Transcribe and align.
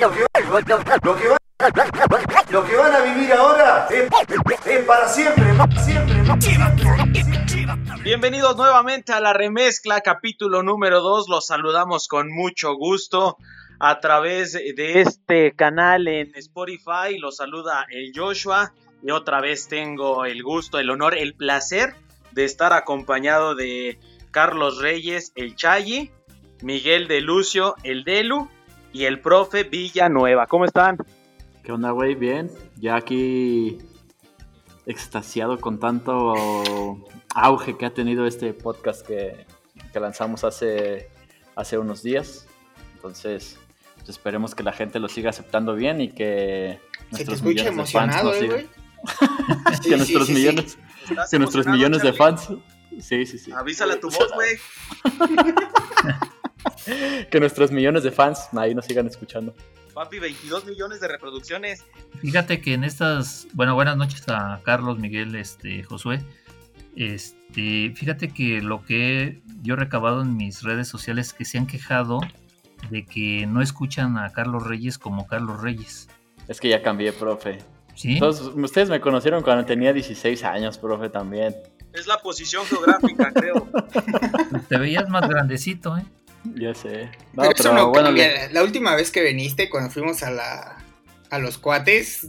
Lo 0.00 0.12
que, 0.12 0.24
van 2.76 2.94
a 2.94 3.00
vivir 3.00 3.32
ahora 3.32 3.88
es, 3.90 4.08
para 4.86 5.08
siempre, 5.08 5.44
siempre. 5.80 6.22
Bienvenidos 8.04 8.56
nuevamente 8.56 9.12
a 9.12 9.18
la 9.18 9.32
remezcla, 9.32 10.00
capítulo 10.00 10.62
número 10.62 11.00
2. 11.00 11.28
Los 11.28 11.46
saludamos 11.46 12.06
con 12.06 12.32
mucho 12.32 12.76
gusto 12.76 13.38
a 13.80 13.98
través 13.98 14.52
de 14.52 15.00
este 15.00 15.56
canal 15.56 16.06
en 16.06 16.32
Spotify. 16.36 17.18
Los 17.18 17.38
saluda 17.38 17.84
el 17.90 18.12
Joshua 18.14 18.72
y 19.02 19.10
otra 19.10 19.40
vez 19.40 19.66
tengo 19.66 20.26
el 20.26 20.44
gusto, 20.44 20.78
el 20.78 20.90
honor, 20.90 21.18
el 21.18 21.34
placer 21.34 21.96
de 22.30 22.44
estar 22.44 22.72
acompañado 22.72 23.56
de 23.56 23.98
Carlos 24.30 24.78
Reyes, 24.78 25.32
el 25.34 25.56
Chayi, 25.56 26.12
Miguel 26.62 27.08
de 27.08 27.20
Lucio, 27.20 27.74
el 27.82 28.04
Delu 28.04 28.48
y 28.92 29.04
el 29.04 29.20
profe 29.20 29.64
Villanueva. 29.64 30.46
¿Cómo 30.46 30.64
están? 30.64 30.98
¿Qué 31.62 31.72
onda, 31.72 31.90
güey? 31.90 32.14
Bien. 32.14 32.50
Ya 32.76 32.96
aquí 32.96 33.78
extasiado 34.86 35.60
con 35.60 35.78
tanto 35.78 36.34
auge 37.34 37.76
que 37.76 37.86
ha 37.86 37.92
tenido 37.92 38.26
este 38.26 38.54
podcast 38.54 39.06
que, 39.06 39.46
lanzamos 39.94 40.44
hace, 40.44 41.08
hace 41.56 41.76
unos 41.78 42.02
días. 42.02 42.46
Entonces, 42.94 43.58
pues 43.96 44.08
esperemos 44.08 44.54
que 44.54 44.62
la 44.62 44.72
gente 44.72 44.98
lo 44.98 45.08
siga 45.08 45.30
aceptando 45.30 45.74
bien 45.74 46.00
y 46.00 46.08
que 46.08 46.80
nuestros 47.10 47.42
millones 47.42 47.76
de 47.76 47.86
fans 47.86 48.16
¿eh, 48.40 48.68
que 49.82 49.96
nuestros 49.96 50.30
millones, 50.30 50.78
que 51.30 51.38
nuestros 51.38 51.66
millones 51.66 52.02
de 52.02 52.12
fans. 52.12 52.48
Sí, 53.00 53.26
sí, 53.26 53.38
sí. 53.38 53.52
Avísale 53.52 53.94
a 53.94 54.00
tu 54.00 54.10
voz, 54.10 54.32
güey. 54.34 54.58
que 57.30 57.40
nuestros 57.40 57.70
millones 57.70 58.02
de 58.02 58.10
fans 58.10 58.48
ahí 58.56 58.74
nos 58.74 58.86
sigan 58.86 59.06
escuchando. 59.06 59.54
Papi, 59.94 60.18
22 60.18 60.64
millones 60.64 61.00
de 61.00 61.08
reproducciones. 61.08 61.84
Fíjate 62.20 62.60
que 62.60 62.74
en 62.74 62.84
estas, 62.84 63.48
bueno, 63.52 63.74
buenas 63.74 63.96
noches 63.96 64.28
a 64.28 64.60
Carlos, 64.62 64.98
Miguel, 64.98 65.34
este, 65.34 65.82
Josué. 65.82 66.22
Este, 66.94 67.92
fíjate 67.94 68.28
que 68.28 68.60
lo 68.60 68.84
que 68.84 69.42
yo 69.62 69.74
he 69.74 69.76
recabado 69.76 70.22
en 70.22 70.36
mis 70.36 70.62
redes 70.62 70.88
sociales 70.88 71.32
que 71.32 71.44
se 71.44 71.58
han 71.58 71.66
quejado 71.66 72.20
de 72.90 73.04
que 73.04 73.46
no 73.46 73.60
escuchan 73.60 74.18
a 74.18 74.32
Carlos 74.32 74.66
Reyes 74.66 74.98
como 74.98 75.26
Carlos 75.26 75.60
Reyes. 75.60 76.08
Es 76.46 76.60
que 76.60 76.68
ya 76.68 76.82
cambié, 76.82 77.12
profe. 77.12 77.58
¿Sí? 77.94 78.20
ustedes 78.22 78.88
me 78.88 79.00
conocieron 79.00 79.42
cuando 79.42 79.64
tenía 79.64 79.92
16 79.92 80.44
años, 80.44 80.78
profe, 80.78 81.08
también. 81.10 81.56
Es 81.92 82.06
la 82.06 82.18
posición 82.18 82.64
geográfica, 82.64 83.32
creo. 83.32 83.68
Te 84.68 84.78
veías 84.78 85.08
más 85.08 85.28
grandecito, 85.28 85.96
¿eh? 85.98 86.04
Ya 86.44 86.74
sé. 86.74 87.10
pero, 87.34 87.50
eso 87.50 87.72
no 87.72 87.90
bueno, 87.90 88.10
La 88.52 88.62
última 88.62 88.94
vez 88.94 89.10
que 89.10 89.22
viniste, 89.22 89.68
cuando 89.68 89.90
fuimos 89.90 90.22
a 90.22 90.30
la 90.30 90.78
a 91.30 91.38
los 91.38 91.58
cuates, 91.58 92.26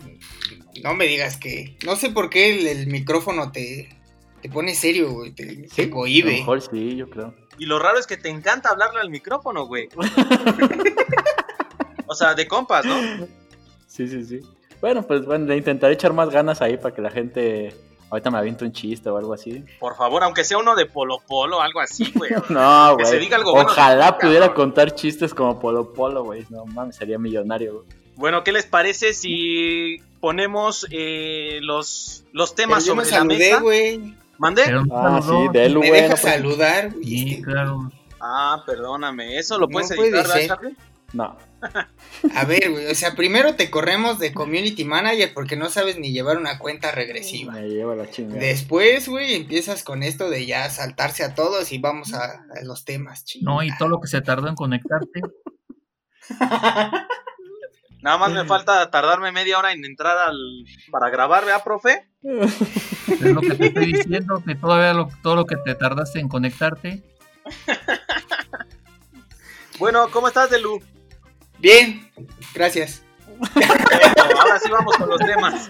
no 0.83 0.93
me 0.93 1.05
digas 1.05 1.37
que. 1.37 1.77
No 1.85 1.95
sé 1.95 2.09
por 2.09 2.29
qué 2.29 2.71
el, 2.71 2.87
micrófono 2.87 3.51
te, 3.51 3.89
te 4.41 4.49
pone 4.49 4.75
serio, 4.75 5.11
güey. 5.11 5.31
Te, 5.31 5.67
¿Sí? 5.69 5.89
cohibe. 5.89 6.31
mejor 6.31 6.61
sí, 6.61 6.95
yo 6.95 7.09
creo. 7.09 7.33
Y 7.57 7.65
lo 7.65 7.79
raro 7.79 7.99
es 7.99 8.07
que 8.07 8.17
te 8.17 8.29
encanta 8.29 8.69
hablarle 8.69 9.01
al 9.01 9.09
micrófono, 9.09 9.65
güey. 9.65 9.89
o 12.07 12.15
sea, 12.15 12.35
de 12.35 12.47
compas, 12.47 12.85
¿no? 12.85 13.27
Sí, 13.87 14.07
sí, 14.07 14.23
sí. 14.23 14.41
Bueno, 14.81 15.05
pues 15.05 15.25
bueno, 15.25 15.53
intentaré 15.53 15.93
echar 15.93 16.13
más 16.13 16.29
ganas 16.29 16.61
ahí 16.61 16.77
para 16.77 16.95
que 16.95 17.01
la 17.01 17.11
gente 17.11 17.75
Ahorita 18.09 18.31
me 18.31 18.39
aviento 18.39 18.65
un 18.65 18.71
chiste 18.71 19.09
o 19.09 19.17
algo 19.17 19.33
así. 19.33 19.63
Por 19.79 19.95
favor, 19.95 20.23
aunque 20.23 20.43
sea 20.43 20.57
uno 20.57 20.75
de 20.75 20.85
Polo 20.85 21.19
Polo, 21.27 21.61
algo 21.61 21.79
así, 21.79 22.11
güey. 22.15 22.31
no, 22.49 22.93
güey. 22.93 23.05
Que 23.05 23.11
se 23.11 23.19
diga 23.19 23.37
algo 23.37 23.53
Ojalá 23.53 24.17
pudiera 24.17 24.53
contar 24.53 24.95
chistes 24.95 25.33
como 25.33 25.59
Polo 25.59 25.93
Polo, 25.93 26.23
güey. 26.23 26.45
No 26.49 26.65
mames, 26.65 26.95
sería 26.95 27.19
millonario, 27.19 27.73
güey. 27.73 27.85
Bueno, 28.15 28.43
¿qué 28.43 28.51
les 28.51 28.65
parece 28.65 29.13
si 29.13 30.01
ponemos 30.19 30.85
eh, 30.91 31.59
los, 31.61 32.25
los 32.33 32.55
temas 32.55 32.83
Pero 32.83 32.95
yo 32.95 33.01
sobre 33.01 33.05
me 33.05 33.17
saludé, 33.17 33.59
güey. 33.59 34.15
¿Mandé? 34.37 34.63
Ah, 34.91 35.21
sí, 35.21 35.47
de 35.51 35.69
¿Me 35.69 35.91
deja 35.91 36.15
saludar? 36.15 36.91
Sí, 37.03 37.41
claro. 37.41 37.91
Ah, 38.19 38.63
perdóname. 38.65 39.37
¿Eso 39.37 39.57
lo 39.57 39.67
puedes 39.67 39.91
no 39.91 40.03
editar, 40.03 40.47
Charlie? 40.47 40.75
No. 41.13 41.37
A 42.35 42.45
ver, 42.45 42.71
güey, 42.71 42.87
o 42.87 42.95
sea, 42.95 43.15
primero 43.15 43.55
te 43.55 43.69
corremos 43.69 44.19
de 44.19 44.33
community 44.33 44.85
manager 44.85 45.33
porque 45.33 45.57
no 45.57 45.69
sabes 45.69 45.99
ni 45.99 46.11
llevar 46.11 46.37
una 46.37 46.57
cuenta 46.57 46.91
regresiva. 46.91 47.53
Me 47.53 47.67
lleva 47.67 47.95
la 47.95 48.09
chingada. 48.09 48.39
Después, 48.39 49.07
güey, 49.09 49.35
empiezas 49.35 49.83
con 49.83 50.03
esto 50.03 50.29
de 50.29 50.45
ya 50.45 50.69
saltarse 50.69 51.23
a 51.23 51.35
todos 51.35 51.71
y 51.71 51.77
vamos 51.77 52.13
a, 52.13 52.45
los 52.63 52.85
temas, 52.85 53.25
chingada. 53.25 53.55
No, 53.55 53.63
y 53.63 53.75
todo 53.77 53.89
lo 53.89 53.99
que 53.99 54.07
se 54.07 54.21
tardó 54.21 54.47
en 54.47 54.55
conectarte. 54.55 55.21
Nada 58.01 58.17
más 58.17 58.31
me 58.31 58.45
falta 58.45 58.89
tardarme 58.89 59.33
media 59.33 59.59
hora 59.59 59.73
en 59.73 59.83
entrar 59.83 60.17
al 60.17 60.37
para 60.89 61.09
grabar, 61.09 61.43
¿verdad, 61.43 61.63
profe? 61.65 62.09
Es 62.21 63.21
lo 63.21 63.41
que 63.41 63.55
te 63.55 63.65
estoy 63.67 63.93
diciendo, 63.93 64.41
que 64.45 64.55
todavía 64.55 65.05
todo 65.21 65.35
lo 65.35 65.45
que 65.45 65.57
te 65.57 65.75
tardaste 65.75 66.19
en 66.19 66.29
conectarte. 66.29 67.03
bueno, 69.79 70.07
¿cómo 70.11 70.29
estás, 70.29 70.49
Delu? 70.49 70.81
Bien, 71.59 72.09
gracias. 72.53 73.03
ahora 73.55 74.59
sí 74.59 74.69
vamos 74.71 74.95
con 74.97 75.09
los 75.09 75.19
temas. 75.19 75.69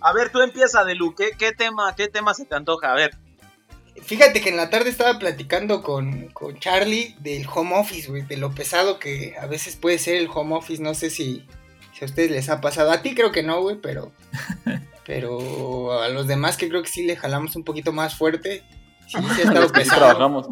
A 0.00 0.12
ver, 0.12 0.30
tú 0.30 0.40
empieza, 0.40 0.84
Delu. 0.84 1.14
¿Qué, 1.14 1.32
qué, 1.38 1.52
tema, 1.52 1.94
¿Qué 1.94 2.08
tema 2.08 2.34
se 2.34 2.44
te 2.44 2.54
antoja? 2.54 2.92
A 2.92 2.94
ver. 2.94 3.16
Fíjate 4.02 4.40
que 4.40 4.48
en 4.48 4.56
la 4.56 4.70
tarde 4.70 4.88
estaba 4.88 5.18
platicando 5.18 5.82
con, 5.82 6.28
con 6.28 6.58
Charlie 6.58 7.16
del 7.20 7.46
home 7.52 7.76
office, 7.76 8.08
güey, 8.08 8.22
de 8.22 8.38
lo 8.38 8.54
pesado 8.54 8.98
que 8.98 9.34
a 9.38 9.46
veces 9.46 9.76
puede 9.76 9.98
ser 9.98 10.16
el 10.16 10.28
home 10.32 10.54
office. 10.54 10.82
No 10.82 10.94
sé 10.94 11.10
si, 11.10 11.46
si 11.92 12.04
a 12.04 12.06
ustedes 12.06 12.30
les 12.30 12.48
ha 12.48 12.60
pasado. 12.60 12.90
A 12.90 13.02
ti 13.02 13.14
creo 13.14 13.30
que 13.30 13.42
no, 13.42 13.60
güey, 13.60 13.76
pero, 13.76 14.12
pero 15.06 16.00
a 16.00 16.08
los 16.08 16.26
demás 16.26 16.56
que 16.56 16.68
creo 16.68 16.82
que 16.82 16.88
sí 16.88 17.04
le 17.04 17.16
jalamos 17.16 17.56
un 17.56 17.64
poquito 17.64 17.92
más 17.92 18.16
fuerte. 18.16 18.62
Sí, 19.06 19.18
sí 19.34 19.42
ha 19.42 19.44
estado 19.48 19.68
pesado. 19.70 19.98
Trabajamos. 19.98 20.48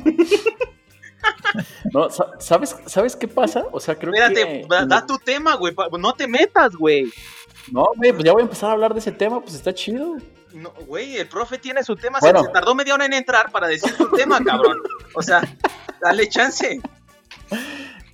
No, 1.92 2.08
¿sabes, 2.38 2.76
¿Sabes 2.86 3.16
qué 3.16 3.28
pasa? 3.28 3.64
O 3.72 3.80
sea, 3.80 3.94
creo 3.96 4.12
Espérate, 4.12 4.66
da 4.86 5.06
tu 5.06 5.18
tema, 5.18 5.54
güey. 5.54 5.74
No 5.98 6.12
te 6.12 6.26
metas, 6.26 6.74
güey. 6.74 7.10
No, 7.72 7.88
güey, 7.96 8.12
pues 8.12 8.24
ya 8.24 8.32
voy 8.32 8.42
a 8.42 8.44
empezar 8.44 8.70
a 8.70 8.72
hablar 8.72 8.92
de 8.92 9.00
ese 9.00 9.12
tema, 9.12 9.40
pues 9.40 9.54
está 9.54 9.74
chido. 9.74 10.16
No, 10.52 10.72
güey, 10.86 11.16
el 11.16 11.28
profe 11.28 11.58
tiene 11.58 11.82
su 11.82 11.96
tema. 11.96 12.20
Se, 12.20 12.32
tardó 12.32 12.74
media 12.74 12.94
hora 12.94 13.06
en 13.06 13.12
entrar 13.12 13.50
para 13.50 13.66
decir 13.68 13.92
su 13.92 14.10
tema, 14.10 14.38
cabrón. 14.44 14.78
O 15.14 15.22
sea, 15.22 15.42
dale 16.00 16.28
chance. 16.28 16.80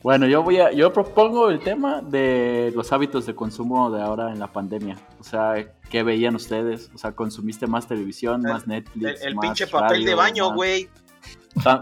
Bueno, 0.02 0.26
yo 0.26 0.42
voy 0.42 0.58
a, 0.58 0.72
yo 0.72 0.92
propongo 0.92 1.48
el 1.48 1.60
tema 1.60 2.02
de 2.02 2.72
los 2.74 2.92
hábitos 2.92 3.24
de 3.26 3.34
consumo 3.34 3.90
de 3.90 4.02
ahora 4.02 4.32
en 4.32 4.38
la 4.38 4.52
pandemia. 4.52 4.98
O 5.20 5.24
sea, 5.24 5.54
¿qué 5.88 6.02
veían 6.02 6.34
ustedes? 6.34 6.90
O 6.94 6.98
sea, 6.98 7.12
¿consumiste 7.12 7.66
más 7.66 7.86
televisión, 7.86 8.42
más 8.42 8.66
Netflix? 8.66 9.22
El, 9.22 9.28
el 9.28 9.36
pinche 9.36 9.66
papel 9.66 10.04
de 10.04 10.14
baño, 10.14 10.52
güey. 10.52 10.90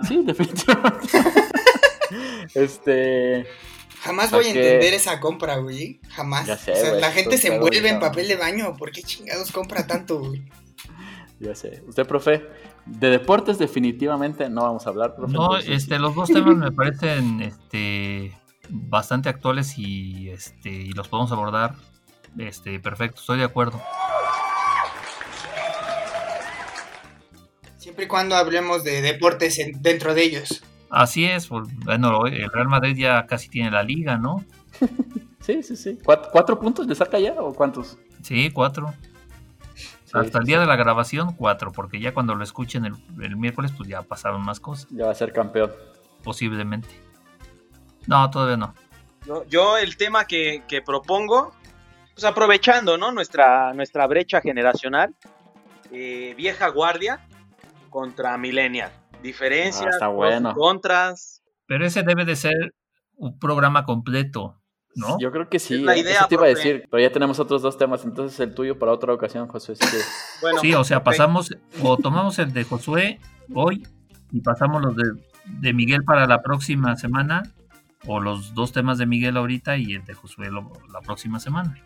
Sí, 0.06 0.22
definitivamente. 0.24 1.08
este. 2.54 3.46
Jamás 4.02 4.30
voy 4.32 4.46
a 4.46 4.48
entender 4.48 4.94
esa 4.94 5.20
compra, 5.20 5.56
güey. 5.58 6.00
Jamás. 6.10 6.48
o 6.48 6.56
sea, 6.56 6.94
la 6.94 7.12
gente 7.12 7.38
se 7.38 7.54
envuelve 7.54 7.88
en 7.88 8.00
papel 8.00 8.28
de 8.28 8.36
baño. 8.36 8.76
¿Por 8.76 8.90
qué 8.90 9.02
chingados 9.02 9.52
compra 9.52 9.86
tanto, 9.86 10.18
güey? 10.18 10.42
Ya 11.40 11.56
sé. 11.56 11.82
Usted, 11.88 12.06
profe, 12.06 12.46
de 12.86 13.10
deportes 13.10 13.58
definitivamente 13.58 14.48
no 14.48 14.62
vamos 14.62 14.86
a 14.86 14.90
hablar, 14.90 15.16
profe. 15.16 15.32
No, 15.32 15.56
este, 15.56 15.98
los 15.98 16.14
dos 16.14 16.28
temas 16.28 16.54
me 16.54 16.70
parecen 16.70 17.42
este, 17.42 18.32
bastante 18.68 19.28
actuales 19.28 19.76
y, 19.76 20.30
este, 20.30 20.70
y 20.70 20.92
los 20.92 21.08
podemos 21.08 21.32
abordar 21.32 21.74
este, 22.38 22.78
perfecto. 22.80 23.20
Estoy 23.20 23.38
de 23.38 23.44
acuerdo. 23.44 23.80
Siempre 27.92 28.06
y 28.06 28.08
cuando 28.08 28.36
hablemos 28.36 28.84
de 28.84 29.02
deportes 29.02 29.60
dentro 29.82 30.14
de 30.14 30.22
ellos. 30.22 30.64
Así 30.88 31.26
es, 31.26 31.50
bueno, 31.50 32.24
el 32.24 32.50
Real 32.50 32.66
Madrid 32.66 32.96
ya 32.96 33.26
casi 33.26 33.50
tiene 33.50 33.70
la 33.70 33.82
liga, 33.82 34.16
¿no? 34.16 34.42
sí, 35.40 35.62
sí, 35.62 35.76
sí. 35.76 35.98
¿Cuatro, 36.02 36.58
puntos 36.58 36.86
le 36.86 36.94
saca 36.94 37.18
ya 37.18 37.34
o 37.34 37.52
cuántos? 37.52 37.98
Sí, 38.22 38.50
cuatro. 38.50 38.94
Hasta 40.10 40.38
el 40.38 40.46
día 40.46 40.58
de 40.58 40.64
la 40.64 40.76
grabación, 40.76 41.34
cuatro, 41.34 41.70
porque 41.70 42.00
ya 42.00 42.14
cuando 42.14 42.34
lo 42.34 42.42
escuchen 42.42 42.86
el, 42.86 43.36
miércoles, 43.36 43.72
pues 43.76 43.90
ya 43.90 44.00
pasaron 44.00 44.42
más 44.42 44.58
cosas. 44.58 44.86
Ya 44.88 45.04
va 45.04 45.12
a 45.12 45.14
ser 45.14 45.34
campeón. 45.34 45.70
Posiblemente. 46.24 46.88
No, 48.06 48.30
todavía 48.30 48.56
no. 48.56 48.74
Yo, 49.50 49.76
el 49.76 49.98
tema 49.98 50.24
que, 50.24 50.62
propongo, 50.86 51.52
pues 52.14 52.24
aprovechando, 52.24 52.96
¿no? 52.96 53.12
Nuestra, 53.12 53.74
nuestra 53.74 54.06
brecha 54.06 54.40
generacional, 54.40 55.14
eh, 55.90 56.32
vieja 56.38 56.68
guardia 56.68 57.20
contra 57.92 58.36
Millennial 58.36 58.90
diferencias, 59.22 59.96
ah, 60.00 60.52
contras. 60.54 61.42
Pero 61.66 61.86
ese 61.86 62.02
debe 62.02 62.24
de 62.24 62.36
ser 62.36 62.74
un 63.16 63.38
programa 63.38 63.84
completo, 63.84 64.60
¿no? 64.94 65.18
Yo 65.18 65.30
creo 65.30 65.48
que 65.48 65.58
sí. 65.58 65.78
la 65.78 65.94
¿eh? 65.94 66.00
idea, 66.00 66.26
te 66.28 66.34
iba 66.34 66.44
a 66.44 66.48
decir, 66.48 66.86
pero 66.90 67.02
ya 67.02 67.10
tenemos 67.10 67.38
otros 67.38 67.62
dos 67.62 67.78
temas, 67.78 68.04
entonces 68.04 68.38
el 68.40 68.54
tuyo 68.54 68.78
para 68.78 68.92
otra 68.92 69.12
ocasión, 69.14 69.48
Josué. 69.48 69.76
sí, 70.60 70.74
o 70.74 70.84
sea, 70.84 71.02
pasamos 71.02 71.54
o 71.82 71.96
tomamos 71.96 72.38
el 72.38 72.52
de 72.52 72.64
Josué 72.64 73.20
hoy 73.54 73.86
y 74.30 74.40
pasamos 74.40 74.82
los 74.82 74.94
de, 74.96 75.72
Miguel 75.72 76.04
para 76.04 76.26
la 76.26 76.42
próxima 76.42 76.96
semana 76.96 77.42
o 78.06 78.20
los 78.20 78.54
dos 78.54 78.72
temas 78.72 78.98
de 78.98 79.06
Miguel 79.06 79.36
ahorita 79.36 79.76
y 79.76 79.94
el 79.94 80.04
de 80.04 80.14
Josué 80.14 80.50
lo- 80.50 80.72
la 80.92 81.00
próxima 81.00 81.38
semana. 81.40 81.80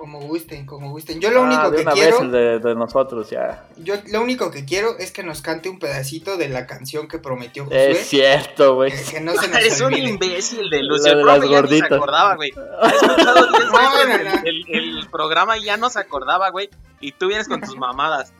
Como 0.00 0.18
gusten, 0.20 0.64
como 0.64 0.88
gusten. 0.92 1.20
Yo 1.20 1.30
lo 1.30 1.40
Ah, 1.40 1.44
único 1.44 1.70
de 1.70 1.76
que 1.76 1.82
una 1.82 1.92
quiero, 1.92 2.10
vez 2.16 2.20
el 2.22 2.32
de, 2.32 2.58
de 2.58 2.74
nosotros, 2.74 3.28
ya. 3.28 3.66
yo 3.76 3.96
lo 4.10 4.22
único 4.22 4.50
que 4.50 4.64
quiero 4.64 4.96
es 4.98 5.12
que 5.12 5.22
nos 5.22 5.42
cante 5.42 5.68
un 5.68 5.78
pedacito 5.78 6.38
de 6.38 6.48
la 6.48 6.66
canción 6.66 7.06
que 7.06 7.18
prometió 7.18 7.64
Josué. 7.64 7.90
Es 7.90 8.06
cierto, 8.08 8.76
güey. 8.76 8.92
que, 8.92 9.02
que 9.02 9.20
no 9.20 9.32
se 9.34 9.48
nos 9.48 9.56
Eres 9.60 9.78
un 9.82 9.92
imbécil 9.94 10.70
de 10.70 10.82
La 10.82 10.88
Lucio. 10.88 11.16
De 11.16 11.22
profe 11.22 11.26
las 11.26 11.36
ya 11.38 11.44
ni 11.44 11.48
se 11.50 11.60
gorditas. 11.60 11.92
acordaba, 11.92 12.36
güey. 12.36 12.50
No, 12.56 13.94
no, 13.94 14.02
el, 14.14 14.24
no. 14.24 14.30
el- 14.44 14.64
el 14.98 15.08
programa 15.10 15.58
ya 15.58 15.76
no 15.76 15.90
se 15.90 16.00
acordaba, 16.00 16.48
güey. 16.50 16.70
Y 17.00 17.12
tú 17.12 17.26
vienes 17.28 17.46
con 17.46 17.60
tus 17.60 17.76
mamadas. 17.76 18.32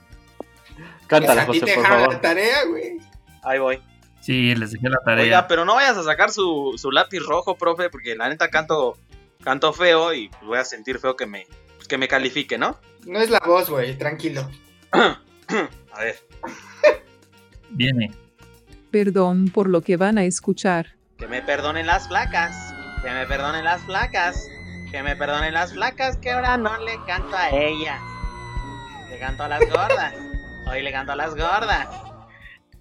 Cántala, 1.07 1.45
Pues 1.47 1.59
a 1.63 1.67
ti 1.67 1.73
José, 1.73 1.73
te 1.75 1.79
por 1.79 1.87
favor. 1.89 2.13
la 2.15 2.21
tarea, 2.23 2.65
güey. 2.67 2.99
Ahí 3.43 3.59
voy. 3.59 3.83
Sí, 4.21 4.55
les 4.55 4.73
dejé 4.73 4.89
la 4.89 4.99
tarea. 5.05 5.25
Oiga, 5.25 5.47
pero 5.49 5.65
no 5.65 5.75
vayas 5.75 5.97
a 5.97 6.03
sacar 6.05 6.31
su, 6.31 6.75
su 6.79 6.91
lápiz 6.91 7.21
rojo, 7.21 7.57
profe, 7.57 7.91
porque 7.91 8.15
la 8.17 8.29
neta 8.29 8.49
canto, 8.49 8.97
canto 9.43 9.73
feo 9.73 10.13
y 10.15 10.31
voy 10.43 10.59
a 10.59 10.65
sentir 10.65 10.99
feo 10.99 11.17
que 11.17 11.27
me, 11.27 11.47
que 11.89 11.99
me 11.99 12.09
califique, 12.09 12.59
¿no? 12.59 12.79
No 13.07 13.19
es 13.21 13.31
la 13.31 13.41
voz, 13.41 13.71
güey, 13.71 13.97
tranquilo. 13.97 14.49
A 14.93 16.01
ver. 16.01 16.17
Viene. 17.71 18.13
Perdón 18.91 19.49
por 19.49 19.69
lo 19.69 19.81
que 19.83 19.97
van 19.97 20.19
a 20.19 20.25
escuchar. 20.25 20.95
Que 21.19 21.27
me 21.29 21.43
perdonen 21.43 21.87
las 21.87 22.09
flacas. 22.09 22.75
Que 23.03 23.11
me 23.11 23.27
perdonen 23.27 23.65
las 23.65 23.83
flacas. 23.83 24.49
Que 24.91 25.03
me 25.03 25.17
perdonen 25.17 25.55
las 25.55 25.73
flacas. 25.73 26.17
Que 26.17 26.33
ahora 26.33 26.57
no 26.57 26.77
le 26.79 26.99
canto 27.07 27.37
a 27.37 27.51
ella. 27.51 27.99
Le 29.09 29.19
canto 29.19 29.43
a 29.45 29.49
las 29.49 29.61
gordas. 29.61 30.15
Hoy 30.71 30.83
le 30.83 30.93
canto 30.93 31.13
a 31.13 31.17
las 31.17 31.35
gordas. 31.35 31.89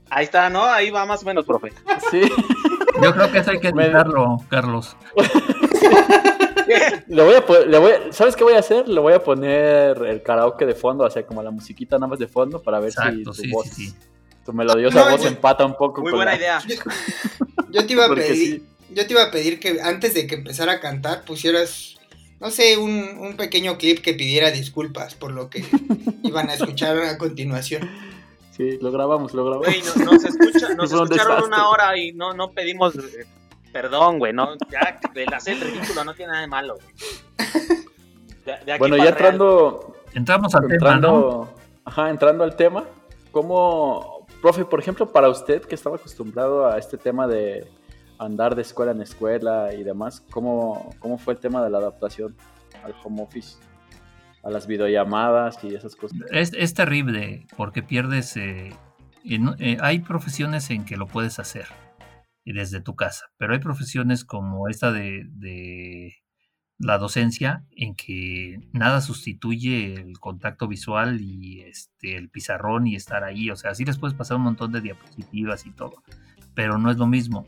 Ahí 0.09 0.25
está, 0.25 0.49
¿no? 0.49 0.63
Ahí 0.65 0.89
va 0.89 1.05
más 1.05 1.21
o 1.21 1.25
menos, 1.25 1.45
profe. 1.45 1.71
Sí. 2.09 2.21
Yo 3.03 3.13
creo 3.13 3.31
que 3.31 3.37
eso 3.39 3.51
hay 3.51 3.59
que 3.59 3.71
Me- 3.73 3.85
editarlo, 3.85 4.37
Carlos. 4.49 4.97
Le 7.07 7.23
voy 7.23 7.35
a 7.35 7.45
po- 7.45 7.59
le 7.59 7.77
voy 7.77 7.91
a- 7.91 8.13
¿Sabes 8.13 8.35
qué 8.35 8.43
voy 8.43 8.53
a 8.53 8.59
hacer? 8.59 8.87
Le 8.87 8.99
voy 8.99 9.13
a 9.13 9.23
poner 9.23 9.97
el 10.05 10.21
karaoke 10.23 10.65
de 10.65 10.75
fondo, 10.75 11.03
o 11.03 11.09
sea, 11.09 11.25
como 11.25 11.41
la 11.43 11.51
musiquita 11.51 11.97
nada 11.97 12.07
más 12.07 12.19
de 12.19 12.27
fondo 12.27 12.61
para 12.61 12.79
ver 12.79 12.89
Exacto, 12.89 13.17
si 13.17 13.23
tu 13.23 13.33
sí, 13.47 13.51
voz, 13.51 13.67
sí, 13.67 13.87
sí. 13.87 13.95
tu 14.45 14.53
melodiosa 14.53 15.05
No, 15.05 15.11
voz 15.11 15.21
yo- 15.21 15.27
empata 15.27 15.65
un 15.65 15.75
poco 15.75 16.01
Muy 16.01 16.11
con 16.11 16.19
buena 16.19 16.31
la- 16.31 16.37
idea. 16.37 16.61
Yo 17.71 17.85
te 17.85 17.93
iba 17.93 18.05
a 18.05 18.09
pedir, 18.15 18.35
sí. 18.61 18.63
yo 18.95 19.05
te 19.05 19.13
iba 19.13 19.23
a 19.23 19.29
pedir 19.31 19.59
que 19.59 19.79
antes 19.81 20.15
de 20.15 20.25
que 20.25 20.33
empezara 20.35 20.71
a 20.73 20.79
cantar 20.79 21.23
pusieras, 21.23 21.95
no 22.39 22.49
sé, 22.49 22.77
un, 22.77 23.17
un 23.19 23.37
pequeño 23.37 23.77
clip 23.77 23.99
que 24.01 24.13
pidiera 24.15 24.49
disculpas 24.49 25.13
por 25.13 25.31
lo 25.31 25.49
que 25.51 25.63
iban 26.23 26.49
a 26.49 26.55
escuchar 26.55 26.97
a 26.97 27.17
continuación. 27.19 27.87
Sí, 28.57 28.79
lo 28.81 28.91
grabamos, 28.91 29.33
lo 29.35 29.45
grabamos. 29.45 29.67
Güey, 29.67 29.81
nos, 30.03 30.23
escucha, 30.23 30.73
nos 30.73 30.91
un 30.93 31.03
escucharon 31.03 31.43
una 31.43 31.69
hora 31.69 31.95
y 31.97 32.11
no, 32.13 32.33
no 32.33 32.51
pedimos 32.51 32.95
eh, 32.95 33.25
perdón, 33.71 34.19
güey. 34.19 34.33
No, 34.33 34.49
ya, 34.71 34.99
el 35.15 35.33
hacer 35.33 35.55
el 35.57 35.61
ridículo 35.61 36.03
no 36.03 36.13
tiene 36.13 36.31
nada 36.31 36.41
de 36.41 36.47
malo, 36.47 36.75
güey. 36.75 36.87
De- 38.45 38.65
de 38.65 38.71
aquí 38.71 38.79
bueno, 38.79 38.97
ya 38.97 39.03
real. 39.03 39.13
entrando, 39.13 39.95
Entramos 40.13 40.55
al 40.55 40.61
tema, 40.67 40.77
¿no? 40.77 40.77
entrando, 40.95 41.55
ajá, 41.85 42.09
entrando 42.09 42.43
al 42.43 42.55
tema, 42.55 42.83
¿cómo, 43.31 44.25
profe, 44.41 44.65
por 44.65 44.79
ejemplo, 44.79 45.11
para 45.11 45.29
usted 45.29 45.61
que 45.61 45.75
estaba 45.75 45.97
acostumbrado 45.97 46.65
a 46.67 46.77
este 46.77 46.97
tema 46.97 47.27
de 47.27 47.67
andar 48.17 48.55
de 48.55 48.63
escuela 48.63 48.91
en 48.91 49.01
escuela 49.01 49.73
y 49.73 49.83
demás, 49.83 50.23
¿cómo, 50.31 50.93
cómo 50.99 51.17
fue 51.17 51.33
el 51.35 51.39
tema 51.39 51.63
de 51.63 51.69
la 51.69 51.77
adaptación 51.77 52.35
al 52.83 52.93
home 53.03 53.21
office, 53.21 53.57
a 54.43 54.49
las 54.49 54.65
videollamadas 54.67 55.63
y 55.63 55.75
esas 55.75 55.95
cosas? 55.95 56.17
Es, 56.31 56.51
es 56.53 56.73
terrible 56.73 57.45
porque 57.55 57.83
pierdes... 57.83 58.35
eh, 58.35 58.73
en- 59.23 59.55
eh, 59.59 59.77
hay 59.81 59.99
profesiones 59.99 60.69
en 60.71 60.85
que 60.85 60.97
lo 60.97 61.05
puedes 61.05 61.39
hacer 61.39 61.67
desde 62.53 62.81
tu 62.81 62.95
casa, 62.95 63.31
pero 63.37 63.53
hay 63.53 63.59
profesiones 63.59 64.25
como 64.25 64.67
esta 64.67 64.91
de, 64.91 65.25
de 65.29 66.15
la 66.79 66.97
docencia 66.97 67.65
en 67.75 67.93
que 67.93 68.59
nada 68.71 69.01
sustituye 69.01 69.93
el 69.95 70.17
contacto 70.19 70.67
visual 70.67 71.19
y 71.21 71.61
este, 71.61 72.15
el 72.15 72.29
pizarrón 72.29 72.87
y 72.87 72.95
estar 72.95 73.23
ahí. 73.23 73.51
O 73.51 73.55
sea, 73.55 73.75
sí 73.75 73.83
les 73.85 73.97
puedes 73.97 74.15
pasar 74.15 74.37
un 74.37 74.43
montón 74.43 74.71
de 74.71 74.81
diapositivas 74.81 75.65
y 75.65 75.71
todo, 75.71 76.03
pero 76.55 76.77
no 76.77 76.89
es 76.89 76.97
lo 76.97 77.05
mismo. 77.05 77.45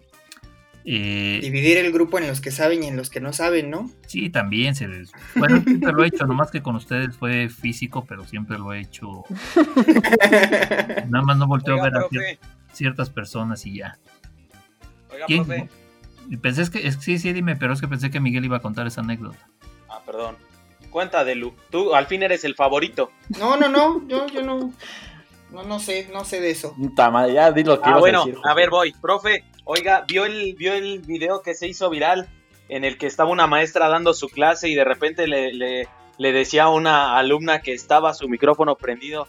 Eh, 0.83 1.39
Dividir 1.41 1.77
el 1.77 1.91
grupo 1.91 2.17
en 2.17 2.27
los 2.27 2.41
que 2.41 2.51
saben 2.51 2.83
y 2.83 2.87
en 2.87 2.97
los 2.97 3.09
que 3.09 3.21
no 3.21 3.33
saben, 3.33 3.69
¿no? 3.69 3.89
Sí, 4.07 4.29
también 4.29 4.75
se 4.75 4.87
les... 4.87 5.11
Bueno, 5.35 5.61
siempre 5.63 5.93
lo 5.93 6.03
he 6.03 6.07
hecho, 6.07 6.25
nomás 6.25 6.51
que 6.51 6.61
con 6.61 6.75
ustedes 6.75 7.15
fue 7.15 7.49
físico, 7.49 8.03
pero 8.05 8.25
siempre 8.25 8.57
lo 8.57 8.73
he 8.73 8.81
hecho. 8.81 9.23
Nada 11.07 11.23
más 11.23 11.37
no 11.37 11.47
volteo 11.47 11.75
Oiga, 11.75 11.85
a 11.85 11.89
ver 11.89 11.97
a 11.97 12.09
profe, 12.09 12.39
ciertas 12.73 13.09
personas 13.09 13.65
y 13.65 13.77
ya. 13.77 13.99
Oiga, 15.11 15.25
¿Quién? 15.25 15.45
profe. 15.45 15.69
Pensé 16.41 16.61
es 16.61 16.69
que, 16.69 16.87
es- 16.87 16.95
sí, 17.01 17.17
sí, 17.19 17.33
dime, 17.33 17.55
pero 17.55 17.73
es 17.73 17.81
que 17.81 17.87
pensé 17.87 18.09
que 18.11 18.19
Miguel 18.19 18.45
iba 18.45 18.57
a 18.57 18.61
contar 18.61 18.87
esa 18.87 19.01
anécdota. 19.01 19.37
Ah, 19.89 20.01
perdón. 20.05 20.37
Cuenta 20.89 21.23
de 21.23 21.35
Lu. 21.35 21.53
Tú 21.69 21.95
al 21.95 22.05
fin 22.07 22.21
eres 22.23 22.43
el 22.43 22.55
favorito. 22.55 23.11
No, 23.39 23.57
no, 23.57 23.69
no, 23.69 24.07
yo, 24.07 24.27
yo 24.27 24.41
no, 24.41 24.71
no, 25.51 25.63
no 25.63 25.79
sé, 25.79 26.09
no 26.13 26.23
sé 26.25 26.39
de 26.41 26.51
eso. 26.51 26.73
Puta 26.75 27.09
madre, 27.09 27.33
ya 27.33 27.51
di 27.51 27.63
lo 27.63 27.77
que 27.81 27.85
Ah, 27.87 27.89
ibas 27.91 27.99
bueno, 28.01 28.23
a 28.23 28.25
decir. 28.25 28.39
a 28.43 28.53
ver, 28.53 28.69
voy. 28.69 28.93
Profe, 28.93 29.43
oiga, 29.63 30.05
¿vio 30.07 30.25
el, 30.25 30.53
¿vio 30.55 30.73
el 30.73 30.99
video 30.99 31.41
que 31.41 31.53
se 31.55 31.67
hizo 31.67 31.89
viral 31.89 32.29
en 32.69 32.83
el 32.85 32.97
que 32.97 33.07
estaba 33.07 33.29
una 33.29 33.47
maestra 33.47 33.89
dando 33.89 34.13
su 34.13 34.27
clase 34.29 34.69
y 34.69 34.75
de 34.75 34.83
repente 34.85 35.27
le, 35.27 35.53
le, 35.53 35.87
le 36.17 36.31
decía 36.33 36.63
a 36.63 36.69
una 36.69 37.17
alumna 37.17 37.61
que 37.61 37.73
estaba 37.73 38.13
su 38.13 38.27
micrófono 38.29 38.75
prendido, 38.75 39.27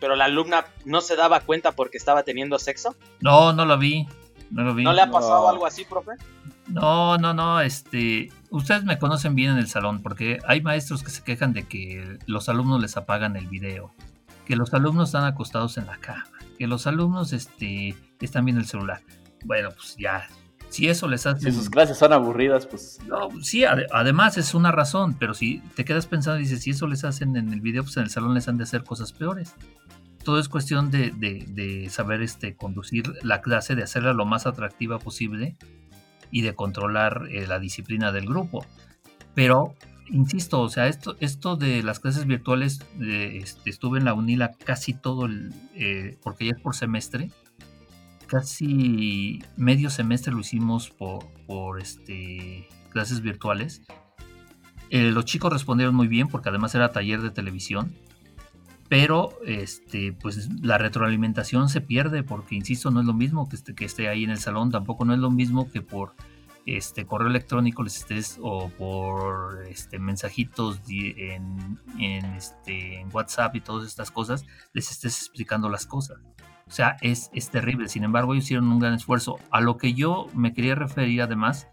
pero 0.00 0.14
la 0.14 0.26
alumna 0.26 0.66
no 0.84 1.00
se 1.00 1.16
daba 1.16 1.40
cuenta 1.40 1.72
porque 1.72 1.96
estaba 1.98 2.22
teniendo 2.22 2.58
sexo? 2.58 2.94
No, 3.20 3.52
no 3.52 3.64
lo 3.64 3.76
vi. 3.78 4.06
No 4.50 4.64
lo 4.64 4.74
vi. 4.74 4.84
¿No 4.84 4.92
le 4.92 5.02
ha 5.02 5.10
pasado 5.10 5.42
No. 5.42 5.48
algo 5.48 5.66
así, 5.66 5.84
profe? 5.84 6.12
No, 6.68 7.16
no, 7.18 7.32
no, 7.32 7.60
este, 7.60 8.30
ustedes 8.50 8.84
me 8.84 8.98
conocen 8.98 9.34
bien 9.34 9.52
en 9.52 9.58
el 9.58 9.68
salón 9.68 10.02
porque 10.02 10.38
hay 10.46 10.60
maestros 10.60 11.02
que 11.02 11.10
se 11.10 11.22
quejan 11.22 11.52
de 11.54 11.62
que 11.64 12.18
los 12.26 12.48
alumnos 12.50 12.80
les 12.80 12.96
apagan 12.98 13.36
el 13.36 13.46
video, 13.46 13.90
que 14.46 14.54
los 14.56 14.74
alumnos 14.74 15.08
están 15.08 15.24
acostados 15.24 15.78
en 15.78 15.86
la 15.86 15.96
cama, 15.96 16.26
que 16.58 16.66
los 16.66 16.86
alumnos, 16.86 17.32
este, 17.32 17.94
están 18.20 18.44
viendo 18.44 18.60
el 18.60 18.66
celular. 18.68 19.00
Bueno, 19.44 19.70
pues 19.70 19.96
ya, 19.96 20.26
si 20.68 20.88
eso 20.88 21.08
les 21.08 21.26
hace... 21.26 21.50
Si 21.50 21.56
sus 21.56 21.70
clases 21.70 21.96
son 21.96 22.12
aburridas, 22.12 22.66
pues 22.66 22.98
No, 23.06 23.28
sí, 23.42 23.62
ade- 23.64 23.86
además 23.90 24.36
es 24.36 24.52
una 24.52 24.70
razón, 24.70 25.14
pero 25.18 25.32
si 25.32 25.60
te 25.74 25.86
quedas 25.86 26.04
pensando 26.06 26.38
y 26.38 26.42
dices, 26.42 26.62
si 26.62 26.70
eso 26.70 26.86
les 26.86 27.02
hacen 27.04 27.34
en 27.36 27.50
el 27.54 27.62
video, 27.62 27.82
pues 27.82 27.96
en 27.96 28.02
el 28.02 28.10
salón 28.10 28.34
les 28.34 28.46
han 28.46 28.58
de 28.58 28.64
hacer 28.64 28.84
cosas 28.84 29.12
peores. 29.14 29.54
Todo 30.28 30.40
es 30.40 30.50
cuestión 30.50 30.90
de, 30.90 31.88
saber 31.88 32.20
este, 32.20 32.54
conducir 32.54 33.14
la 33.22 33.40
clase, 33.40 33.74
de 33.74 33.82
hacerla 33.82 34.12
lo 34.12 34.26
más 34.26 34.46
atractiva 34.46 34.98
posible 34.98 35.56
y 36.30 36.42
de 36.42 36.54
controlar 36.54 37.28
eh, 37.30 37.46
la 37.46 37.58
disciplina 37.58 38.12
del 38.12 38.26
grupo. 38.26 38.62
Pero, 39.34 39.74
insisto, 40.10 40.60
o 40.60 40.68
sea, 40.68 40.86
esto, 40.86 41.56
de 41.56 41.82
las 41.82 41.98
clases 41.98 42.26
virtuales, 42.26 42.80
este, 43.00 43.70
estuve 43.70 44.00
en 44.00 44.04
la 44.04 44.12
UNILA 44.12 44.52
casi 44.62 44.92
todo 44.92 45.24
el, 45.24 45.50
eh, 45.74 46.18
porque 46.22 46.44
ya 46.44 46.52
es 46.52 46.60
por 46.60 46.76
semestre, 46.76 47.30
casi 48.26 49.42
medio 49.56 49.88
semestre 49.88 50.34
lo 50.34 50.40
hicimos 50.40 50.90
por, 50.90 51.24
por 51.46 51.80
este, 51.80 52.68
clases 52.90 53.22
virtuales. 53.22 53.80
Eh, 54.90 55.10
los 55.10 55.24
chicos 55.24 55.50
respondieron 55.50 55.94
muy 55.94 56.06
bien 56.06 56.28
porque 56.28 56.50
además 56.50 56.74
era 56.74 56.92
taller 56.92 57.22
de 57.22 57.30
televisión. 57.30 57.94
Pero 58.88 59.38
este, 59.44 60.12
pues 60.12 60.48
la 60.62 60.78
retroalimentación 60.78 61.68
se 61.68 61.80
pierde 61.80 62.22
porque, 62.22 62.54
insisto, 62.54 62.90
no 62.90 63.00
es 63.00 63.06
lo 63.06 63.14
mismo 63.14 63.48
que 63.48 63.56
esté, 63.56 63.74
que 63.74 63.84
esté 63.84 64.08
ahí 64.08 64.24
en 64.24 64.30
el 64.30 64.38
salón, 64.38 64.70
tampoco 64.70 65.04
no 65.04 65.12
es 65.12 65.20
lo 65.20 65.30
mismo 65.30 65.70
que 65.70 65.82
por 65.82 66.14
este 66.76 67.06
correo 67.06 67.28
electrónico 67.28 67.82
les 67.82 67.96
estés 67.96 68.38
o 68.42 68.68
por 68.70 69.66
este 69.68 69.98
mensajitos 69.98 70.80
en, 70.88 71.78
en, 71.98 72.24
este, 72.34 73.00
en 73.00 73.08
WhatsApp 73.12 73.56
y 73.56 73.60
todas 73.60 73.86
estas 73.86 74.10
cosas, 74.10 74.44
les 74.72 74.90
estés 74.90 75.18
explicando 75.18 75.68
las 75.68 75.86
cosas. 75.86 76.18
O 76.66 76.70
sea, 76.70 76.96
es, 77.00 77.30
es 77.32 77.50
terrible. 77.50 77.88
Sin 77.88 78.04
embargo, 78.04 78.34
ellos 78.34 78.44
hicieron 78.44 78.70
un 78.70 78.78
gran 78.78 78.92
esfuerzo. 78.92 79.38
A 79.50 79.60
lo 79.62 79.78
que 79.78 79.94
yo 79.94 80.26
me 80.34 80.52
quería 80.52 80.74
referir 80.74 81.22
además 81.22 81.68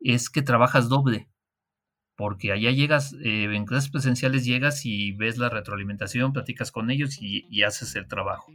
es 0.00 0.30
que 0.30 0.42
trabajas 0.42 0.88
doble. 0.88 1.28
Porque 2.18 2.50
allá 2.50 2.72
llegas, 2.72 3.12
eh, 3.22 3.44
en 3.44 3.64
clases 3.64 3.90
presenciales 3.90 4.44
llegas 4.44 4.84
y 4.84 5.12
ves 5.12 5.38
la 5.38 5.50
retroalimentación, 5.50 6.32
platicas 6.32 6.72
con 6.72 6.90
ellos 6.90 7.22
y, 7.22 7.62
haces 7.62 7.94
el 7.94 8.08
trabajo. 8.08 8.52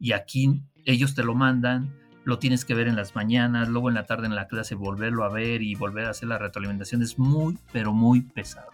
Y 0.00 0.12
aquí 0.12 0.62
ellos 0.86 1.14
te 1.14 1.22
lo 1.22 1.34
mandan, 1.34 1.94
lo 2.24 2.38
tienes 2.38 2.64
que 2.64 2.72
ver 2.72 2.88
en 2.88 2.96
las 2.96 3.14
mañanas, 3.14 3.68
luego 3.68 3.90
en 3.90 3.96
la 3.96 4.06
tarde 4.06 4.28
en 4.28 4.34
la 4.34 4.48
clase 4.48 4.76
volverlo 4.76 5.24
a 5.24 5.28
ver 5.28 5.60
y 5.60 5.74
volver 5.74 6.06
a 6.06 6.10
hacer 6.12 6.30
la 6.30 6.38
retroalimentación. 6.38 7.02
Es 7.02 7.18
muy, 7.18 7.58
pero 7.70 7.92
muy 7.92 8.22
pesado. 8.22 8.70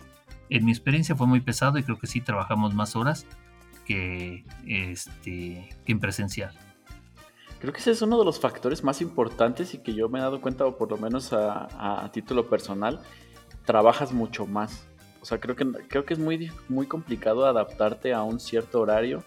En 0.50 0.64
mi 0.64 0.70
experiencia 0.70 1.16
fue 1.16 1.26
muy 1.26 1.40
pesado 1.40 1.76
y 1.76 1.82
creo 1.82 1.98
que 1.98 2.06
sí 2.06 2.20
trabajamos 2.20 2.74
más 2.74 2.94
horas 2.94 3.26
que, 3.84 4.44
este, 4.68 5.68
que 5.84 5.92
en 5.92 5.98
presencial. 5.98 6.54
Creo 7.58 7.72
que 7.72 7.80
ese 7.80 7.90
es 7.90 8.02
uno 8.02 8.16
de 8.16 8.24
los 8.24 8.38
factores 8.38 8.84
más 8.84 9.00
importantes 9.00 9.74
y 9.74 9.78
que 9.78 9.94
yo 9.94 10.08
me 10.08 10.20
he 10.20 10.22
dado 10.22 10.40
cuenta, 10.40 10.64
o 10.64 10.78
por 10.78 10.92
lo 10.92 10.96
menos 10.96 11.32
a 11.32 12.08
título 12.12 12.48
personal, 12.48 13.00
trabajas 13.64 14.12
mucho 14.12 14.46
más. 14.46 14.86
O 15.20 15.24
sea, 15.24 15.38
creo 15.38 15.56
que, 15.56 15.66
creo 15.88 16.04
que 16.04 16.14
es 16.14 16.20
muy, 16.20 16.50
muy 16.68 16.86
complicado 16.86 17.46
adaptarte 17.46 18.12
a 18.12 18.22
un 18.22 18.40
cierto 18.40 18.80
horario. 18.80 19.24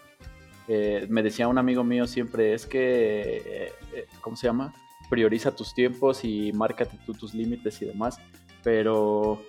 Eh, 0.67 1.05
me 1.09 1.21
decía 1.21 1.47
un 1.47 1.57
amigo 1.57 1.83
mío 1.83 2.07
siempre, 2.07 2.53
es 2.53 2.65
que, 2.65 3.37
eh, 3.45 3.73
eh, 3.93 4.07
¿cómo 4.21 4.35
se 4.35 4.47
llama? 4.47 4.73
prioriza 5.11 5.53
tus 5.53 5.73
tiempos 5.73 6.23
y 6.23 6.53
márcate 6.53 6.97
tú 7.05 7.13
tus 7.13 7.33
límites 7.33 7.81
y 7.81 7.85
demás, 7.85 8.17
pero 8.63 9.41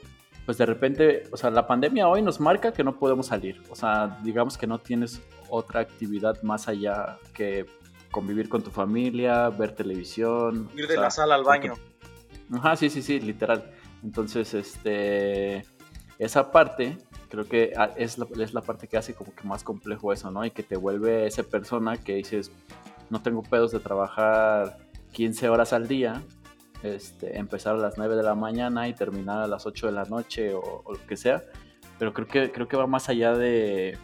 pues 0.44 0.58
de 0.58 0.66
repente, 0.66 1.22
o 1.30 1.36
sea, 1.36 1.50
la 1.50 1.68
pandemia 1.68 2.08
hoy 2.08 2.20
nos 2.20 2.40
marca 2.40 2.72
que 2.72 2.82
no 2.82 2.98
podemos 2.98 3.26
salir, 3.26 3.62
o 3.70 3.76
sea, 3.76 4.18
digamos 4.24 4.58
que 4.58 4.66
no 4.66 4.80
tienes 4.80 5.22
otra 5.48 5.78
actividad 5.78 6.42
más 6.42 6.66
allá 6.66 7.16
que 7.32 7.64
convivir 8.10 8.48
con 8.48 8.62
tu 8.62 8.72
familia, 8.72 9.50
ver 9.50 9.72
televisión. 9.72 10.68
Ir 10.76 10.88
de 10.88 10.96
la 10.96 11.10
sala 11.10 11.36
al 11.36 11.44
baño. 11.44 11.74
Ajá, 12.52 12.74
sí, 12.74 12.90
sí, 12.90 13.00
sí, 13.00 13.20
literal. 13.20 13.70
Entonces, 14.02 14.54
este, 14.54 15.64
esa 16.18 16.50
parte 16.50 16.98
creo 17.28 17.48
que 17.48 17.72
ah, 17.76 17.90
es 17.96 18.18
la, 18.18 18.26
es 18.38 18.52
la 18.52 18.60
parte 18.60 18.86
que 18.88 18.98
hace 18.98 19.14
como 19.14 19.34
que 19.34 19.44
más 19.44 19.64
complejo 19.64 20.12
eso, 20.12 20.30
¿no? 20.30 20.44
Y 20.44 20.50
que 20.50 20.62
te 20.62 20.76
vuelve 20.76 21.26
esa 21.26 21.42
persona 21.42 21.96
que 21.96 22.16
dices, 22.16 22.50
no 23.08 23.22
tengo 23.22 23.42
pedos 23.42 23.72
de 23.72 23.80
trabajar 23.80 24.78
15 25.12 25.48
horas 25.48 25.72
al 25.72 25.88
día, 25.88 26.22
este, 26.82 27.38
empezar 27.38 27.76
a 27.76 27.78
las 27.78 27.96
9 27.96 28.16
de 28.16 28.22
la 28.22 28.34
mañana 28.34 28.88
y 28.88 28.94
terminar 28.94 29.40
a 29.40 29.46
las 29.46 29.66
8 29.66 29.86
de 29.86 29.92
la 29.92 30.04
noche 30.04 30.52
o, 30.52 30.84
lo 30.86 31.06
que 31.06 31.16
sea. 31.16 31.42
Pero 31.98 32.12
creo 32.12 32.26
que, 32.26 32.52
creo 32.52 32.68
que 32.68 32.76
va 32.76 32.86
más 32.86 33.08
allá 33.08 33.34
de, 33.34 33.96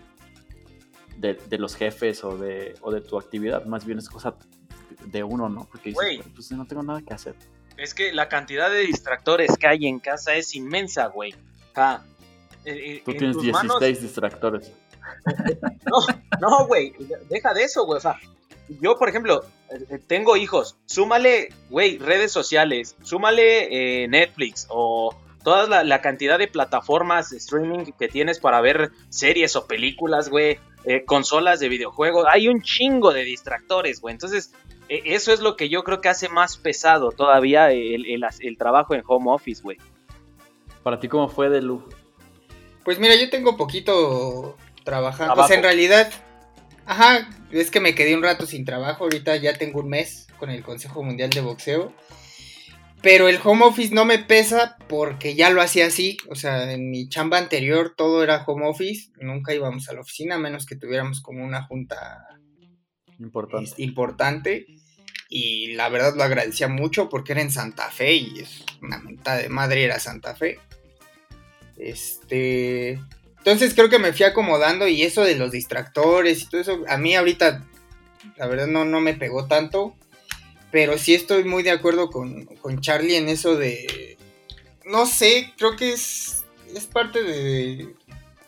de, 1.19 1.59
los 1.59 1.75
jefes 1.75 2.23
o 2.25 2.39
de, 2.39 2.77
o 2.81 2.91
de 2.91 3.01
tu 3.01 3.19
actividad. 3.19 3.67
Más 3.67 3.85
bien 3.85 3.99
es 3.99 4.09
cosa 4.09 4.37
de 5.05 5.23
uno, 5.23 5.49
¿no? 5.49 5.67
Porque 5.71 5.91
dices, 5.91 6.25
pues 6.35 6.53
no 6.53 6.67
tengo 6.67 6.83
nada 6.83 7.03
que 7.03 7.13
hacer. 7.13 7.35
Es 7.79 7.95
que 7.95 8.13
la 8.13 8.29
cantidad 8.29 8.71
de 8.71 8.81
distractores 8.81 9.57
que 9.57 9.69
hay 9.69 9.87
en 9.87 10.01
casa 10.01 10.35
es 10.35 10.55
inmensa, 10.57 11.07
güey. 11.07 11.33
Eh, 12.65 12.65
eh, 12.65 13.03
Tú 13.05 13.13
tienes 13.13 13.41
16 13.41 14.03
distractores. 14.03 14.73
No, 16.41 16.51
no, 16.51 16.67
güey. 16.67 16.93
Deja 17.31 17.55
de 17.55 17.63
eso, 17.63 17.87
güey. 17.87 17.97
O 17.97 18.01
sea, 18.01 18.21
yo, 18.81 18.99
por 18.99 19.09
ejemplo, 19.09 19.43
eh, 19.71 19.99
tengo 20.07 20.37
hijos. 20.37 20.77
Súmale, 20.85 21.49
güey, 21.71 21.97
redes 21.99 22.31
sociales. 22.31 22.95
Súmale 23.03 24.07
Netflix 24.07 24.67
o 24.69 25.17
toda 25.43 25.83
la, 25.83 26.01
cantidad 26.03 26.39
de 26.39 26.47
plataformas 26.47 27.31
de 27.31 27.39
streaming 27.39 27.87
que 27.99 28.09
tienes 28.09 28.39
para 28.39 28.61
ver 28.61 28.91
series 29.09 29.57
o 29.57 29.67
películas, 29.67 30.29
güey. 30.29 30.59
consolas 31.07 31.59
de 31.59 31.71
videojuegos. 31.71 32.27
Hay 32.31 32.49
un 32.49 32.61
chingo 32.61 33.13
de 33.13 33.25
distractores, 33.25 34.01
güey. 34.01 34.13
Entonces, 34.13 34.53
eso 34.89 35.33
es 35.33 35.41
lo 35.41 35.57
que 35.57 35.69
yo 35.69 35.85
creo 35.85 36.01
que 36.01 36.09
hace 36.09 36.29
más 36.29 36.57
pesado 36.57 37.13
todavía 37.13 37.71
el, 37.71 38.57
trabajo 38.59 38.95
en 38.95 39.03
home 39.07 39.31
office, 39.31 39.63
güey. 39.63 39.79
¿Para 40.83 40.99
ti 41.01 41.09
cómo 41.09 41.29
fue, 41.29 41.51
Delu? 41.51 41.87
Pues 42.85 42.99
mira, 42.99 43.15
yo 43.15 43.29
tengo 43.29 43.57
poquito 43.57 44.57
trabajando. 44.85 45.35
Pues 45.35 45.51
en 45.51 45.63
realidad, 45.63 46.11
ajá, 46.87 47.29
es 47.51 47.71
que 47.71 47.81
me 47.81 47.95
quedé 47.95 48.17
un 48.17 48.23
rato 48.23 48.47
sin 48.47 48.65
trabajo. 48.65 49.05
Ahorita 49.05 49.37
ya 49.37 49.53
tengo 49.55 49.81
un 49.81 49.89
mes 49.89 50.27
con 50.39 50.51
el 50.51 50.63
Consejo 50.63 51.03
Mundial 51.03 51.31
de 51.31 51.41
Boxeo. 51.43 51.93
Pero 53.01 53.29
el 53.29 53.39
home 53.45 53.65
office 53.65 53.95
no 53.95 54.05
me 54.05 54.19
pesa 54.19 54.77
porque 54.89 55.35
ya 55.35 55.51
lo 55.51 55.61
hacía 55.61 55.87
así. 55.87 56.17
O 56.31 56.35
sea, 56.35 56.73
en 56.73 56.91
mi 56.91 57.09
chamba 57.09 57.39
anterior 57.39 57.95
todo 57.97 58.25
era 58.25 58.43
home 58.45 58.67
office. 58.67 59.11
Nunca 59.21 59.55
íbamos 59.55 59.89
a 59.89 59.93
la 59.93 60.01
oficina 60.01 60.37
a 60.37 60.39
menos 60.39 60.67
que 60.67 60.77
tuviéramos 60.77 61.21
como 61.21 61.45
una 61.45 61.63
junta 61.65 62.27
importante. 63.19 63.73
importante. 63.79 64.67
Y 65.29 65.75
la 65.75 65.89
verdad 65.89 66.15
lo 66.17 66.23
agradecía 66.23 66.69
mucho 66.69 67.09
porque 67.09 67.33
era 67.33 67.43
en 67.43 67.51
Santa 67.51 67.91
Fe 67.91 68.15
y 68.15 68.41
es 68.41 68.65
una 68.81 68.99
mentada 68.99 69.39
de 69.39 69.49
madre 69.49 69.85
era 69.85 70.01
Santa 70.01 70.35
Fe. 70.35 70.59
Este. 71.77 73.01
Entonces 73.39 73.75
creo 73.75 73.89
que 73.89 73.99
me 73.99 74.13
fui 74.13 74.25
acomodando 74.25 74.89
y 74.89 75.03
eso 75.03 75.23
de 75.23 75.37
los 75.37 75.53
distractores 75.53 76.43
y 76.43 76.49
todo 76.49 76.61
eso, 76.61 76.85
a 76.89 76.99
mí 76.99 77.15
ahorita, 77.15 77.65
la 78.37 78.47
verdad 78.47 78.67
no, 78.67 78.85
no 78.85 79.01
me 79.01 79.15
pegó 79.15 79.47
tanto. 79.47 79.95
Pero 80.71 80.99
sí 80.99 81.15
estoy 81.15 81.45
muy 81.45 81.63
de 81.63 81.71
acuerdo 81.71 82.11
con, 82.11 82.45
con 82.45 82.81
Charlie 82.81 83.17
en 83.17 83.29
eso 83.29 83.57
de. 83.57 84.19
No 84.85 85.07
sé, 85.07 85.53
creo 85.57 85.77
que 85.77 85.93
es, 85.93 86.45
es 86.75 86.87
parte 86.87 87.23
de. 87.23 87.95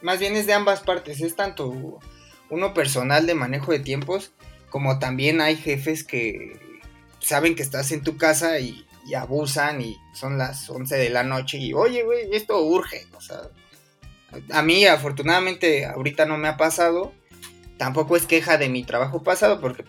Más 0.03 0.19
bien 0.19 0.37
es 0.37 0.47
de 0.47 0.53
ambas 0.53 0.81
partes. 0.81 1.21
Es 1.21 1.37
tanto 1.37 2.00
uno 2.50 2.75
personal 2.75 3.27
de 3.27 3.35
manejo 3.35 3.73
de 3.73 3.79
tiempos, 3.79 4.33
como 4.71 4.99
también 4.99 5.41
hay 5.41 5.57
jefes 5.57 6.05
que 6.05 6.59
saben 7.21 7.55
que 7.55 7.62
estás 7.62 7.93
en 7.93 8.03
tu 8.03 8.17
casa 8.17 8.59
y, 8.59 8.87
abusan 9.17 9.83
y 9.83 9.99
son 10.15 10.39
las 10.39 10.71
11 10.71 10.97
de 10.97 11.11
la 11.11 11.25
noche 11.25 11.59
y 11.59 11.73
oye, 11.73 12.05
güey, 12.05 12.33
esto 12.33 12.62
urge. 12.62 13.09
O 13.17 13.21
sea, 13.21 13.41
a 14.53 14.62
mí 14.62 14.87
afortunadamente 14.87 15.85
ahorita 15.85 16.27
no 16.27 16.39
me 16.39 16.47
ha 16.47 16.57
pasado. 16.57 17.12
Tampoco 17.77 18.17
es 18.17 18.27
queja 18.27 18.57
de 18.57 18.69
mi 18.69 18.85
trabajo 18.85 19.25
pasado 19.25 19.61
porque 19.61 19.85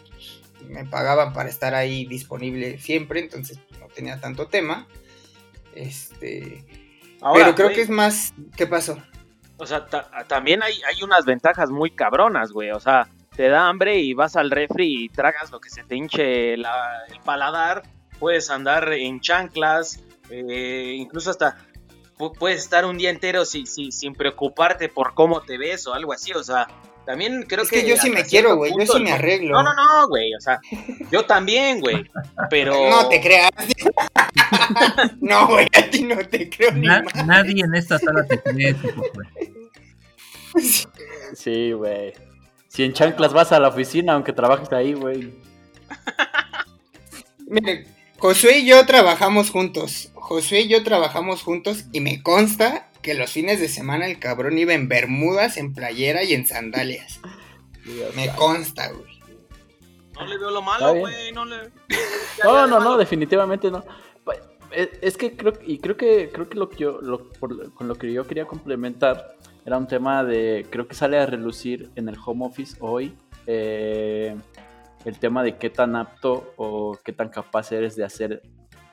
me 0.68 0.86
pagaban 0.86 1.34
para 1.34 1.50
estar 1.50 1.76
ahí 1.76 2.06
disponible 2.06 2.80
siempre, 2.80 3.20
entonces 3.20 3.60
no 3.80 3.88
tenía 3.90 4.20
tanto 4.20 4.48
tema. 4.48 4.88
Este, 5.76 6.66
pero 7.36 7.54
creo 7.54 7.70
que 7.70 7.82
es 7.82 7.90
más, 7.90 8.34
¿qué 8.58 8.66
pasó? 8.66 8.98
O 9.58 9.68
sea, 9.68 9.86
también 10.28 10.64
hay, 10.64 10.82
hay 10.88 11.04
unas 11.04 11.26
ventajas 11.26 11.70
muy 11.70 11.92
cabronas, 11.92 12.52
güey. 12.52 12.72
O 12.72 12.80
sea, 12.80 13.08
te 13.42 13.50
da 13.50 13.70
hambre 13.70 13.98
y 13.98 14.14
vas 14.14 14.36
al 14.36 14.52
refri 14.52 15.06
y 15.06 15.10
tragas 15.10 15.50
lo 15.50 15.60
que 15.60 15.72
se 15.72 15.84
te 15.84 15.96
hinche 15.96 16.54
el 16.54 16.64
paladar, 17.26 17.82
puedes 18.20 18.52
andar 18.52 18.94
en 18.94 19.20
chanclas, 19.20 20.00
eh, 20.30 20.94
incluso 20.96 21.32
hasta 21.32 21.58
puedes 22.38 22.60
estar 22.60 22.86
un 22.86 23.00
día 23.00 23.10
entero 23.10 23.44
sin, 23.44 23.66
sin, 23.66 24.14
preocuparte 24.14 24.90
por 24.90 25.16
cómo 25.16 25.42
te 25.42 25.58
ves 25.58 25.88
o 25.88 25.96
algo 25.96 26.14
así, 26.14 26.32
o 26.34 26.44
sea, 26.44 26.68
también 27.04 27.42
creo 27.48 27.66
que... 27.66 27.78
Es 27.78 27.84
que 27.84 27.90
yo 27.90 27.98
sí 27.98 28.12
me 28.12 28.24
quiero, 28.26 28.58
güey, 28.58 28.74
yo 28.78 28.86
sí 28.86 29.00
me 29.00 29.12
arreglo. 29.12 29.56
No, 29.56 29.64
no, 29.64 29.74
no, 29.74 30.08
güey, 30.08 30.36
o 30.36 30.40
sea, 30.40 30.60
yo 31.12 31.26
también, 31.26 31.82
güey, 31.82 32.08
pero... 32.52 32.76
No 32.92 33.10
te 33.10 33.22
creas. 33.22 33.50
no, 35.20 35.48
güey, 35.48 35.66
a 35.76 35.90
ti 35.90 36.04
no 36.04 36.18
te 36.18 36.48
creo 36.48 36.74
ni 36.74 36.86
Nadie 36.86 37.64
en 37.64 37.74
esta 37.74 37.98
sala 37.98 38.24
te 38.24 38.40
cree, 38.40 38.74
güey. 38.74 39.52
Sí, 41.34 41.72
güey. 41.72 42.14
Si 42.72 42.86
en 42.86 42.94
chanclas 42.94 43.34
vas 43.34 43.52
a 43.52 43.60
la 43.60 43.68
oficina, 43.68 44.14
aunque 44.14 44.32
trabajes 44.32 44.72
ahí, 44.72 44.94
güey. 44.94 45.34
Mire, 47.46 47.86
Josué 48.18 48.60
y 48.60 48.66
yo 48.66 48.86
trabajamos 48.86 49.50
juntos. 49.50 50.10
Josué 50.14 50.62
y 50.62 50.68
yo 50.70 50.82
trabajamos 50.82 51.44
juntos 51.44 51.84
y 51.92 52.00
me 52.00 52.24
consta 52.24 52.90
que 53.02 53.14
los 53.14 53.30
fines 53.30 53.60
de 53.60 53.68
semana 53.68 54.06
el 54.06 54.20
cabrón 54.20 54.58
iba 54.58 54.74
en 54.74 54.88
bermudas, 54.88 55.58
en 55.58 55.74
playera 55.74 56.24
y 56.24 56.34
en 56.34 56.48
sandalias. 56.48 57.20
me 58.16 58.30
consta, 58.36 58.90
güey. 58.94 59.20
No 60.14 60.26
le 60.26 60.38
veo 60.38 60.52
lo 60.52 60.62
malo, 60.62 60.94
güey. 60.94 61.34
No, 61.34 61.44
le... 61.44 61.58
no, 62.42 62.68
no, 62.68 62.80
no, 62.80 62.96
definitivamente 62.96 63.70
no. 63.70 63.84
Es 64.74 65.18
que 65.18 65.36
creo 65.36 65.54
y 65.66 65.80
creo 65.80 65.98
que 65.98 66.30
creo 66.32 66.50
que 66.50 66.58
lo 66.58 66.70
que 66.70 66.78
yo 66.78 67.00
con 67.76 67.88
lo 67.88 67.96
que 67.96 68.12
yo 68.12 68.26
quería 68.26 68.46
complementar 68.46 69.38
era 69.66 69.78
un 69.78 69.88
tema 69.88 70.24
de, 70.24 70.66
creo 70.70 70.88
que 70.88 70.96
sale 70.96 71.20
a 71.20 71.26
relucir 71.26 71.92
en 71.96 72.10
el 72.10 72.18
home 72.24 72.46
office 72.46 72.78
hoy, 72.80 73.16
eh, 73.46 74.36
el 75.06 75.20
tema 75.20 75.44
de 75.44 75.58
qué 75.58 75.70
tan 75.70 75.96
apto 75.96 76.54
o 76.58 76.98
qué 77.04 77.14
tan 77.14 77.30
capaz 77.30 77.72
eres 77.72 77.96
de 77.96 78.04
hacer 78.04 78.42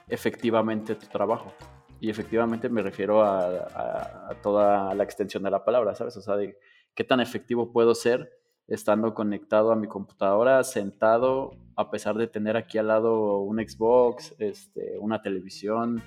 efectivamente 0.09 0.95
tu 0.95 1.07
trabajo. 1.07 1.53
Y 2.01 2.11
efectivamente 2.11 2.69
me 2.69 2.83
refiero 2.83 3.25
a, 3.25 4.31
toda 4.43 4.95
la 4.95 5.05
extensión 5.05 5.43
de 5.43 5.51
la 5.51 5.65
palabra, 5.65 5.95
¿sabes? 5.95 6.17
O 6.17 6.23
sea, 6.23 6.37
de 6.37 6.59
qué 6.95 7.03
tan 7.03 7.21
efectivo 7.21 7.73
puedo 7.73 7.95
ser 7.95 8.38
estando 8.69 9.15
conectado 9.15 9.73
a 9.73 9.77
mi 9.77 9.89
computadora, 9.89 10.63
sentado, 10.63 11.53
a 11.75 11.91
pesar 11.91 12.17
de 12.17 12.27
tener 12.27 12.57
aquí 12.57 12.77
al 12.77 12.89
lado 12.89 13.39
un 13.39 13.59
Xbox, 13.59 14.35
este, 14.39 14.99
una 15.01 15.23
televisión 15.23 16.03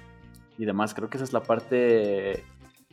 y 0.57 0.65
demás. 0.65 0.93
Creo 0.93 1.09
que 1.09 1.17
esa 1.17 1.23
es 1.23 1.33
la 1.33 1.41
parte 1.41 2.43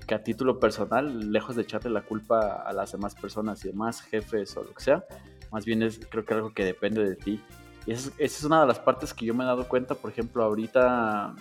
que 0.07 0.15
a 0.15 0.23
título 0.23 0.59
personal, 0.59 1.31
lejos 1.33 1.55
de 1.55 1.63
echarle 1.63 1.91
la 1.91 2.03
culpa 2.03 2.63
a 2.63 2.73
las 2.73 2.93
demás 2.93 3.15
personas 3.15 3.63
y 3.65 3.69
demás 3.69 4.01
jefes 4.01 4.57
o 4.57 4.65
lo 4.65 4.73
que 4.73 4.83
sea, 4.83 5.05
más 5.51 5.67
bien 5.67 5.83
es 5.83 6.01
creo 6.09 6.25
que 6.25 6.35
algo 6.35 6.55
que 6.55 6.65
depende 6.65 7.07
de 7.07 7.17
ti. 7.17 7.43
Y 7.85 7.93
esa 7.93 8.11
es, 8.19 8.45
una 8.45 8.63
de 8.63 8.67
las 8.67 8.79
partes 8.79 9.13
que 9.13 9.27
yo 9.27 9.35
me 9.35 9.45
he 9.45 9.47
dado 9.47 9.69
cuenta, 9.69 9.95
por 9.95 10.11
ejemplo, 10.11 10.43
ahorita 10.43 11.35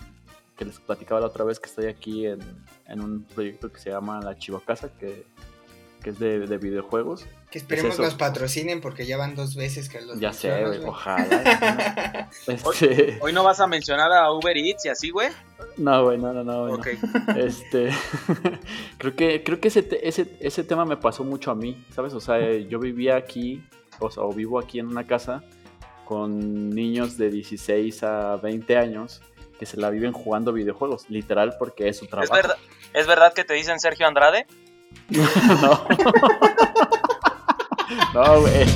que 0.56 0.64
les 0.64 0.78
platicaba 0.80 1.20
la 1.20 1.28
otra 1.28 1.44
vez 1.44 1.60
que 1.60 1.68
estoy 1.68 1.86
aquí 1.86 2.26
en, 2.26 2.40
en 2.86 3.00
un 3.00 3.22
proyecto 3.22 3.70
que 3.70 3.78
se 3.78 3.90
llama 3.90 4.20
La 4.20 4.36
Chivacasa, 4.36 4.88
que 4.98 5.24
que 6.02 6.10
es 6.10 6.18
de, 6.18 6.58
videojuegos. 6.58 7.26
Que 7.50 7.58
esperemos 7.58 7.98
nos 7.98 8.14
patrocinen 8.14 8.80
porque 8.80 9.06
ya 9.06 9.16
van 9.16 9.34
dos 9.34 9.56
veces 9.56 9.88
que 9.88 10.00
los 10.00 10.20
Ya 10.20 10.32
sé, 10.32 10.64
ojalá. 10.84 12.28
Este 12.46 13.18
¿Hoy, 13.20 13.32
no 13.32 13.42
vas 13.42 13.60
a 13.60 13.66
mencionar 13.66 14.12
a 14.12 14.30
Uber 14.32 14.56
Eats 14.56 14.84
y 14.84 14.88
así, 14.88 15.10
güey? 15.10 15.28
No, 15.76 16.04
güey, 16.04 16.18
no, 16.18 16.32
no, 16.32 16.44
no. 16.44 16.78
Este, 17.36 17.90
creo 18.98 19.16
que, 19.16 19.42
creo 19.42 19.60
que 19.60 19.68
ese, 19.68 19.86
ese, 20.02 20.36
ese 20.40 20.64
tema 20.64 20.84
me 20.84 20.96
pasó 20.96 21.24
mucho 21.24 21.50
a 21.50 21.54
mí, 21.54 21.84
¿sabes? 21.94 22.12
O 22.14 22.20
sea, 22.20 22.38
yo 22.56 22.78
vivía 22.78 23.16
aquí, 23.16 23.64
o 23.98 24.10
sea, 24.10 24.22
o 24.24 24.32
vivo 24.32 24.58
aquí 24.58 24.78
en 24.78 24.86
una 24.86 25.06
casa 25.06 25.42
con 26.04 26.70
niños 26.70 27.18
de 27.18 27.30
16 27.30 28.02
a 28.02 28.36
20 28.36 28.76
años 28.76 29.20
que 29.58 29.66
se 29.66 29.76
la 29.76 29.90
viven 29.90 30.12
jugando 30.12 30.52
videojuegos, 30.52 31.10
literal, 31.10 31.56
porque 31.58 31.88
es 31.88 31.98
su 31.98 32.06
trabajo. 32.06 32.34
¿Es 32.34 32.42
verdad, 32.42 32.56
¿es 32.94 33.06
verdad 33.06 33.32
que 33.34 33.44
te 33.44 33.54
dicen 33.54 33.80
Sergio 33.80 34.06
Andrade? 34.06 34.46
no. 35.10 35.86
no, 38.14 38.40
güey. 38.40 38.66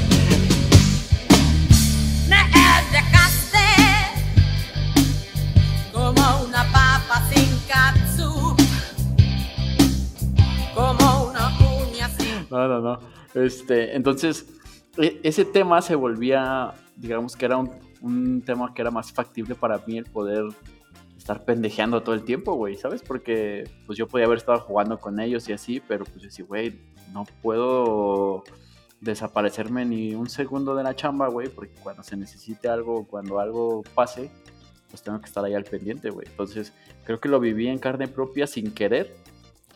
No, 12.52 12.68
no, 12.68 12.80
no. 12.80 12.98
Este, 13.34 13.96
entonces, 13.96 14.46
e, 14.98 15.20
ese 15.22 15.46
tema 15.46 15.80
se 15.80 15.94
volvía, 15.94 16.74
digamos 16.96 17.34
que 17.34 17.46
era 17.46 17.56
un, 17.56 17.70
un 18.02 18.42
tema 18.42 18.74
que 18.74 18.82
era 18.82 18.90
más 18.90 19.10
factible 19.10 19.54
para 19.54 19.80
mí 19.86 19.96
el 19.96 20.04
poder 20.04 20.44
estar 21.22 21.44
pendejeando 21.44 22.02
todo 22.02 22.16
el 22.16 22.24
tiempo, 22.24 22.54
güey, 22.54 22.76
¿sabes? 22.76 23.00
Porque 23.02 23.70
pues 23.86 23.96
yo 23.96 24.08
podía 24.08 24.26
haber 24.26 24.38
estado 24.38 24.58
jugando 24.58 24.98
con 24.98 25.20
ellos 25.20 25.48
y 25.48 25.52
así, 25.52 25.80
pero 25.80 26.04
pues 26.04 26.20
yo 26.20 26.30
sí, 26.30 26.42
güey, 26.42 26.80
no 27.12 27.24
puedo 27.42 28.42
desaparecerme 29.00 29.84
ni 29.84 30.14
un 30.16 30.28
segundo 30.28 30.74
de 30.74 30.82
la 30.82 30.96
chamba, 30.96 31.28
güey, 31.28 31.48
porque 31.48 31.74
cuando 31.76 32.02
se 32.02 32.16
necesite 32.16 32.68
algo, 32.68 33.06
cuando 33.06 33.38
algo 33.38 33.82
pase, 33.94 34.30
pues 34.90 35.02
tengo 35.02 35.20
que 35.20 35.26
estar 35.26 35.44
ahí 35.44 35.54
al 35.54 35.62
pendiente, 35.62 36.10
güey. 36.10 36.26
Entonces, 36.28 36.72
creo 37.04 37.20
que 37.20 37.28
lo 37.28 37.38
viví 37.38 37.68
en 37.68 37.78
carne 37.78 38.08
propia 38.08 38.48
sin 38.48 38.74
querer, 38.74 39.16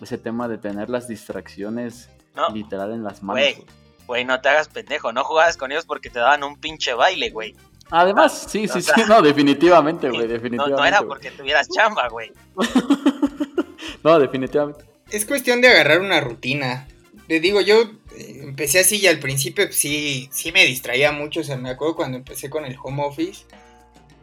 ese 0.01 0.19
tema 0.19 0.49
de 0.49 0.59
tener 0.59 0.91
las 0.91 1.07
distracciones 1.07 2.11
No, 2.35 2.51
literal 2.51 2.93
en 2.93 3.05
las 3.05 3.23
manos. 3.23 3.45
Güey, 4.07 4.25
no 4.25 4.41
te 4.41 4.49
hagas 4.49 4.69
pendejo. 4.69 5.13
No 5.13 5.25
jugabas 5.25 5.57
con 5.57 5.73
ellos 5.73 5.87
porque 5.87 6.11
te 6.11 6.19
daban 6.19 6.45
un 6.45 6.61
pinche 6.61 6.93
baile, 6.95 7.31
güey. 7.31 7.57
Además, 7.91 8.47
sí, 8.51 8.67
o 8.67 8.73
sí, 8.73 8.83
sea, 8.83 8.95
sí, 8.95 9.03
no, 9.09 9.23
definitivamente, 9.23 10.11
güey, 10.11 10.27
No, 10.27 10.33
definitivamente. 10.33 10.81
no 10.81 10.85
era 10.85 10.99
güey. 10.99 11.09
porque 11.09 11.31
tuvieras 11.31 11.69
chamba, 11.69 12.09
güey. 12.09 12.33
no, 14.03 14.19
definitivamente. 14.19 14.85
Es 15.11 15.25
cuestión 15.25 15.61
de 15.61 15.69
agarrar 15.69 16.01
una 16.01 16.21
rutina. 16.21 16.89
Te 17.29 17.41
digo, 17.41 17.61
yo 17.61 17.83
eh, 18.17 18.41
empecé 18.43 18.81
así 18.81 18.99
y 18.99 19.07
al 19.07 19.19
principio 19.19 19.67
pues, 19.67 19.77
sí, 19.77 20.29
sí 20.33 20.53
me 20.53 20.65
distraía 20.67 21.13
mucho. 21.13 21.41
O 21.41 21.45
sea, 21.45 21.57
me 21.57 21.71
acuerdo 21.71 21.97
cuando 21.97 22.19
empecé 22.19 22.51
con 22.51 22.65
el 22.65 22.77
home 22.83 23.05
office, 23.05 23.45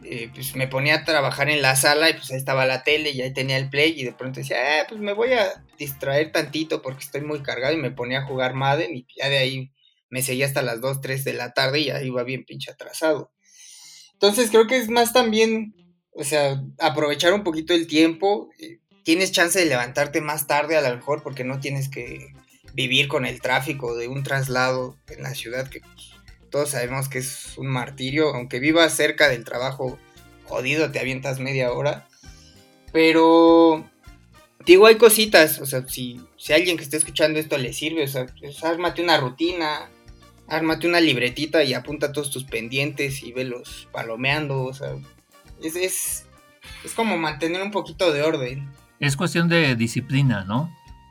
eh, 0.04 0.30
pues 0.34 0.54
me 0.56 0.68
ponía 0.68 0.96
a 0.96 1.04
trabajar 1.04 1.48
en 1.48 1.62
la 1.62 1.76
sala 1.76 2.10
y 2.10 2.14
pues 2.14 2.30
ahí 2.30 2.36
estaba 2.36 2.66
la 2.66 2.82
tele 2.84 3.10
y 3.10 3.22
ahí 3.22 3.32
tenía 3.32 3.56
el 3.56 3.70
play 3.70 3.98
y 3.98 4.04
de 4.04 4.12
pronto 4.12 4.40
decía, 4.40 4.58
ah, 4.82 4.86
pues 4.88 5.00
me 5.00 5.14
voy 5.14 5.32
a 5.32 5.64
distraer 5.78 6.32
tantito 6.32 6.82
porque 6.82 7.04
estoy 7.04 7.22
muy 7.22 7.42
cargado 7.42 7.72
y 7.74 7.78
me 7.78 7.90
ponía 7.90 8.20
a 8.20 8.26
jugar 8.26 8.52
Madden 8.54 8.94
y 8.94 9.06
ya 9.16 9.30
de 9.30 9.38
ahí 9.38 9.72
me 10.10 10.22
seguía 10.22 10.46
hasta 10.46 10.62
las 10.62 10.80
2, 10.82 11.00
3 11.00 11.24
de 11.24 11.32
la 11.32 11.54
tarde 11.54 11.80
y 11.80 11.84
ya 11.86 12.02
iba 12.02 12.22
bien 12.22 12.44
pinche 12.44 12.70
atrasado. 12.70 13.32
Entonces 14.24 14.50
creo 14.50 14.66
que 14.66 14.78
es 14.78 14.88
más 14.88 15.12
también, 15.12 15.74
o 16.12 16.24
sea, 16.24 16.58
aprovechar 16.78 17.34
un 17.34 17.44
poquito 17.44 17.74
el 17.74 17.86
tiempo. 17.86 18.48
eh, 18.58 18.78
tienes 19.02 19.32
chance 19.32 19.58
de 19.58 19.66
levantarte 19.66 20.22
más 20.22 20.46
tarde 20.46 20.78
a 20.78 20.80
lo 20.80 20.96
mejor 20.96 21.22
porque 21.22 21.44
no 21.44 21.60
tienes 21.60 21.90
que 21.90 22.32
vivir 22.72 23.06
con 23.06 23.26
el 23.26 23.42
tráfico 23.42 23.94
de 23.94 24.08
un 24.08 24.22
traslado 24.22 24.96
en 25.08 25.24
la 25.24 25.34
ciudad 25.34 25.68
que 25.68 25.82
todos 26.48 26.70
sabemos 26.70 27.10
que 27.10 27.18
es 27.18 27.58
un 27.58 27.66
martirio, 27.66 28.30
aunque 28.34 28.60
vivas 28.60 28.96
cerca 28.96 29.28
del 29.28 29.44
trabajo 29.44 29.98
jodido 30.44 30.90
te 30.90 31.00
avientas 31.00 31.38
media 31.38 31.70
hora, 31.72 32.08
pero 32.94 33.84
digo 34.64 34.86
hay 34.86 34.96
cositas, 34.96 35.60
o 35.60 35.66
sea, 35.66 35.86
si, 35.86 36.18
si 36.38 36.54
alguien 36.54 36.78
que 36.78 36.84
esté 36.84 36.96
escuchando 36.96 37.38
esto 37.38 37.58
le 37.58 37.74
sirve, 37.74 38.04
o 38.04 38.08
sea, 38.08 38.24
pues, 38.40 38.56
una 38.98 39.18
rutina, 39.18 39.90
ármate 40.48 40.86
una 40.88 41.00
libretita 41.00 41.62
y 41.64 41.74
apunta 41.74 42.12
todos 42.12 42.30
tus 42.30 42.44
pendientes 42.44 43.22
y 43.22 43.32
velos 43.32 43.88
palomeando, 43.92 44.62
o 44.64 44.74
sea, 44.74 44.94
es, 45.62 45.76
es, 45.76 46.26
es 46.84 46.92
como 46.92 47.16
mantener 47.18 47.62
un 47.62 47.70
poquito 47.70 48.12
de 48.12 48.22
orden. 48.22 48.68
Es 49.00 49.16
cuestión 49.16 49.48
de 49.48 49.74
disciplina, 49.76 50.44
¿no? 50.44 50.70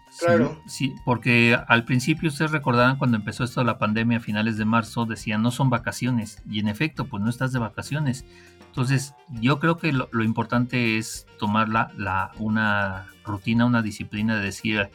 Sí, 0.09 0.25
Claro. 0.25 0.61
Sí, 0.67 0.93
porque 1.05 1.57
al 1.67 1.85
principio 1.85 2.29
ustedes 2.29 2.51
recordarán 2.51 2.97
cuando 2.97 3.17
empezó 3.17 3.43
esto 3.43 3.61
de 3.61 3.65
la 3.65 3.79
pandemia 3.79 4.17
a 4.19 4.21
finales 4.21 4.57
de 4.57 4.65
marzo, 4.65 5.05
decían 5.05 5.41
no 5.41 5.49
son 5.51 5.69
vacaciones. 5.71 6.41
Y 6.49 6.59
en 6.59 6.67
efecto, 6.67 7.05
pues 7.05 7.23
no 7.23 7.29
estás 7.31 7.51
de 7.51 7.57
vacaciones. 7.59 8.23
Entonces, 8.67 9.13
yo 9.41 9.59
creo 9.59 9.77
que 9.77 9.91
lo, 9.91 10.09
lo 10.11 10.23
importante 10.23 10.97
es 10.99 11.25
tomar 11.39 11.69
la, 11.69 11.91
la- 11.97 12.31
una 12.37 13.07
rutina, 13.25 13.65
una 13.65 13.81
disciplina 13.81 14.35
de 14.37 14.43
decir, 14.43 14.89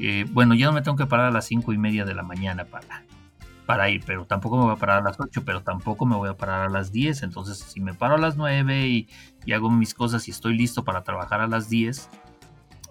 eh, 0.00 0.26
bueno, 0.30 0.54
ya 0.54 0.66
no 0.66 0.72
me 0.72 0.82
tengo 0.82 0.96
que 0.96 1.06
parar 1.06 1.26
a 1.26 1.30
las 1.30 1.46
cinco 1.46 1.72
y 1.72 1.78
media 1.78 2.04
de 2.04 2.14
la 2.14 2.22
mañana 2.24 2.64
para, 2.64 3.04
para 3.68 3.90
ir, 3.90 4.02
pero 4.06 4.24
tampoco 4.24 4.56
me 4.56 4.62
voy 4.62 4.72
a 4.72 4.76
parar 4.76 5.02
a 5.02 5.02
las 5.02 5.20
8, 5.20 5.42
pero 5.44 5.62
tampoco 5.62 6.06
me 6.06 6.16
voy 6.16 6.30
a 6.30 6.38
parar 6.38 6.62
a 6.62 6.70
las 6.70 6.90
10. 6.90 7.22
Entonces, 7.22 7.58
si 7.58 7.80
me 7.80 7.92
paro 7.92 8.14
a 8.14 8.18
las 8.18 8.34
9 8.38 8.88
y, 8.88 9.08
hago 9.52 9.70
mis 9.70 9.92
cosas 9.92 10.26
y 10.26 10.30
estoy 10.30 10.56
listo 10.56 10.84
para 10.84 11.02
trabajar 11.02 11.42
a 11.42 11.46
las 11.46 11.68
10, 11.68 12.08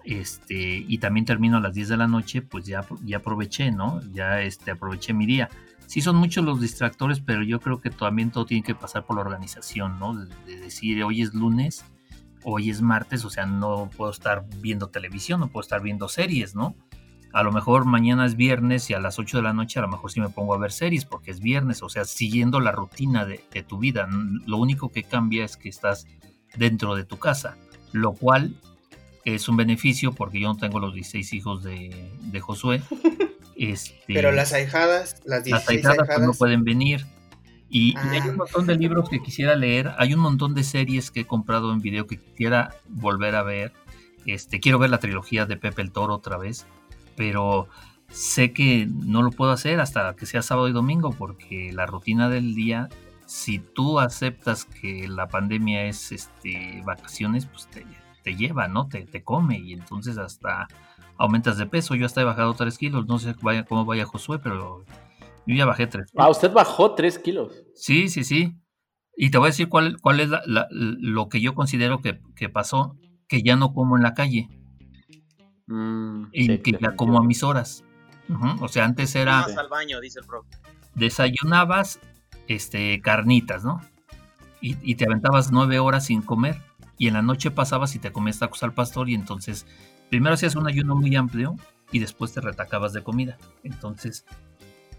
este, 0.04 0.84
y 0.86 0.98
también 0.98 1.26
termino 1.26 1.56
a 1.56 1.60
las 1.60 1.74
10 1.74 1.88
de 1.88 1.96
la 1.96 2.06
noche, 2.06 2.42
pues 2.42 2.64
ya, 2.64 2.84
ya 3.04 3.16
aproveché, 3.16 3.72
¿no? 3.72 4.00
Ya 4.12 4.40
este, 4.40 4.70
aproveché 4.70 5.12
mi 5.12 5.26
día. 5.26 5.48
Sí 5.86 6.00
son 6.00 6.14
muchos 6.14 6.44
los 6.44 6.60
distractores, 6.60 7.18
pero 7.18 7.42
yo 7.42 7.58
creo 7.58 7.80
que 7.80 7.90
también 7.90 8.30
todo 8.30 8.46
tiene 8.46 8.62
que 8.62 8.76
pasar 8.76 9.04
por 9.04 9.16
la 9.16 9.22
organización, 9.22 9.98
¿no? 9.98 10.14
De, 10.14 10.32
de 10.46 10.60
decir, 10.60 11.02
hoy 11.02 11.22
es 11.22 11.34
lunes, 11.34 11.84
hoy 12.44 12.70
es 12.70 12.82
martes, 12.82 13.24
o 13.24 13.30
sea, 13.30 13.46
no 13.46 13.90
puedo 13.96 14.12
estar 14.12 14.46
viendo 14.60 14.90
televisión, 14.90 15.40
no 15.40 15.48
puedo 15.48 15.62
estar 15.62 15.82
viendo 15.82 16.08
series, 16.08 16.54
¿no? 16.54 16.76
A 17.32 17.42
lo 17.42 17.52
mejor 17.52 17.84
mañana 17.84 18.24
es 18.24 18.36
viernes 18.36 18.88
y 18.90 18.94
a 18.94 19.00
las 19.00 19.18
8 19.18 19.36
de 19.38 19.42
la 19.42 19.52
noche 19.52 19.78
a 19.78 19.82
lo 19.82 19.88
mejor 19.88 20.10
sí 20.10 20.20
me 20.20 20.30
pongo 20.30 20.54
a 20.54 20.58
ver 20.58 20.72
series 20.72 21.04
porque 21.04 21.30
es 21.30 21.40
viernes, 21.40 21.82
o 21.82 21.88
sea, 21.88 22.04
siguiendo 22.04 22.58
la 22.60 22.72
rutina 22.72 23.24
de, 23.26 23.44
de 23.52 23.62
tu 23.62 23.78
vida. 23.78 24.08
Lo 24.46 24.56
único 24.56 24.90
que 24.90 25.02
cambia 25.04 25.44
es 25.44 25.56
que 25.56 25.68
estás 25.68 26.06
dentro 26.56 26.94
de 26.94 27.04
tu 27.04 27.18
casa, 27.18 27.56
lo 27.92 28.12
cual 28.14 28.54
es 29.24 29.48
un 29.48 29.56
beneficio 29.56 30.12
porque 30.12 30.40
yo 30.40 30.48
no 30.48 30.56
tengo 30.56 30.80
los 30.80 30.94
16 30.94 31.32
hijos 31.34 31.62
de, 31.62 32.10
de 32.22 32.40
Josué. 32.40 32.82
Este, 33.60 33.96
Pero 34.06 34.30
las 34.30 34.52
ahijadas, 34.52 35.16
las 35.24 35.38
las 35.48 35.66
16 35.66 35.84
ahijadas 35.84 36.06
pues, 36.14 36.20
no 36.28 36.32
pueden 36.32 36.62
venir. 36.62 37.04
Y, 37.68 37.88
y 37.90 37.94
Ah. 37.96 38.10
hay 38.12 38.28
un 38.30 38.36
montón 38.36 38.66
de 38.68 38.76
libros 38.76 39.08
que 39.10 39.20
quisiera 39.20 39.56
leer, 39.56 39.94
hay 39.98 40.14
un 40.14 40.20
montón 40.20 40.54
de 40.54 40.62
series 40.62 41.10
que 41.10 41.22
he 41.22 41.26
comprado 41.26 41.72
en 41.72 41.80
video 41.80 42.06
que 42.06 42.18
quisiera 42.18 42.76
volver 42.88 43.34
a 43.34 43.42
ver. 43.42 43.72
Este, 44.26 44.60
quiero 44.60 44.78
ver 44.78 44.90
la 44.90 44.98
trilogía 45.00 45.44
de 45.44 45.56
Pepe 45.56 45.82
el 45.82 45.90
Toro 45.90 46.14
otra 46.14 46.38
vez, 46.38 46.66
pero 47.18 47.68
sé 48.08 48.54
que 48.54 48.86
no 48.88 49.22
lo 49.22 49.30
puedo 49.30 49.52
hacer 49.52 49.80
hasta 49.80 50.16
que 50.16 50.24
sea 50.24 50.40
sábado 50.40 50.68
y 50.68 50.72
domingo 50.72 51.10
porque 51.10 51.70
la 51.74 51.84
rutina 51.84 52.30
del 52.30 52.54
día, 52.54 52.88
si 53.26 53.58
tú 53.58 54.00
aceptas 54.00 54.64
que 54.64 55.06
la 55.08 55.28
pandemia 55.28 55.84
es 55.84 56.10
este, 56.12 56.80
vacaciones, 56.86 57.44
pues 57.44 57.66
te, 57.68 57.84
te 58.24 58.34
lleva, 58.36 58.66
¿no? 58.68 58.88
Te, 58.88 59.02
te 59.04 59.22
come 59.22 59.58
y 59.58 59.74
entonces 59.74 60.16
hasta 60.16 60.68
aumentas 61.18 61.58
de 61.58 61.66
peso. 61.66 61.94
Yo 61.96 62.06
hasta 62.06 62.22
he 62.22 62.24
bajado 62.24 62.54
3 62.54 62.78
kilos, 62.78 63.06
no 63.06 63.18
sé 63.18 63.34
vaya, 63.42 63.64
cómo 63.66 63.84
vaya 63.84 64.06
Josué, 64.06 64.38
pero 64.38 64.84
yo 65.46 65.54
ya 65.54 65.66
bajé 65.66 65.86
3 65.86 66.10
Ah, 66.16 66.30
usted 66.30 66.50
bajó 66.52 66.94
3 66.94 67.18
kilos. 67.18 67.52
Sí, 67.74 68.08
sí, 68.08 68.24
sí. 68.24 68.54
Y 69.16 69.30
te 69.30 69.38
voy 69.38 69.48
a 69.48 69.50
decir 69.50 69.68
cuál, 69.68 70.00
cuál 70.00 70.20
es 70.20 70.28
la- 70.30 70.42
la- 70.46 70.68
lo 70.70 71.28
que 71.28 71.40
yo 71.40 71.54
considero 71.54 72.00
que, 72.00 72.20
que 72.36 72.48
pasó, 72.48 72.96
que 73.26 73.42
ya 73.42 73.56
no 73.56 73.74
como 73.74 73.96
en 73.96 74.02
la 74.04 74.14
calle 74.14 74.48
Mm, 75.68 76.24
sí, 76.32 76.58
que 76.58 76.72
ya 76.80 76.96
como 76.96 77.18
a 77.18 77.22
mis 77.24 77.42
horas. 77.42 77.84
O 78.60 78.68
sea, 78.68 78.84
antes 78.84 79.14
era 79.14 79.42
Vas 79.42 79.56
al 79.56 79.68
baño, 79.68 80.00
dice 80.00 80.20
el 80.20 80.26
profe. 80.26 80.48
desayunabas 80.94 81.98
este, 82.46 83.00
carnitas, 83.00 83.64
¿no? 83.64 83.80
Y, 84.60 84.76
y 84.82 84.96
te 84.96 85.04
aventabas 85.06 85.50
nueve 85.52 85.78
horas 85.78 86.06
sin 86.06 86.20
comer. 86.22 86.60
Y 86.98 87.06
en 87.08 87.14
la 87.14 87.22
noche 87.22 87.50
pasabas 87.50 87.94
y 87.94 87.98
te 88.00 88.10
comías 88.12 88.38
tacos 88.40 88.62
al 88.64 88.74
pastor 88.74 89.08
y 89.08 89.14
entonces 89.14 89.66
primero 90.10 90.34
hacías 90.34 90.56
un 90.56 90.66
ayuno 90.66 90.96
muy 90.96 91.14
amplio 91.16 91.56
y 91.92 92.00
después 92.00 92.32
te 92.34 92.40
retacabas 92.40 92.92
de 92.92 93.02
comida. 93.04 93.38
Entonces, 93.62 94.24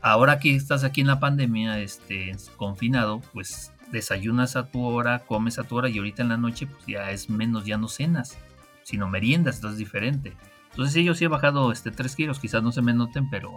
ahora 0.01 0.39
que 0.39 0.55
estás 0.55 0.83
aquí 0.83 1.01
en 1.01 1.07
la 1.07 1.19
pandemia, 1.19 1.79
este, 1.81 2.35
confinado, 2.55 3.21
pues 3.33 3.73
desayunas 3.91 4.55
a 4.55 4.67
tu 4.71 4.83
hora, 4.85 5.19
comes 5.19 5.59
a 5.59 5.63
tu 5.65 5.75
hora 5.75 5.89
y 5.89 5.97
ahorita 5.97 6.21
en 6.21 6.29
la 6.29 6.37
noche 6.37 6.67
pues 6.67 6.85
ya 6.87 7.11
es 7.11 7.29
menos, 7.29 7.65
ya 7.65 7.77
no 7.77 7.87
cenas, 7.89 8.37
sino 8.83 9.09
meriendas, 9.09 9.55
entonces 9.57 9.75
es 9.75 9.85
diferente. 9.85 10.33
Entonces 10.79 10.93
sí, 10.93 11.03
yo 11.03 11.13
sí 11.13 11.25
he 11.25 11.27
bajado 11.27 11.73
este 11.73 11.91
3 11.91 12.15
kilos, 12.15 12.39
quizás 12.39 12.63
no 12.63 12.71
se 12.71 12.81
me 12.81 12.93
noten, 12.93 13.29
pero 13.29 13.51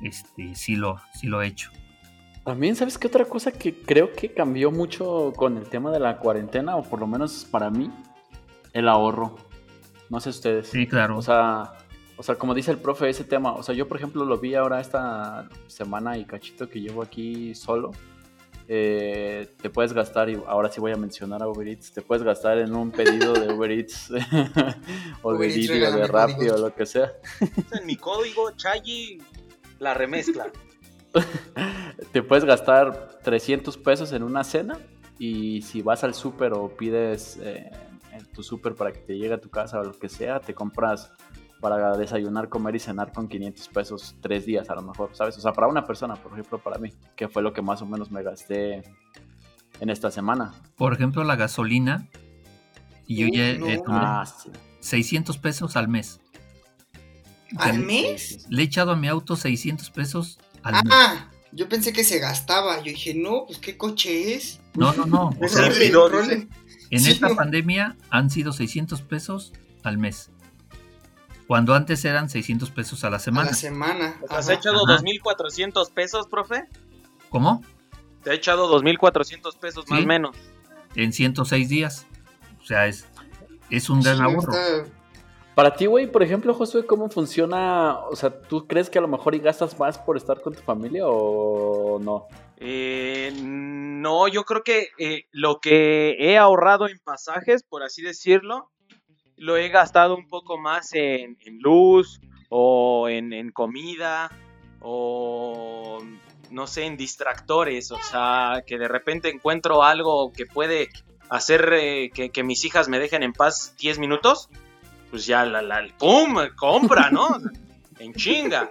este, 0.00 0.54
sí, 0.54 0.74
lo, 0.74 0.98
sí 1.12 1.26
lo 1.26 1.42
he 1.42 1.46
hecho. 1.46 1.70
También, 2.46 2.76
¿sabes 2.76 2.96
qué 2.96 3.08
otra 3.08 3.26
cosa 3.26 3.52
que 3.52 3.82
creo 3.82 4.14
que 4.14 4.32
cambió 4.32 4.70
mucho 4.70 5.34
con 5.36 5.58
el 5.58 5.64
tema 5.64 5.90
de 5.90 6.00
la 6.00 6.16
cuarentena, 6.16 6.76
o 6.76 6.82
por 6.82 6.98
lo 6.98 7.06
menos 7.06 7.44
para 7.44 7.68
mí? 7.68 7.90
El 8.72 8.88
ahorro. 8.88 9.36
No 10.08 10.18
sé 10.18 10.30
ustedes. 10.30 10.68
Sí, 10.68 10.86
claro. 10.86 11.18
O 11.18 11.22
sea, 11.22 11.74
o 12.16 12.22
sea, 12.22 12.36
como 12.36 12.54
dice 12.54 12.70
el 12.70 12.78
profe, 12.78 13.10
ese 13.10 13.24
tema, 13.24 13.52
o 13.52 13.62
sea, 13.62 13.74
yo 13.74 13.86
por 13.86 13.98
ejemplo 13.98 14.24
lo 14.24 14.38
vi 14.38 14.54
ahora 14.54 14.80
esta 14.80 15.46
semana 15.66 16.16
y 16.16 16.24
cachito 16.24 16.70
que 16.70 16.80
llevo 16.80 17.02
aquí 17.02 17.54
solo. 17.54 17.90
Eh, 18.72 19.48
te 19.60 19.68
puedes 19.68 19.92
gastar, 19.92 20.30
y 20.30 20.40
ahora 20.46 20.70
sí 20.70 20.80
voy 20.80 20.92
a 20.92 20.96
mencionar 20.96 21.42
a 21.42 21.48
Uber 21.48 21.66
Eats, 21.66 21.90
te 21.90 22.02
puedes 22.02 22.22
gastar 22.22 22.56
en 22.58 22.72
un 22.72 22.92
pedido 22.92 23.32
de 23.32 23.52
Uber 23.52 23.68
Eats 23.68 24.10
o 25.22 25.32
de 25.32 25.38
Uber 25.38 25.52
Didi 25.52 25.82
o 25.82 25.90
de 25.90 26.06
Rappi 26.06 26.48
o 26.50 26.56
lo 26.56 26.72
que 26.72 26.86
sea. 26.86 27.10
En 27.72 27.84
mi 27.84 27.96
código, 27.96 28.52
Chayi, 28.52 29.20
la 29.80 29.92
remezcla. 29.92 30.52
te 32.12 32.22
puedes 32.22 32.44
gastar 32.44 33.18
300 33.24 33.76
pesos 33.76 34.12
en 34.12 34.22
una 34.22 34.44
cena 34.44 34.78
y 35.18 35.62
si 35.62 35.82
vas 35.82 36.04
al 36.04 36.14
súper 36.14 36.52
o 36.52 36.68
pides 36.68 37.38
eh, 37.42 37.72
en 38.12 38.24
tu 38.26 38.44
súper 38.44 38.76
para 38.76 38.92
que 38.92 39.00
te 39.00 39.18
llegue 39.18 39.34
a 39.34 39.40
tu 39.40 39.50
casa 39.50 39.80
o 39.80 39.82
lo 39.82 39.98
que 39.98 40.08
sea, 40.08 40.38
te 40.38 40.54
compras 40.54 41.10
para 41.60 41.96
desayunar, 41.96 42.48
comer 42.48 42.76
y 42.76 42.78
cenar 42.78 43.12
con 43.12 43.28
500 43.28 43.68
pesos 43.68 44.16
tres 44.20 44.46
días 44.46 44.70
a 44.70 44.74
lo 44.74 44.82
mejor, 44.82 45.10
¿sabes? 45.14 45.36
O 45.36 45.40
sea, 45.40 45.52
para 45.52 45.68
una 45.68 45.84
persona, 45.86 46.14
por 46.16 46.32
ejemplo, 46.32 46.58
para 46.58 46.78
mí, 46.78 46.92
que 47.16 47.28
fue 47.28 47.42
lo 47.42 47.52
que 47.52 47.62
más 47.62 47.82
o 47.82 47.86
menos 47.86 48.10
me 48.10 48.22
gasté 48.22 48.82
en 49.80 49.90
esta 49.90 50.10
semana. 50.10 50.54
Por 50.76 50.92
ejemplo, 50.92 51.22
la 51.24 51.36
gasolina. 51.36 52.06
Y 53.06 53.16
yo 53.16 53.26
ya 53.28 53.50
eh, 53.50 53.82
Ah, 53.88 54.24
sí. 54.24 54.50
600 54.80 55.36
pesos 55.38 55.76
al 55.76 55.88
mes. 55.88 56.20
¿Al 57.56 57.80
mes? 57.80 58.46
Le 58.48 58.62
he 58.62 58.64
echado 58.64 58.92
a 58.92 58.96
mi 58.96 59.08
auto 59.08 59.36
600 59.36 59.90
pesos 59.90 60.38
al 60.62 60.74
mes. 60.84 60.92
Ah, 60.94 61.28
yo 61.52 61.68
pensé 61.68 61.92
que 61.92 62.04
se 62.04 62.18
gastaba. 62.20 62.78
Yo 62.78 62.84
dije, 62.92 63.14
no, 63.14 63.44
pues 63.46 63.58
qué 63.58 63.76
coche 63.76 64.34
es. 64.34 64.60
No, 64.74 64.92
no, 64.94 65.06
no. 65.06 65.30
o 65.42 65.48
sea, 65.48 65.66
en 65.66 67.00
Sí, 67.00 67.10
esta 67.10 67.28
no. 67.28 67.36
pandemia 67.36 67.96
han 68.10 68.30
sido 68.30 68.52
600 68.52 69.02
pesos 69.02 69.52
al 69.82 69.98
mes. 69.98 70.30
Cuando 71.50 71.74
antes 71.74 72.04
eran 72.04 72.30
600 72.30 72.70
pesos 72.70 73.02
a 73.02 73.10
la 73.10 73.16
A 73.16 73.18
semana. 73.18 73.50
la 73.50 73.56
semana. 73.56 74.14
¿Has 74.28 74.48
echado 74.48 74.88
Ajá. 74.88 75.02
2.400 75.02 75.90
pesos, 75.90 76.28
profe? 76.28 76.68
¿Cómo? 77.28 77.64
Te 78.22 78.30
he 78.30 78.34
echado 78.34 78.68
2.400 78.80 79.56
pesos 79.58 79.84
más 79.88 80.00
o 80.00 80.06
menos. 80.06 80.36
En 80.94 81.12
106 81.12 81.68
días. 81.68 82.06
O 82.62 82.64
sea, 82.64 82.86
es, 82.86 83.04
es 83.68 83.90
un 83.90 84.00
gran 84.00 84.18
Sí, 84.18 84.22
ahorro. 84.22 84.52
está- 84.52 84.84
Para 85.56 85.74
ti, 85.74 85.86
güey, 85.86 86.06
por 86.06 86.22
ejemplo, 86.22 86.54
Josué, 86.54 86.86
¿cómo 86.86 87.10
funciona? 87.10 87.98
O 87.98 88.14
sea, 88.14 88.30
¿tú 88.42 88.68
crees 88.68 88.88
que 88.88 88.98
a 89.00 89.02
lo 89.02 89.08
mejor 89.08 89.34
y 89.34 89.40
gastas 89.40 89.76
más 89.76 89.98
por 89.98 90.16
estar 90.16 90.40
con 90.42 90.54
tu 90.54 90.62
familia 90.62 91.02
o 91.08 91.98
no? 92.00 92.28
Eh, 92.58 93.32
no, 93.42 94.28
yo 94.28 94.44
creo 94.44 94.62
que 94.62 94.90
eh, 94.98 95.24
lo 95.32 95.58
que 95.58 96.12
he 96.20 96.38
ahorrado 96.38 96.86
en 96.86 97.00
pasajes, 97.02 97.64
por 97.64 97.82
así 97.82 98.02
decirlo, 98.02 98.70
lo 99.40 99.56
he 99.56 99.68
gastado 99.68 100.14
un 100.16 100.28
poco 100.28 100.56
más 100.58 100.92
en, 100.94 101.36
en 101.44 101.58
luz 101.60 102.20
o 102.48 103.08
en, 103.08 103.32
en 103.32 103.50
comida 103.50 104.30
o 104.80 105.98
no 106.50 106.66
sé, 106.66 106.84
en 106.84 106.96
distractores. 106.96 107.90
O 107.92 107.98
sea, 107.98 108.62
que 108.66 108.78
de 108.78 108.88
repente 108.88 109.28
encuentro 109.30 109.82
algo 109.82 110.32
que 110.32 110.46
puede 110.46 110.88
hacer 111.28 111.72
eh, 111.74 112.10
que, 112.12 112.30
que 112.30 112.42
mis 112.42 112.64
hijas 112.64 112.88
me 112.88 112.98
dejen 112.98 113.22
en 113.22 113.32
paz 113.32 113.74
10 113.78 113.98
minutos. 113.98 114.48
Pues 115.10 115.26
ya 115.26 115.44
la, 115.44 115.60
la, 115.62 115.86
¡pum! 115.98 116.36
Compra, 116.56 117.10
¿no? 117.10 117.28
en 117.98 118.14
chinga. 118.14 118.70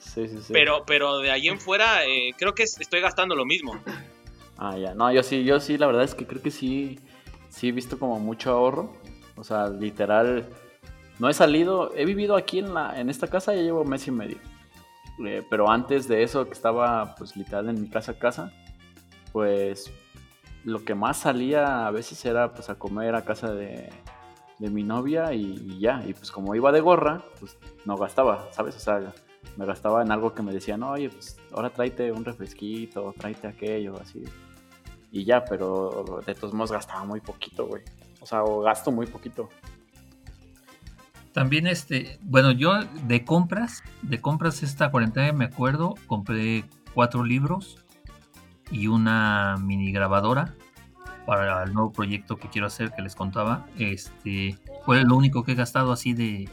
Sí, 0.00 0.26
sí, 0.28 0.38
sí. 0.46 0.52
Pero, 0.52 0.84
pero 0.86 1.18
de 1.18 1.30
ahí 1.30 1.48
en 1.48 1.60
fuera, 1.60 2.04
eh, 2.04 2.32
creo 2.36 2.54
que 2.54 2.62
es- 2.64 2.78
estoy 2.80 3.00
gastando 3.00 3.34
lo 3.34 3.44
mismo. 3.44 3.78
Ah, 4.58 4.76
ya. 4.76 4.94
No, 4.94 5.10
yo 5.12 5.22
sí, 5.22 5.44
yo 5.44 5.60
sí, 5.60 5.78
la 5.78 5.86
verdad 5.86 6.04
es 6.04 6.14
que 6.14 6.26
creo 6.26 6.42
que 6.42 6.50
sí, 6.50 6.98
sí 7.52 7.68
he 7.68 7.72
visto 7.72 7.98
como 7.98 8.18
mucho 8.18 8.50
ahorro. 8.50 8.92
O 9.36 9.44
sea, 9.44 9.68
literal, 9.68 10.46
no 11.18 11.28
he 11.28 11.34
salido, 11.34 11.92
he 11.94 12.04
vivido 12.04 12.36
aquí 12.36 12.58
en, 12.58 12.74
la, 12.74 12.98
en 12.98 13.08
esta 13.08 13.28
casa, 13.28 13.54
ya 13.54 13.62
llevo 13.62 13.84
mes 13.84 14.06
y 14.08 14.10
medio. 14.10 14.38
Eh, 15.24 15.44
pero 15.48 15.70
antes 15.70 16.08
de 16.08 16.22
eso, 16.22 16.46
que 16.46 16.52
estaba 16.52 17.14
pues 17.16 17.36
literal 17.36 17.68
en 17.68 17.80
mi 17.80 17.88
casa 17.88 18.18
casa, 18.18 18.52
pues 19.32 19.92
lo 20.64 20.84
que 20.84 20.94
más 20.94 21.18
salía 21.18 21.86
a 21.86 21.90
veces 21.90 22.24
era 22.24 22.52
pues 22.52 22.70
a 22.70 22.76
comer 22.76 23.14
a 23.14 23.24
casa 23.24 23.52
de, 23.52 23.90
de 24.58 24.70
mi 24.70 24.82
novia 24.82 25.32
y, 25.32 25.42
y 25.42 25.80
ya. 25.80 26.02
Y 26.06 26.14
pues 26.14 26.30
como 26.30 26.54
iba 26.54 26.72
de 26.72 26.80
gorra, 26.80 27.22
pues 27.38 27.56
no 27.84 27.96
gastaba, 27.96 28.48
¿sabes? 28.52 28.76
O 28.76 28.80
sea, 28.80 29.12
me 29.56 29.66
gastaba 29.66 30.02
en 30.02 30.10
algo 30.10 30.34
que 30.34 30.42
me 30.42 30.52
decían, 30.52 30.82
oye, 30.82 31.10
pues 31.10 31.38
ahora 31.52 31.70
tráete 31.70 32.12
un 32.12 32.24
refresquito, 32.24 33.14
tráete 33.18 33.48
aquello, 33.48 33.94
así. 34.00 34.24
Y 35.12 35.24
ya, 35.24 35.44
pero 35.44 36.22
de 36.26 36.34
todos 36.34 36.54
modos 36.54 36.72
gastaba 36.72 37.04
muy 37.04 37.20
poquito, 37.20 37.66
güey. 37.66 37.82
O 38.20 38.26
sea, 38.26 38.42
o 38.42 38.62
gasto 38.62 38.90
muy 38.90 39.06
poquito. 39.06 39.50
También 41.32 41.66
este, 41.66 42.18
bueno, 42.22 42.50
yo 42.50 42.72
de 43.04 43.24
compras, 43.24 43.82
de 44.02 44.20
compras 44.20 44.62
esta 44.62 44.90
cuarentena 44.90 45.32
me 45.32 45.44
acuerdo, 45.44 45.94
compré 46.06 46.64
cuatro 46.94 47.24
libros 47.24 47.78
y 48.70 48.86
una 48.86 49.56
mini 49.60 49.92
grabadora 49.92 50.54
para 51.26 51.62
el 51.62 51.72
nuevo 51.72 51.92
proyecto 51.92 52.36
que 52.36 52.48
quiero 52.48 52.66
hacer 52.66 52.92
que 52.92 53.02
les 53.02 53.14
contaba. 53.14 53.66
Este, 53.78 54.58
fue 54.84 55.04
lo 55.04 55.16
único 55.16 55.44
que 55.44 55.52
he 55.52 55.54
gastado 55.54 55.92
así 55.92 56.14
de, 56.14 56.48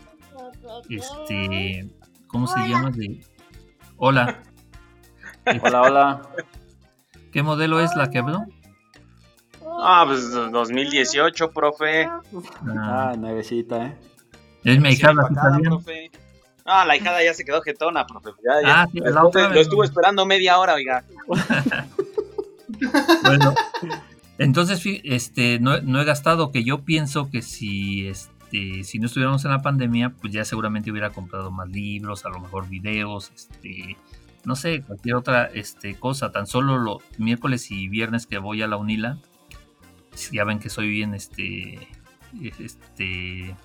este, 0.89 1.89
¿cómo 2.27 2.47
se 2.47 2.59
llama? 2.67 2.91
De, 2.91 3.25
hola, 3.97 4.43
Hola, 5.63 5.81
hola. 5.81 6.21
¿Qué 7.31 7.43
modelo 7.43 7.79
es 7.79 7.95
la 7.95 8.09
que 8.09 8.19
habló? 8.19 8.45
Ah, 9.81 10.03
pues 10.07 10.31
2018, 10.31 11.51
profe. 11.51 12.03
Ah, 12.05 12.21
Ah, 13.11 13.15
nuevecita, 13.17 13.85
¿eh? 13.87 13.97
es 14.63 14.79
mi 14.79 14.89
hijada, 14.89 15.27
¿sí. 15.85 16.11
Ah, 16.65 16.85
la 16.85 16.95
hijada 16.97 17.23
ya 17.23 17.33
se 17.33 17.43
quedó 17.45 17.61
jetona, 17.61 18.05
profe. 18.05 18.29
Ya, 18.45 18.61
ya. 18.67 18.81
Ah, 18.81 18.87
sí, 18.91 18.99
la 18.99 19.23
otra 19.25 19.41
estuve- 19.41 19.43
lo 19.43 19.49
vez. 19.49 19.61
estuvo 19.61 19.83
esperando 19.83 20.25
media 20.25 20.59
hora, 20.59 20.73
oiga. 20.75 21.03
Bueno, 23.23 23.53
entonces, 24.37 24.81
este, 25.03 25.59
no, 25.59 25.81
no 25.81 25.99
he 26.01 26.05
gastado, 26.05 26.51
que 26.51 26.63
yo 26.63 26.81
pienso 26.85 27.29
que 27.29 27.41
si, 27.41 28.07
este, 28.07 28.83
si 28.83 28.99
no 28.99 29.07
estuviéramos 29.07 29.43
en 29.45 29.51
la 29.51 29.61
pandemia, 29.61 30.11
pues 30.21 30.31
ya 30.31 30.45
seguramente 30.45 30.91
hubiera 30.91 31.09
comprado 31.09 31.51
más 31.51 31.67
libros, 31.69 32.25
a 32.25 32.29
lo 32.29 32.39
mejor 32.39 32.67
videos, 32.69 33.31
este, 33.35 33.97
no 34.45 34.55
sé, 34.55 34.81
cualquier 34.81 35.15
otra 35.15 35.45
este, 35.45 35.95
cosa. 35.95 36.31
Tan 36.31 36.47
solo 36.47 36.77
los 36.77 36.97
miércoles 37.17 37.71
y 37.71 37.87
viernes 37.87 38.27
que 38.27 38.37
voy 38.37 38.61
a 38.61 38.67
la 38.67 38.77
UNILA, 38.77 39.19
ya 40.31 40.43
ven 40.43 40.59
que 40.59 40.69
soy 40.69 40.89
bien, 40.89 41.13
este, 41.13 41.87
este, 42.59 43.55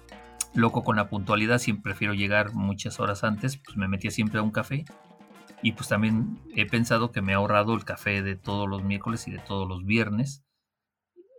loco 0.55 0.85
con 0.85 0.97
la 0.97 1.09
puntualidad, 1.09 1.59
siempre 1.59 1.93
prefiero 1.93 2.15
llegar 2.15 2.53
muchas 2.53 3.01
horas 3.01 3.25
antes, 3.25 3.57
pues 3.57 3.77
me 3.77 3.89
metía 3.89 4.11
siempre 4.11 4.39
a 4.39 4.43
un 4.43 4.51
café. 4.51 4.85
Y 5.63 5.73
pues 5.73 5.89
también 5.89 6.39
he 6.55 6.67
pensado 6.67 7.11
que 7.11 7.23
me 7.23 7.33
he 7.33 7.35
ahorrado 7.35 7.75
el 7.75 7.85
café 7.85 8.23
de 8.23 8.37
todos 8.37 8.69
los 8.69 8.83
miércoles 8.85 9.27
y 9.29 9.31
de 9.31 9.39
todos 9.39 9.67
los 9.67 9.85
viernes. 9.87 10.45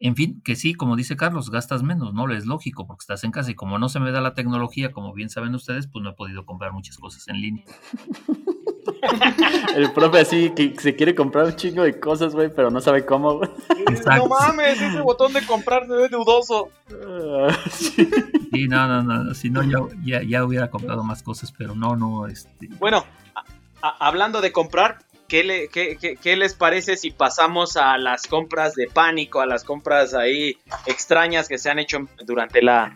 En 0.02 0.16
fin, 0.16 0.42
que 0.44 0.56
sí, 0.56 0.74
como 0.74 0.96
dice 0.96 1.16
Carlos, 1.16 1.52
gastas 1.52 1.84
menos, 1.84 2.14
¿no? 2.14 2.30
Es 2.32 2.46
lógico, 2.46 2.88
porque 2.88 3.04
estás 3.04 3.24
en 3.24 3.32
casa 3.32 3.52
y 3.52 3.56
como 3.56 3.78
no 3.78 3.88
se 3.88 4.00
me 4.00 4.12
da 4.12 4.22
la 4.22 4.34
tecnología, 4.34 4.92
como 4.92 5.14
bien 5.14 5.30
saben 5.30 5.54
ustedes, 5.54 5.88
pues 5.88 6.04
no 6.04 6.10
he 6.10 6.14
podido 6.14 6.46
comprar 6.46 6.74
muchas 6.74 6.98
cosas 6.98 7.28
en 7.28 7.40
línea. 7.40 7.66
El 9.76 9.92
profe 9.94 10.20
así 10.20 10.52
que 10.56 10.74
se 10.80 10.96
quiere 10.96 11.14
comprar 11.16 11.46
un 11.46 11.56
chingo 11.56 11.84
de 11.84 12.00
cosas, 12.00 12.34
güey, 12.34 12.50
pero 12.50 12.70
no 12.72 12.80
sabe 12.82 13.06
cómo, 13.06 13.38
güey. 13.40 13.50
No 14.18 14.28
mames, 14.28 14.82
ese 14.82 15.02
botón 15.02 15.34
de 15.34 15.46
comprar 15.46 15.86
se 15.88 15.94
ve 15.94 16.10
dudoso. 16.10 16.70
Ah, 16.92 17.56
sí. 17.70 18.08
Sí, 18.52 18.68
no, 18.68 18.88
no, 18.88 19.04
no, 19.04 19.34
si 19.34 19.50
no 19.50 19.64
ya, 19.64 19.80
ya, 20.04 20.22
ya 20.24 20.44
hubiera 20.46 20.70
comprado 20.70 21.04
más 21.04 21.22
cosas, 21.24 21.52
pero 21.52 21.76
no, 21.76 21.96
no, 21.96 22.26
este... 22.28 22.68
Bueno, 22.80 23.04
a- 23.36 23.44
a- 23.88 24.08
hablando 24.08 24.40
de 24.42 24.52
comprar, 24.54 25.00
¿qué, 25.28 25.44
le- 25.44 25.68
qué- 25.68 25.98
qué- 26.00 26.16
qué 26.16 26.36
les 26.38 26.54
parece 26.54 26.96
si 26.96 27.12
pasamos 27.12 27.76
a 27.76 27.98
las 27.98 28.28
compras 28.28 28.74
de 28.76 28.88
pánico, 28.88 29.42
a 29.42 29.46
las 29.46 29.64
compras 29.66 30.14
ahí 30.14 30.58
extrañas 30.86 31.48
que 31.50 31.58
se 31.58 31.70
han 31.70 31.80
hecho 31.80 31.98
durante 32.26 32.62
la, 32.62 32.96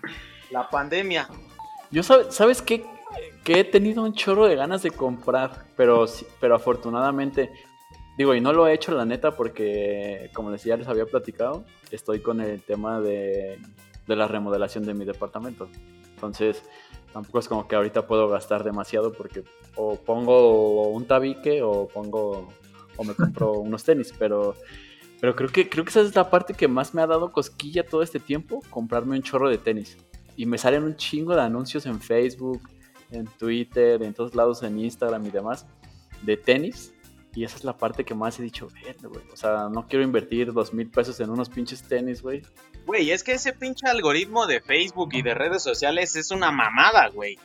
la 0.51 0.69
pandemia? 0.69 1.27
Yo, 1.91 2.03
sabe- 2.03 2.31
¿sabes 2.31 2.61
qué? 2.61 2.85
Que 3.49 3.61
he 3.61 3.63
tenido 3.63 4.03
un 4.03 4.13
chorro 4.13 4.45
de 4.45 4.55
ganas 4.55 4.83
de 4.83 4.91
comprar, 4.91 5.65
pero, 5.75 6.05
pero 6.39 6.53
afortunadamente, 6.53 7.49
digo, 8.15 8.35
y 8.35 8.41
no 8.41 8.53
lo 8.53 8.67
he 8.67 8.75
hecho 8.75 8.91
la 8.91 9.05
neta 9.05 9.35
porque, 9.35 10.29
como 10.35 10.51
les, 10.51 10.63
ya 10.63 10.77
les 10.77 10.87
había 10.87 11.07
platicado, 11.07 11.65
estoy 11.89 12.19
con 12.19 12.41
el 12.41 12.61
tema 12.61 13.01
de, 13.01 13.57
de 14.05 14.15
la 14.15 14.27
remodelación 14.27 14.85
de 14.85 14.93
mi 14.93 15.03
departamento. 15.03 15.67
Entonces, 16.13 16.61
tampoco 17.11 17.39
es 17.39 17.47
como 17.47 17.67
que 17.67 17.75
ahorita 17.75 18.05
puedo 18.05 18.29
gastar 18.29 18.63
demasiado 18.63 19.13
porque 19.13 19.43
o 19.75 19.95
pongo 19.95 20.89
un 20.89 21.07
tabique 21.07 21.63
o 21.63 21.87
pongo 21.87 22.49
o 22.97 23.03
me 23.03 23.15
compro 23.15 23.53
unos 23.61 23.83
tenis, 23.83 24.13
pero 24.19 24.53
pero 25.21 25.35
creo 25.35 25.49
que 25.49 25.67
creo 25.67 25.83
que 25.83 25.89
esa 25.89 26.01
es 26.01 26.15
la 26.15 26.29
parte 26.29 26.53
que 26.53 26.67
más 26.67 26.93
me 26.93 27.01
ha 27.01 27.07
dado 27.07 27.31
cosquilla 27.31 27.83
todo 27.83 28.03
este 28.03 28.19
tiempo, 28.19 28.61
comprarme 28.69 29.15
un 29.15 29.23
chorro 29.23 29.49
de 29.49 29.57
tenis. 29.57 29.97
Y 30.35 30.45
me 30.45 30.59
salen 30.59 30.83
un 30.83 30.95
chingo 30.95 31.33
de 31.33 31.41
anuncios 31.41 31.87
en 31.87 31.99
Facebook, 31.99 32.61
en 33.11 33.25
Twitter, 33.25 34.01
en 34.03 34.13
todos 34.13 34.35
lados, 34.35 34.63
en 34.63 34.79
Instagram 34.79 35.25
y 35.25 35.31
demás, 35.31 35.65
de 36.21 36.37
tenis. 36.37 36.93
Y 37.35 37.43
esa 37.43 37.57
es 37.57 37.63
la 37.63 37.77
parte 37.77 38.03
que 38.03 38.15
más 38.15 38.39
he 38.39 38.43
dicho, 38.43 38.67
"Verga, 38.83 39.07
güey. 39.07 39.21
O 39.31 39.37
sea, 39.37 39.69
no 39.71 39.87
quiero 39.87 40.03
invertir 40.03 40.51
dos 40.51 40.73
mil 40.73 40.89
pesos 40.89 41.19
en 41.19 41.29
unos 41.29 41.47
pinches 41.49 41.83
tenis, 41.83 42.21
güey. 42.21 42.41
Güey, 42.85 43.11
es 43.11 43.23
que 43.23 43.33
ese 43.33 43.53
pinche 43.53 43.87
algoritmo 43.87 44.47
de 44.47 44.61
Facebook 44.61 45.09
y 45.13 45.21
de 45.21 45.35
redes 45.35 45.61
sociales 45.61 46.15
es 46.15 46.31
una 46.31 46.51
mamada, 46.51 47.07
güey. 47.09 47.37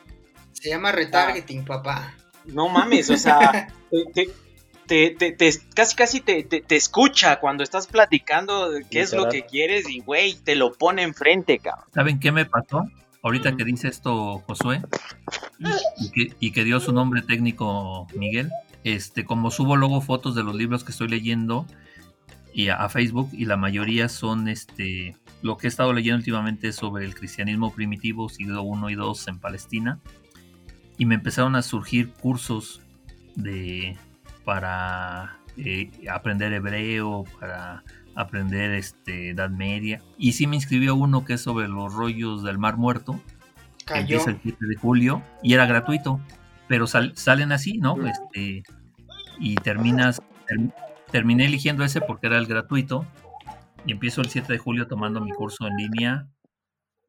Se 0.53 0.71
llama 0.71 0.91
retargeting, 0.93 1.65
papá. 1.67 2.15
No 2.47 2.69
mames, 2.69 3.11
o 3.11 3.17
sea, 3.19 3.69
te, 3.91 4.05
te- 4.15 4.31
te- 4.87 5.11
te- 5.11 5.33
te- 5.33 5.61
casi 5.75 5.97
casi 5.97 6.21
te, 6.21 6.43
te- 6.45 6.61
te 6.63 6.77
escucha 6.77 7.39
cuando 7.41 7.63
estás 7.63 7.87
platicando 7.87 8.71
qué 8.91 9.01
es 9.01 9.13
lo 9.13 9.29
que 9.29 9.43
quieres 9.45 9.89
y, 9.89 10.01
güey, 10.01 10.35
te 10.35 10.55
lo 10.55 10.73
pone 10.73 11.03
enfrente, 11.03 11.59
cabrón. 11.59 11.85
¿Saben 11.93 12.21
qué 12.21 12.33
me 12.33 12.47
pasó? 12.47 12.83
Ahorita 13.25 13.57
que 13.57 13.65
dice 13.65 13.89
esto 13.89 14.45
Josué 14.47 14.83
y 15.99 16.11
que, 16.11 16.37
y 16.39 16.51
que 16.53 16.63
dio 16.63 16.79
su 16.79 16.93
nombre 16.93 17.23
técnico 17.23 18.07
Miguel, 18.15 18.51
este, 18.85 19.25
como 19.25 19.51
subo 19.51 19.77
luego 19.77 20.03
fotos 20.03 20.35
de 20.35 20.45
los 20.45 20.55
libros 20.55 20.85
que 20.85 20.93
estoy 20.93 21.09
leyendo 21.09 21.67
y 22.53 22.69
a, 22.69 22.77
a 22.77 22.91
Facebook 22.91 23.31
y 23.33 23.47
la 23.47 23.57
mayoría 23.57 24.11
son 24.11 24.47
este 24.47 25.17
lo 25.41 25.57
que 25.57 25.67
he 25.67 25.69
estado 25.69 25.95
leyendo 25.95 26.19
últimamente 26.19 26.69
es 26.69 26.77
sobre 26.77 27.07
el 27.07 27.15
cristianismo 27.15 27.73
primitivo, 27.73 28.29
siglo 28.29 28.63
1 28.63 28.91
y 28.91 28.95
2 28.95 29.29
en 29.29 29.39
Palestina 29.39 30.01
y 30.99 31.07
me 31.07 31.15
empezaron 31.15 31.57
a 31.57 31.63
surgir 31.63 32.11
cursos 32.11 32.83
de 33.37 33.97
para 34.45 35.39
eh, 35.57 35.91
aprender 36.11 36.53
hebreo, 36.53 37.25
para 37.41 37.85
aprender 38.17 38.73
este, 38.73 39.31
Edad 39.31 39.51
Media. 39.51 40.03
Y 40.19 40.33
sí 40.33 40.47
me 40.47 40.57
inscribió 40.57 40.95
uno 40.95 41.25
que 41.25 41.35
es 41.35 41.41
sobre 41.43 41.69
los 41.69 41.93
rollos 41.93 42.43
del 42.43 42.59
Mar 42.59 42.77
Muerto. 42.77 43.21
Cayó. 43.85 44.01
empieza 44.01 44.31
el 44.31 44.41
7 44.43 44.59
de 44.67 44.77
julio 44.77 45.23
y 45.43 45.53
era 45.53 45.67
gratuito, 45.67 46.19
pero 46.69 46.87
sal- 46.87 47.13
salen 47.17 47.53
así, 47.53 47.77
¿no? 47.79 47.97
Este, 48.07 48.63
y 49.39 49.57
terminas, 49.57 50.23
ter- 50.47 50.73
terminé 51.11 51.45
eligiendo 51.45 51.85
ese 51.85 52.01
porque 52.01 52.29
era 52.29 52.39
el 52.39 52.47
gratuito 52.47 53.07
y 53.87 53.93
empiezo 53.93 54.23
el 54.23 54.31
7 54.31 54.51
de 54.55 54.59
julio 54.59 54.87
tomando 54.89 55.21
mi 55.21 55.33
curso 55.33 55.67
en 55.67 55.77
línea 55.77 56.29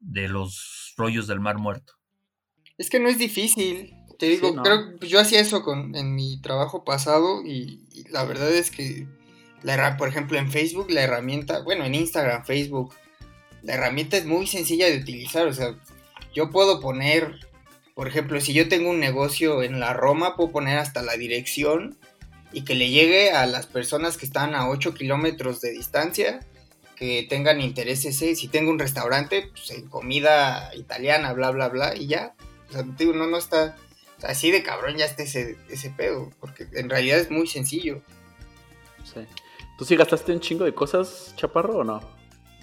de 0.00 0.28
los 0.28 0.92
rollos 0.98 1.26
del 1.26 1.40
Mar 1.40 1.56
Muerto. 1.58 1.94
Es 2.76 2.90
que 2.90 3.00
no 3.00 3.08
es 3.08 3.18
difícil. 3.18 3.94
Te 4.18 4.26
digo, 4.28 4.50
¿no? 4.54 4.62
creo 4.62 4.98
yo 5.00 5.18
hacía 5.18 5.40
eso 5.40 5.62
con, 5.62 5.94
en 5.94 6.14
mi 6.14 6.40
trabajo 6.42 6.84
pasado 6.84 7.42
y, 7.44 7.86
y 7.92 8.04
la 8.10 8.24
verdad 8.24 8.50
es 8.52 8.70
que, 8.70 9.06
la, 9.62 9.96
por 9.96 10.08
ejemplo, 10.08 10.38
en 10.38 10.50
Facebook 10.50 10.90
la 10.90 11.02
herramienta, 11.02 11.60
bueno, 11.60 11.84
en 11.84 11.94
Instagram, 11.94 12.44
Facebook, 12.44 12.94
la 13.62 13.74
herramienta 13.74 14.16
es 14.16 14.26
muy 14.26 14.46
sencilla 14.46 14.86
de 14.86 14.98
utilizar. 14.98 15.46
O 15.46 15.52
sea, 15.52 15.74
yo 16.34 16.50
puedo 16.50 16.80
poner, 16.80 17.40
por 17.94 18.08
ejemplo, 18.08 18.40
si 18.40 18.52
yo 18.52 18.68
tengo 18.68 18.90
un 18.90 19.00
negocio 19.00 19.62
en 19.62 19.80
la 19.80 19.92
Roma, 19.92 20.36
puedo 20.36 20.52
poner 20.52 20.78
hasta 20.78 21.02
la 21.02 21.16
dirección 21.16 21.98
y 22.52 22.62
que 22.62 22.74
le 22.74 22.90
llegue 22.90 23.32
a 23.32 23.46
las 23.46 23.66
personas 23.66 24.16
que 24.16 24.26
están 24.26 24.54
a 24.54 24.68
8 24.68 24.94
kilómetros 24.94 25.60
de 25.60 25.72
distancia 25.72 26.40
que 26.94 27.26
tengan 27.28 27.60
intereses, 27.60 28.22
¿eh? 28.22 28.34
si 28.34 28.48
tengo 28.48 28.70
un 28.70 28.78
restaurante, 28.78 29.50
pues 29.52 29.70
en 29.70 29.86
comida 29.86 30.70
italiana, 30.74 31.34
bla, 31.34 31.50
bla, 31.50 31.68
bla, 31.68 31.94
y 31.94 32.06
ya. 32.06 32.34
O 32.70 32.72
sea, 32.72 32.82
no, 32.82 33.26
no 33.26 33.36
está 33.36 33.76
así 34.22 34.50
de 34.50 34.62
cabrón 34.62 34.96
ya 34.96 35.04
está 35.04 35.22
ese, 35.22 35.56
ese 35.68 35.90
pedo, 35.90 36.32
porque 36.40 36.66
en 36.72 36.88
realidad 36.88 37.18
es 37.18 37.30
muy 37.30 37.46
sencillo. 37.46 38.02
Sí. 39.04 39.20
¿Tú 39.76 39.84
sí 39.84 39.94
gastaste 39.94 40.32
un 40.32 40.40
chingo 40.40 40.64
de 40.64 40.74
cosas, 40.74 41.34
chaparro, 41.36 41.78
o 41.78 41.84
no? 41.84 42.00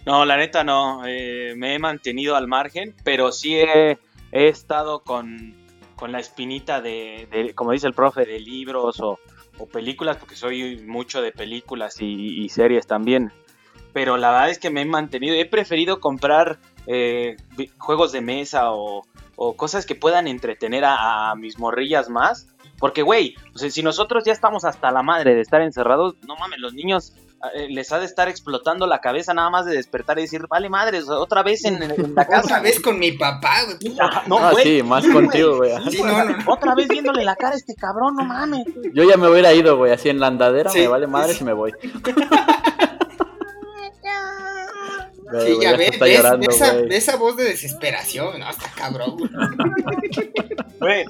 No, 0.06 0.26
la 0.26 0.36
neta 0.36 0.64
no. 0.64 1.06
eh, 1.06 1.54
me 1.56 1.76
he 1.76 1.80
mantenido 1.80 2.36
al 2.36 2.48
margen, 2.48 2.96
pero 3.04 3.32
sí 3.32 3.56
he, 3.56 3.98
estado 4.32 5.04
con, 5.04 5.56
con 5.96 6.12
la 6.12 6.20
espinita 6.20 6.82
de, 6.82 7.28
de, 7.32 7.54
como 7.54 7.72
dice 7.72 7.88
el 7.88 7.94
profe, 7.94 8.26
de 8.26 8.40
libros 8.40 9.00
o, 9.00 9.20
o 9.60 9.66
películas, 9.68 10.18
porque 10.18 10.36
soy 10.36 10.78
mucho 10.86 11.22
de 11.22 11.32
películas 11.32 11.98
y, 12.02 12.50
series 12.50 12.88
también. 12.88 13.32
Pero 13.94 14.18
la 14.18 14.32
verdad 14.32 14.50
es 14.50 14.58
que 14.58 14.72
me 14.72 14.82
he 14.82 14.86
mantenido, 14.86 15.36
he 15.36 15.46
preferido 15.46 16.00
comprar 16.00 16.58
eh, 16.88 17.38
juegos 17.78 18.12
de 18.12 18.22
mesa 18.22 18.72
o, 18.72 19.06
o 19.36 19.56
cosas 19.56 19.86
que 19.86 19.94
puedan 19.94 20.28
entretener 20.28 20.84
a 20.86 21.36
mis 21.36 21.60
morrillas 21.60 22.10
más. 22.10 22.48
Porque, 22.84 23.02
güey, 23.02 23.34
o 23.56 23.58
sea, 23.58 23.70
si 23.70 23.82
nosotros 23.82 24.26
ya 24.26 24.34
estamos 24.34 24.66
hasta 24.66 24.92
la 24.92 25.02
madre 25.04 25.36
de 25.36 25.40
estar 25.40 25.62
encerrados, 25.62 26.16
no 26.28 26.36
mames, 26.36 26.60
los 26.60 26.74
niños 26.74 27.14
eh, 27.56 27.68
les 27.70 27.90
ha 27.94 28.00
de 28.00 28.06
estar 28.06 28.28
explotando 28.28 28.88
la 28.88 29.00
cabeza 29.00 29.34
nada 29.34 29.50
más 29.50 29.66
de 29.66 29.74
despertar 29.74 30.20
y 30.20 30.24
decir, 30.24 30.48
vale 30.50 30.68
madres, 30.68 31.08
otra 31.08 31.44
vez 31.44 31.64
en, 31.64 31.82
en 31.82 32.14
la 32.14 32.28
casa. 32.28 32.42
Otra 32.44 32.60
vez 32.60 32.82
con 32.82 33.00
mi 33.00 33.14
papá, 33.14 33.56
güey. 33.64 33.98
Ajá, 33.98 34.24
No, 34.28 34.38
ah, 34.38 34.52
güey. 34.52 34.66
sí, 34.66 34.84
más 34.84 35.06
sí, 35.06 35.14
contigo, 35.14 35.56
güey. 35.60 35.72
Sí, 35.92 36.04
no, 36.04 36.26
no, 36.26 36.26
no. 36.26 36.52
Otra 36.52 36.76
vez 36.76 36.90
viéndole 36.90 37.24
la 37.24 37.38
cara 37.38 37.54
a 37.54 37.58
este 37.58 37.74
cabrón, 37.74 38.18
no 38.18 38.26
mames. 38.26 38.66
Yo 38.94 39.06
ya 39.06 39.16
me 39.16 39.30
hubiera 39.30 39.54
ido, 39.54 39.78
güey, 39.78 39.94
así 39.94 40.10
en 40.10 40.20
la 40.20 40.28
andadera, 40.28 40.70
Sí, 40.70 40.80
me 40.80 40.88
vale 40.90 41.08
madre 41.08 41.32
sí. 41.32 41.38
si 41.40 41.44
me 41.46 41.54
voy. 41.54 41.72
Sí, 45.46 45.58
ya 45.62 45.72
se 45.72 45.78
ves, 45.78 45.90
está 45.92 46.06
ves, 46.06 46.18
llorando, 46.18 46.48
esa, 46.90 47.16
voz 47.18 47.38
de 47.38 47.44
desesperación, 47.46 48.40
no, 48.40 48.50
está 48.50 48.70
cabrón. 48.76 49.18
güey. 49.18 49.30
Güey, 50.80 51.06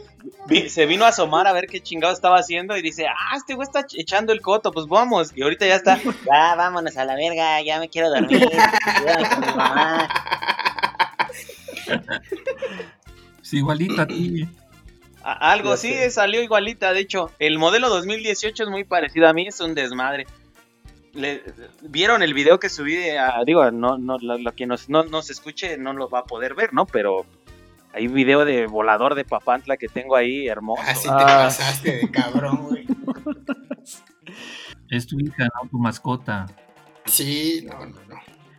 vi- 0.48 0.70
se 0.70 0.86
vino 0.86 1.06
a 1.06 1.10
asomar 1.10 1.48
a 1.48 1.54
ver 1.54 1.66
qué 1.68 1.82
chingado 1.82 2.14
estaba 2.14 2.38
haciendo 2.38 2.78
y 2.78 2.82
dice, 2.82 3.08
ah, 3.08 3.36
este 3.36 3.56
güey 3.56 3.66
está 3.68 3.86
echando 3.96 4.32
el 4.34 4.42
coto, 4.42 4.72
pues 4.72 4.86
vamos. 4.88 5.32
Y 5.36 5.42
ahorita 5.42 5.66
ya 5.66 5.76
está, 5.76 5.98
ya 6.26 6.56
vámonos 6.56 6.96
a 6.98 7.06
la 7.06 7.16
verga, 7.16 7.62
ya 7.62 7.80
me 7.80 7.90
quiero 7.90 8.10
dormir. 8.10 8.48
con 8.50 9.40
mi 9.42 9.48
mamá". 9.56 10.08
Sí, 13.42 13.58
igualito 13.58 14.02
aquí. 14.02 14.48
A- 15.24 15.52
Algo 15.52 15.72
Ya 15.72 15.78
sí, 15.78 15.94
sé. 15.94 16.12
salió 16.12 16.42
igualita. 16.42 16.94
De 16.94 17.00
hecho, 17.02 17.32
el 17.40 17.58
modelo 17.60 17.90
2018 17.90 18.64
es 18.64 18.70
muy 18.70 18.84
parecido 18.84 19.28
a 19.28 19.34
mí, 19.34 19.48
es 19.48 19.60
un 19.60 19.74
desmadre. 19.76 20.28
Le- 21.14 21.44
¿Vieron 21.82 22.24
el 22.24 22.34
video 22.34 22.60
que 22.60 22.70
subí? 22.70 22.96
de- 22.96 23.20
a- 23.20 23.44
digo, 23.46 23.70
no, 23.72 23.98
no, 23.98 24.18
lo, 24.20 24.38
lo 24.38 24.52
que 24.54 24.66
nos, 24.66 24.90
no 24.90 25.04
nos 25.04 25.30
escuche 25.30 25.78
no 25.78 25.94
lo 25.94 26.10
va 26.10 26.20
a 26.20 26.26
poder 26.26 26.56
ver, 26.56 26.74
¿no? 26.74 26.86
Pero 26.88 27.26
hay 27.94 28.08
un 28.08 28.14
video 28.16 28.46
de 28.46 28.66
volador 28.68 29.14
de 29.16 29.24
Papantla 29.24 29.78
que 29.78 29.88
tengo 29.88 30.16
ahí, 30.16 30.48
hermoso. 30.48 30.82
Así 30.86 31.04
te 31.08 31.14
Ah. 31.14 31.26
pasaste 31.46 31.98
de 31.98 32.12
cabrón, 32.12 32.68
güey. 32.70 32.86
Es 34.90 35.08
tu 35.08 35.20
hija, 35.20 35.46
no 35.46 35.70
tu 35.70 35.78
mascota. 35.80 36.46
Sí, 37.06 37.66
no, 37.68 37.80
no, 37.86 37.96
no. 38.08 38.16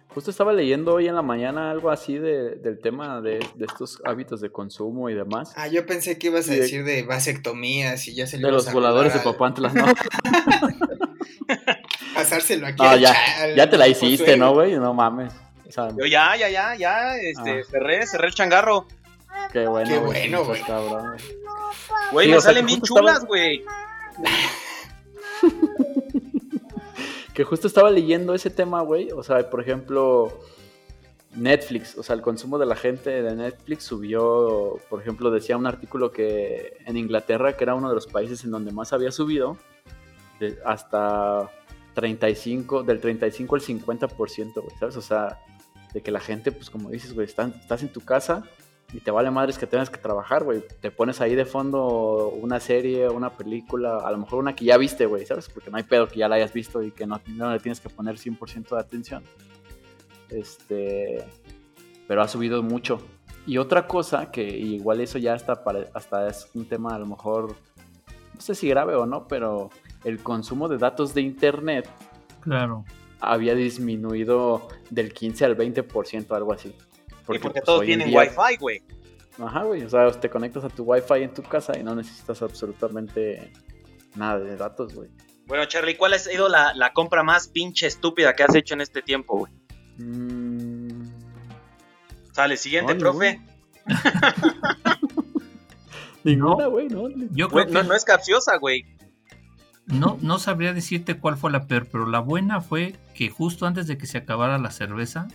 Justo 0.08 0.30
estaba 0.30 0.52
leyendo 0.52 0.94
hoy 0.94 1.08
en 1.08 1.14
la 1.16 1.22
mañana 1.22 1.70
algo 1.72 1.90
así 1.90 2.18
de, 2.18 2.56
del 2.56 2.78
tema 2.80 3.20
de, 3.20 3.38
de 3.56 3.64
estos 3.64 4.00
hábitos 4.04 4.40
de 4.40 4.50
consumo 4.50 5.10
y 5.10 5.14
demás. 5.14 5.52
Ah, 5.56 5.66
yo 5.68 5.86
pensé 5.86 6.18
que 6.18 6.28
ibas 6.28 6.48
a 6.48 6.52
de- 6.52 6.60
decir 6.60 6.84
de 6.84 7.02
vasectomías 7.04 8.06
y 8.08 8.14
ya 8.14 8.26
se 8.28 8.38
le 8.38 8.46
De 8.46 8.52
los 8.52 8.68
a 8.68 8.72
voladores 8.72 9.12
de 9.14 9.20
Papantla, 9.20 9.72
¿no? 9.72 9.86
Pasárselo 12.12 12.66
aquí 12.66 12.82
No, 12.82 12.96
ya, 12.96 13.12
chal, 13.12 13.54
ya 13.54 13.70
te 13.70 13.78
la 13.78 13.88
hiciste, 13.88 14.36
¿no, 14.36 14.52
güey? 14.52 14.74
No 14.78 14.92
mames. 14.94 15.32
O 15.68 15.72
sea, 15.72 15.88
Yo 15.96 16.04
ya, 16.06 16.36
ya, 16.36 16.48
ya, 16.48 16.74
ya, 16.76 17.16
este, 17.16 17.60
Ah. 17.60 17.64
cerré, 17.70 18.06
cerré 18.06 18.26
el 18.28 18.34
changarro. 18.34 18.86
qué 19.52 19.66
bueno. 19.66 19.88
Qué 19.88 19.98
bueno, 19.98 20.44
güey. 20.44 20.62
cabrón. 20.62 21.16
Güey, 22.12 22.26
Sí, 22.26 22.30
me 22.30 22.36
o 22.36 22.40
sea, 22.40 22.50
salen 22.50 22.66
bien 22.66 22.80
chulas, 22.82 23.24
güey. 23.24 23.64
Que 27.34 27.42
justo 27.42 27.66
estaba 27.66 27.90
leyendo 27.90 28.32
ese 28.34 28.48
tema, 28.50 28.82
güey. 28.82 29.10
O 29.10 29.24
sea, 29.24 29.50
por 29.50 29.60
ejemplo, 29.60 30.40
Netflix, 31.34 31.98
o 31.98 32.04
sea, 32.04 32.14
el 32.14 32.22
consumo 32.22 32.58
de 32.58 32.66
la 32.66 32.76
gente 32.76 33.22
de 33.22 33.34
Netflix 33.34 33.82
subió, 33.82 34.78
por 34.88 35.00
ejemplo, 35.02 35.32
decía 35.32 35.56
un 35.56 35.66
artículo 35.66 36.12
que 36.12 36.76
en 36.86 36.96
Inglaterra, 36.96 37.56
que 37.56 37.64
era 37.64 37.74
uno 37.74 37.88
de 37.88 37.96
los 37.96 38.06
países 38.06 38.44
en 38.44 38.52
donde 38.52 38.70
más 38.70 38.92
había 38.92 39.10
subido, 39.10 39.56
de- 40.38 40.56
hasta 40.64 41.50
35, 41.94 42.83
del 42.83 43.00
35 43.00 43.54
al 43.54 43.61
50%, 43.62 44.54
güey, 44.62 44.76
¿sabes? 44.78 44.96
O 44.96 45.02
sea, 45.02 45.40
de 45.92 46.02
que 46.02 46.11
la 46.11 46.20
gente, 46.20 46.52
pues 46.52 46.70
como 46.70 46.90
dices, 46.90 47.14
güey, 47.14 47.26
están- 47.26 47.54
estás 47.61 47.83
en 47.83 47.88
tu 47.90 48.00
casa 48.00 48.42
y 48.92 49.00
te 49.00 49.11
vale 49.11 49.30
madres 49.30 49.59
que 49.59 49.66
tengas 49.66 49.90
que 49.90 49.98
trabajar, 49.98 50.44
güey. 50.44 50.62
Te 50.80 50.90
pones 50.90 51.20
ahí 51.20 51.35
de 51.35 51.44
fondo 51.44 52.28
una 52.30 52.61
serie, 52.61 53.09
una 53.09 53.30
película, 53.37 53.98
a 53.98 54.11
lo 54.11 54.18
mejor 54.18 54.38
una 54.40 54.54
que 54.57 54.64
ya 54.64 54.76
viste, 54.76 55.07
güey, 55.07 55.24
¿sabes? 55.24 55.48
Porque 55.48 55.70
no 55.70 55.76
hay 55.76 55.85
pedo 55.85 56.09
que 56.09 56.18
ya 56.18 56.28
la 56.28 56.35
hayas 56.37 56.52
visto 56.52 56.83
y 56.83 56.90
que 56.90 57.07
no, 57.07 57.20
no 57.28 57.52
le 57.52 57.61
tienes 57.61 57.80
que 57.80 57.88
poner 57.88 58.18
100% 58.18 58.74
de 58.74 58.80
atención. 58.80 59.22
Este, 60.30 61.24
pero 62.09 62.22
ha 62.22 62.28
subido 62.28 62.62
mucho. 62.62 62.98
Y 63.46 63.59
otra 63.59 63.87
cosa 63.87 64.30
que 64.30 64.42
igual 64.42 65.00
eso 65.00 65.18
ya 65.18 65.35
hasta, 65.35 65.62
para, 65.62 65.88
hasta 65.92 66.28
es 66.28 66.48
un 66.54 66.66
tema 66.66 66.94
a 66.94 66.98
lo 66.98 67.07
mejor, 67.07 67.54
no 68.35 68.40
sé 68.40 68.54
si 68.54 68.68
grave 68.68 68.94
o 68.94 69.07
no, 69.07 69.28
pero 69.28 69.70
el 70.04 70.22
consumo 70.22 70.68
de 70.68 70.78
datos 70.78 71.14
de 71.14 71.20
internet 71.22 71.88
Claro. 72.40 72.84
había 73.20 73.54
disminuido 73.54 74.68
del 74.90 75.12
15 75.12 75.44
al 75.46 75.56
20%, 75.56 76.30
algo 76.36 76.52
así. 76.52 76.74
Porque, 77.26 77.40
porque 77.40 77.60
pues, 77.60 77.64
todos 77.64 77.84
tienen 77.84 78.08
día- 78.08 78.20
wifi, 78.20 78.56
güey. 78.60 78.82
Ajá, 79.38 79.62
güey. 79.64 79.82
O 79.82 79.88
sea, 79.90 80.10
te 80.12 80.28
conectas 80.30 80.62
a 80.64 80.68
tu 80.68 80.84
wifi 80.84 81.22
en 81.22 81.32
tu 81.34 81.42
casa 81.42 81.76
y 81.78 81.82
no 81.82 81.94
necesitas 81.94 82.40
absolutamente 82.42 83.50
nada 84.14 84.38
de 84.40 84.56
datos, 84.56 84.94
güey. 84.94 85.08
Bueno, 85.46 85.64
Charlie, 85.66 85.96
¿cuál 85.96 86.14
ha 86.14 86.18
sido 86.18 86.48
la, 86.48 86.72
la 86.74 86.92
compra 86.92 87.22
más 87.22 87.48
pinche 87.48 87.86
estúpida 87.86 88.34
que 88.34 88.44
has 88.44 88.54
hecho 88.54 88.74
en 88.74 88.80
este 88.82 89.02
tiempo, 89.02 89.38
güey? 89.38 89.52
Mm, 89.98 91.02
Sale, 92.32 92.56
siguiente, 92.56 92.94
No, 92.94 93.00
profe. 93.00 93.40
Ninguna, 96.24 96.66
güey, 96.66 96.88
¿no? 96.90 97.08
Yo 97.32 97.48
creo 97.48 97.66
que 97.66 97.72
no, 97.72 97.82
no 97.82 97.94
es 97.94 98.04
capciosa, 98.04 98.56
güey. 98.58 98.84
No, 99.87 100.18
no 100.23 100.38
sabría 100.38 100.73
decirte 100.73 101.18
cuál 101.18 101.37
fue 101.37 101.51
la 101.51 101.66
peor, 101.66 101.88
pero 101.90 102.07
la 102.07 102.20
buena 102.20 102.61
fue 102.61 102.97
que 103.14 103.29
justo 103.29 103.66
antes 103.66 103.87
de 103.87 103.99
que 103.99 104.07
se 104.07 104.18
acabara 104.18 104.59
la 104.59 104.70
cerveza, 104.70 105.29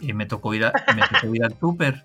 eh, 0.00 0.12
me 0.12 0.26
tocó 0.26 0.54
ir 0.54 0.66
a, 0.66 0.72
me 0.94 1.02
tocó 1.08 1.34
ir 1.34 1.44
al 1.44 1.58
súper. 1.58 2.04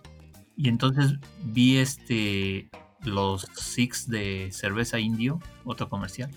Y 0.55 0.69
entonces 0.69 1.15
vi 1.43 1.77
este 1.77 2.69
los 3.03 3.47
Six 3.55 4.09
de 4.09 4.49
cerveza 4.51 4.99
indio, 4.99 5.39
otro 5.63 5.89
comercial. 5.89 6.29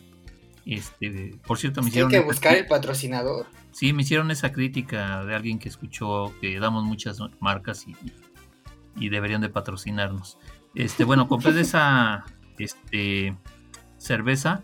Este, 0.65 1.37
por 1.45 1.59
cierto, 1.59 1.81
me 1.81 1.87
hay 1.87 1.91
hicieron 1.91 2.11
que 2.11 2.19
esa 2.19 2.27
buscar 2.27 2.57
el 2.57 2.67
patrocinador. 2.67 3.47
Sí, 3.73 3.93
me 3.93 4.03
hicieron 4.03 4.31
esa 4.31 4.53
crítica 4.53 5.25
de 5.25 5.35
alguien 5.35 5.59
que 5.59 5.69
escuchó 5.69 6.33
que 6.41 6.59
damos 6.61 6.85
muchas 6.85 7.19
marcas 7.41 7.87
y, 7.89 7.97
y 8.97 9.09
deberían 9.09 9.41
de 9.41 9.49
patrocinarnos. 9.49 10.39
Este, 10.75 11.05
bueno, 11.05 11.27
compré 11.29 11.53
de 11.53 11.63
esa 11.63 12.25
este, 12.59 13.37
cerveza 13.99 14.63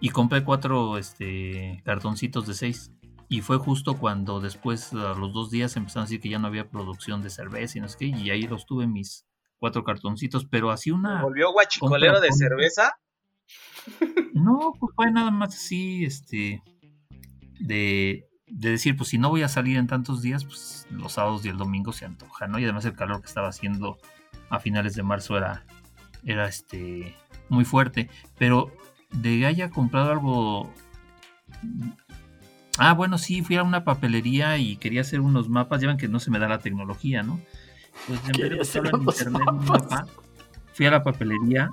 y 0.00 0.10
compré 0.10 0.44
cuatro 0.44 0.98
este, 0.98 1.82
cartoncitos 1.84 2.46
de 2.46 2.54
seis. 2.54 2.92
Y 3.30 3.42
fue 3.42 3.58
justo 3.58 3.98
cuando 3.98 4.40
después, 4.40 4.92
a 4.94 5.14
los 5.14 5.32
dos 5.34 5.50
días, 5.50 5.76
empezaron 5.76 6.04
a 6.04 6.06
decir 6.06 6.20
que 6.20 6.30
ya 6.30 6.38
no 6.38 6.46
había 6.46 6.70
producción 6.70 7.20
de 7.20 7.28
cerveza 7.28 7.76
y 7.76 7.80
no 7.82 7.88
sé 7.88 7.96
qué. 7.98 8.06
Y 8.06 8.30
ahí 8.30 8.42
los 8.42 8.64
tuve 8.64 8.86
mis 8.86 9.26
cuatro 9.58 9.84
cartoncitos, 9.84 10.46
pero 10.46 10.70
así 10.70 10.90
una... 10.90 11.22
Volvió 11.22 11.52
guachicolero 11.52 12.20
de 12.20 12.32
cerveza. 12.32 12.98
No, 14.32 14.72
pues 14.78 14.94
fue 14.94 15.10
nada 15.10 15.30
más 15.30 15.54
así, 15.54 16.04
este, 16.04 16.62
de, 17.60 18.26
de 18.46 18.70
decir, 18.70 18.96
pues 18.96 19.10
si 19.10 19.18
no 19.18 19.28
voy 19.28 19.42
a 19.42 19.48
salir 19.48 19.76
en 19.76 19.86
tantos 19.86 20.22
días, 20.22 20.44
pues 20.44 20.86
los 20.90 21.12
sábados 21.12 21.44
y 21.44 21.48
el 21.48 21.56
domingo 21.58 21.92
se 21.92 22.04
antoja, 22.04 22.46
¿no? 22.46 22.58
Y 22.58 22.64
además 22.64 22.84
el 22.84 22.94
calor 22.94 23.20
que 23.20 23.26
estaba 23.26 23.48
haciendo 23.48 23.98
a 24.48 24.60
finales 24.60 24.94
de 24.94 25.02
marzo 25.02 25.36
era, 25.36 25.66
era 26.24 26.46
este, 26.46 27.14
muy 27.48 27.64
fuerte. 27.64 28.08
Pero 28.38 28.72
de 29.10 29.38
que 29.38 29.46
haya 29.46 29.70
comprado 29.70 30.10
algo... 30.10 30.72
Ah, 32.78 32.94
bueno, 32.94 33.18
sí, 33.18 33.42
fui 33.42 33.56
a 33.56 33.62
una 33.62 33.84
papelería 33.84 34.56
y 34.58 34.76
quería 34.76 35.00
hacer 35.00 35.20
unos 35.20 35.48
mapas, 35.48 35.80
ya 35.80 35.88
ven 35.88 35.96
que 35.96 36.08
no 36.08 36.20
se 36.20 36.30
me 36.30 36.38
da 36.38 36.48
la 36.48 36.60
tecnología, 36.60 37.22
¿no? 37.22 37.40
Pues 38.06 38.20
en 38.28 38.40
vez 38.40 38.50
de 38.50 38.56
buscarlo 38.56 38.90
en 38.96 39.02
internet 39.02 39.42
un 39.48 39.64
mapa, 39.64 40.06
fui 40.72 40.86
a 40.86 40.90
la 40.92 41.02
papelería 41.02 41.70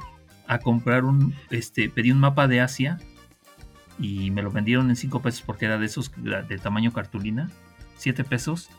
a 0.48 0.60
comprar 0.60 1.06
un, 1.06 1.36
este, 1.52 1.90
pedí 1.90 2.12
un 2.12 2.20
mapa 2.20 2.48
de 2.48 2.62
Asia 2.62 3.00
y 4.00 4.32
me 4.32 4.42
lo 4.42 4.52
vendieron 4.52 4.90
en 4.90 4.96
5 4.96 5.22
pesos 5.22 5.44
porque 5.44 5.66
era 5.66 5.78
de 5.78 5.86
esos 5.86 6.12
de 6.18 6.42
de 6.44 6.58
tamaño 6.58 6.92
cartulina, 6.92 7.50
7 7.98 8.24
pesos. 8.24 8.70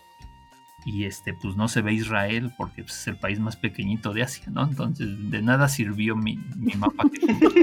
Y 0.88 1.04
este, 1.04 1.34
pues 1.34 1.56
no 1.56 1.66
se 1.66 1.82
ve 1.82 1.94
Israel 1.94 2.52
porque 2.56 2.84
pues, 2.84 2.94
es 3.00 3.06
el 3.08 3.16
país 3.16 3.40
más 3.40 3.56
pequeñito 3.56 4.12
de 4.12 4.22
Asia, 4.22 4.44
¿no? 4.52 4.62
Entonces, 4.62 5.08
de 5.30 5.42
nada 5.42 5.68
sirvió 5.68 6.14
mi, 6.14 6.36
mi 6.56 6.74
mapa. 6.74 7.02
que- 7.12 7.20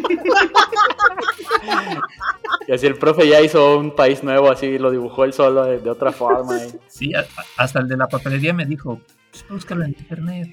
Y 2.67 2.71
así 2.73 2.86
el 2.86 2.95
profe 2.95 3.27
ya 3.27 3.41
hizo 3.41 3.77
un 3.77 3.95
país 3.95 4.23
nuevo, 4.23 4.49
así 4.51 4.77
lo 4.77 4.91
dibujó 4.91 5.25
él 5.25 5.33
solo 5.33 5.65
de, 5.65 5.79
de 5.79 5.89
otra 5.89 6.12
forma. 6.12 6.57
y- 6.63 6.73
Sí, 6.88 7.13
a- 7.13 7.25
hasta 7.57 7.79
el 7.79 7.88
de 7.88 7.97
la 7.97 8.07
papelería 8.07 8.53
me 8.53 8.65
dijo, 8.65 9.01
pues 9.31 9.45
búscalo 9.49 9.83
en 9.86 9.89
internet. 9.91 10.49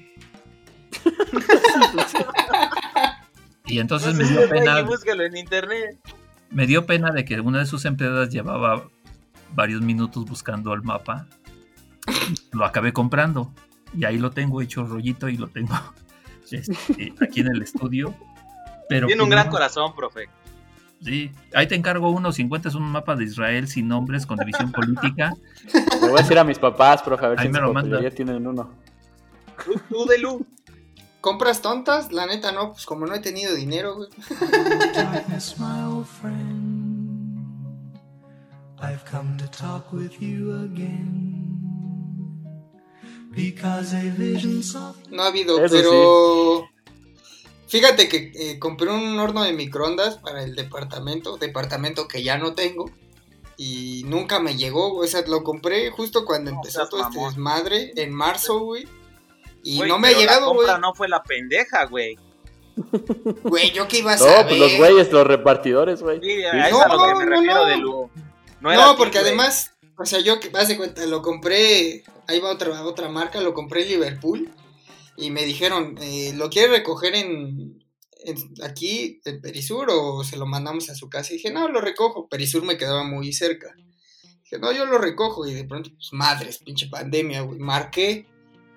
y 3.65 3.79
entonces 3.79 4.15
me 4.15 4.23
dio 4.25 4.47
pena, 4.49 4.81
búscalo 4.81 5.23
en 5.23 5.37
internet. 5.37 5.97
me 6.49 6.67
dio 6.67 6.85
pena 6.85 7.11
de 7.11 7.23
que 7.25 7.39
una 7.39 7.59
de 7.59 7.65
sus 7.65 7.85
empleadas 7.85 8.29
llevaba 8.29 8.83
varios 9.53 9.81
minutos 9.81 10.25
buscando 10.25 10.73
el 10.73 10.81
mapa. 10.83 11.27
Lo 12.51 12.65
acabé 12.65 12.93
comprando 12.93 13.53
y 13.97 14.05
ahí 14.05 14.17
lo 14.17 14.31
tengo 14.31 14.61
hecho 14.61 14.85
rollito 14.85 15.27
y 15.29 15.37
lo 15.37 15.47
tengo 15.47 15.73
este, 16.51 17.13
aquí 17.21 17.41
en 17.41 17.47
el 17.47 17.61
estudio. 17.61 18.15
Pero 18.89 19.07
Tiene 19.07 19.21
un 19.21 19.29
pues, 19.29 19.35
gran 19.35 19.47
no, 19.47 19.51
corazón, 19.51 19.95
profe. 19.95 20.29
Sí, 21.01 21.31
ahí 21.53 21.67
te 21.67 21.75
encargo 21.75 22.11
uno. 22.11 22.31
Si 22.31 22.41
encuentras 22.41 22.75
un 22.75 22.83
mapa 22.83 23.15
de 23.15 23.23
Israel 23.23 23.67
sin 23.67 23.87
nombres, 23.87 24.25
con 24.25 24.37
división 24.37 24.71
política, 24.73 25.33
Le 25.73 26.09
voy 26.09 26.19
a 26.19 26.21
decir 26.21 26.37
a 26.37 26.43
mis 26.43 26.59
papás, 26.59 27.01
profe, 27.01 27.25
a 27.25 27.29
ver 27.29 27.39
Ahí 27.39 27.47
si 27.47 27.51
me 27.51 27.59
lo 27.59 27.73
manda. 27.73 27.89
papelería 27.89 28.15
tienen 28.15 28.45
uno. 28.45 28.69
Tú, 29.89 30.05
de 30.05 30.17
Lu. 30.17 30.45
¿Compras 31.21 31.61
tontas? 31.61 32.11
La 32.11 32.25
neta 32.25 32.51
no, 32.51 32.71
pues 32.73 32.85
como 32.85 33.05
no 33.05 33.13
he 33.13 33.19
tenido 33.19 33.53
dinero, 33.55 33.95
güey. 33.95 34.09
I've 38.83 39.05
come 39.05 39.37
to 39.37 39.47
talk 39.47 39.93
with 39.93 40.19
you 40.19 40.63
again. 40.63 41.70
No 45.09 45.23
ha 45.23 45.27
habido, 45.27 45.63
Eso 45.63 45.73
pero. 45.75 46.67
Fíjate 47.67 48.09
que 48.09 48.31
eh, 48.35 48.59
compré 48.59 48.89
un 48.91 49.17
horno 49.17 49.43
de 49.43 49.53
microondas 49.53 50.17
para 50.17 50.43
el 50.43 50.55
departamento, 50.55 51.37
departamento 51.37 52.07
que 52.07 52.21
ya 52.21 52.37
no 52.37 52.53
tengo. 52.53 52.91
Y 53.55 54.03
nunca 54.07 54.39
me 54.39 54.55
llegó, 54.57 54.89
güey. 54.91 55.07
O 55.07 55.11
sea, 55.11 55.21
lo 55.27 55.43
compré 55.43 55.89
justo 55.91 56.25
cuando 56.25 56.51
No 56.51 56.57
empezó 56.57 56.87
todo 56.89 57.03
este 57.03 57.19
desmadre, 57.19 57.93
en 57.95 58.11
marzo, 58.13 58.59
güey. 58.59 58.87
Y 59.63 59.77
Güey, 59.77 59.89
no 59.89 59.99
me 59.99 60.09
ha 60.09 60.11
la 60.11 60.17
llegado, 60.17 60.53
güey. 60.53 60.67
no 60.81 60.93
fue 60.95 61.07
la 61.07 61.23
pendeja, 61.23 61.85
güey. 61.85 62.17
Güey, 63.43 63.71
yo 63.71 63.87
qué 63.87 63.99
iba 63.99 64.13
a 64.13 64.17
No, 64.17 64.23
saber. 64.25 64.47
pues 64.47 64.59
los 64.59 64.77
güeyes, 64.77 65.11
los 65.11 65.27
repartidores, 65.27 66.01
güey. 66.01 66.19
Sí, 66.21 66.43
a 66.43 66.67
eso 66.67 66.77
No, 66.77 66.83
es 66.83 66.85
a 66.85 66.93
lo 66.95 67.03
que 67.07 67.15
me 67.19 67.25
no, 67.25 67.31
refiero 67.31 67.55
no. 67.61 67.65
de 67.67 67.77
Lu. 67.77 68.09
No, 68.61 68.73
No, 68.73 68.91
ti, 68.91 68.95
porque 68.97 69.19
además, 69.19 69.73
o 70.01 70.05
sea, 70.05 70.19
yo 70.19 70.39
haz 70.53 70.67
de 70.67 70.77
cuenta, 70.77 71.05
lo 71.05 71.21
compré, 71.21 72.03
ahí 72.27 72.39
va 72.39 72.51
otra, 72.51 72.83
otra 72.83 73.09
marca, 73.09 73.41
lo 73.41 73.53
compré 73.53 73.83
en 73.83 73.89
Liverpool 73.89 74.49
y 75.17 75.29
me 75.29 75.43
dijeron, 75.43 75.95
eh, 76.01 76.33
¿lo 76.35 76.49
quiere 76.49 76.77
recoger 76.77 77.15
en, 77.15 77.83
aquí, 78.63 79.21
en 79.25 79.41
Perisur, 79.41 79.87
o 79.91 80.23
se 80.23 80.37
lo 80.37 80.45
mandamos 80.45 80.89
a 80.89 80.95
su 80.95 81.09
casa? 81.09 81.33
Y 81.33 81.37
dije, 81.37 81.51
no, 81.51 81.67
lo 81.67 81.81
recojo, 81.81 82.27
Perisur 82.27 82.63
me 82.63 82.77
quedaba 82.77 83.03
muy 83.03 83.31
cerca. 83.33 83.73
Dije, 84.43 84.59
no, 84.59 84.71
yo 84.71 84.85
lo 84.85 84.97
recojo 84.97 85.45
y 85.45 85.53
de 85.53 85.65
pronto, 85.65 85.91
pues 85.91 86.09
madres, 86.13 86.59
pinche 86.59 86.87
pandemia, 86.87 87.41
güey, 87.41 87.59
marqué. 87.59 88.27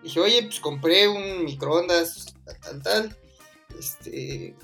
Dije, 0.02 0.20
oye, 0.20 0.42
pues 0.42 0.60
compré 0.60 1.08
un 1.08 1.44
microondas, 1.44 2.34
tal, 2.60 2.82
tal, 2.82 3.16
este... 3.78 4.54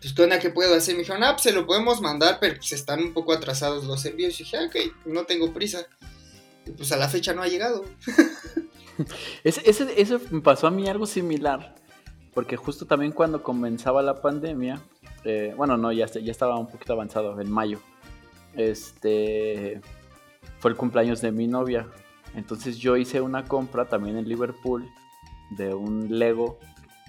Pues, 0.00 0.14
¿qué 0.14 0.22
onda? 0.22 0.38
¿Qué 0.38 0.50
puedo 0.50 0.74
hacer? 0.74 0.94
Me 0.94 1.00
dijeron, 1.00 1.22
ah, 1.24 1.32
pues 1.32 1.42
se 1.42 1.52
lo 1.52 1.66
podemos 1.66 2.00
mandar, 2.00 2.38
pero 2.40 2.56
pues 2.56 2.72
están 2.72 3.00
un 3.00 3.12
poco 3.12 3.32
atrasados 3.32 3.84
los 3.84 4.04
envíos. 4.06 4.40
Y 4.40 4.44
dije, 4.44 4.56
ah, 4.56 4.66
ok, 4.66 5.06
no 5.06 5.24
tengo 5.24 5.52
prisa. 5.52 5.86
Y 6.66 6.70
pues 6.70 6.90
a 6.92 6.96
la 6.96 7.08
fecha 7.08 7.34
no 7.34 7.42
ha 7.42 7.48
llegado. 7.48 7.84
Ese, 9.44 9.62
eso 9.96 10.20
me 10.30 10.40
pasó 10.40 10.66
a 10.66 10.70
mí 10.70 10.88
algo 10.88 11.06
similar. 11.06 11.74
Porque 12.32 12.56
justo 12.56 12.86
también 12.86 13.12
cuando 13.12 13.42
comenzaba 13.42 14.02
la 14.02 14.22
pandemia, 14.22 14.80
eh, 15.24 15.52
bueno, 15.56 15.76
no, 15.76 15.92
ya, 15.92 16.06
ya 16.06 16.30
estaba 16.30 16.58
un 16.58 16.68
poquito 16.68 16.92
avanzado, 16.94 17.38
en 17.40 17.50
mayo. 17.50 17.80
Este 18.54 19.80
fue 20.60 20.70
el 20.70 20.76
cumpleaños 20.76 21.20
de 21.20 21.32
mi 21.32 21.46
novia. 21.46 21.88
Entonces 22.34 22.78
yo 22.78 22.96
hice 22.96 23.20
una 23.20 23.44
compra 23.44 23.86
también 23.86 24.16
en 24.16 24.28
Liverpool 24.28 24.88
de 25.50 25.74
un 25.74 26.18
Lego 26.18 26.58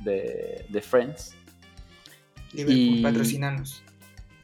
de, 0.03 0.65
de 0.67 0.81
Friends. 0.81 1.35
Liverpool, 2.53 2.75
Y- 2.99 3.01
patrocinanos. 3.03 3.83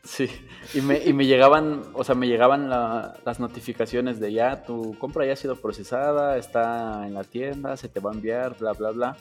Sí, 0.04 0.30
y 0.74 0.80
me, 0.80 1.04
y 1.04 1.12
me 1.12 1.26
llegaban, 1.26 1.84
o 1.94 2.04
sea, 2.06 2.16
me 2.16 2.28
llegaban 2.28 2.70
la- 2.70 3.18
las 3.26 3.42
notificaciones 3.42 4.22
de 4.22 4.32
ya, 4.32 4.64
tu 4.64 4.98
compra 5.00 5.26
ya 5.26 5.34
ha 5.34 5.36
sido 5.36 5.58
procesada, 5.58 6.38
está 6.38 7.06
en 7.06 7.14
la 7.14 7.26
tienda, 7.26 7.76
se 7.76 7.90
te 7.90 8.00
va 8.00 8.12
a 8.12 8.14
enviar, 8.14 8.58
bla, 8.58 8.72
bla, 8.72 8.92
bla. 8.92 9.18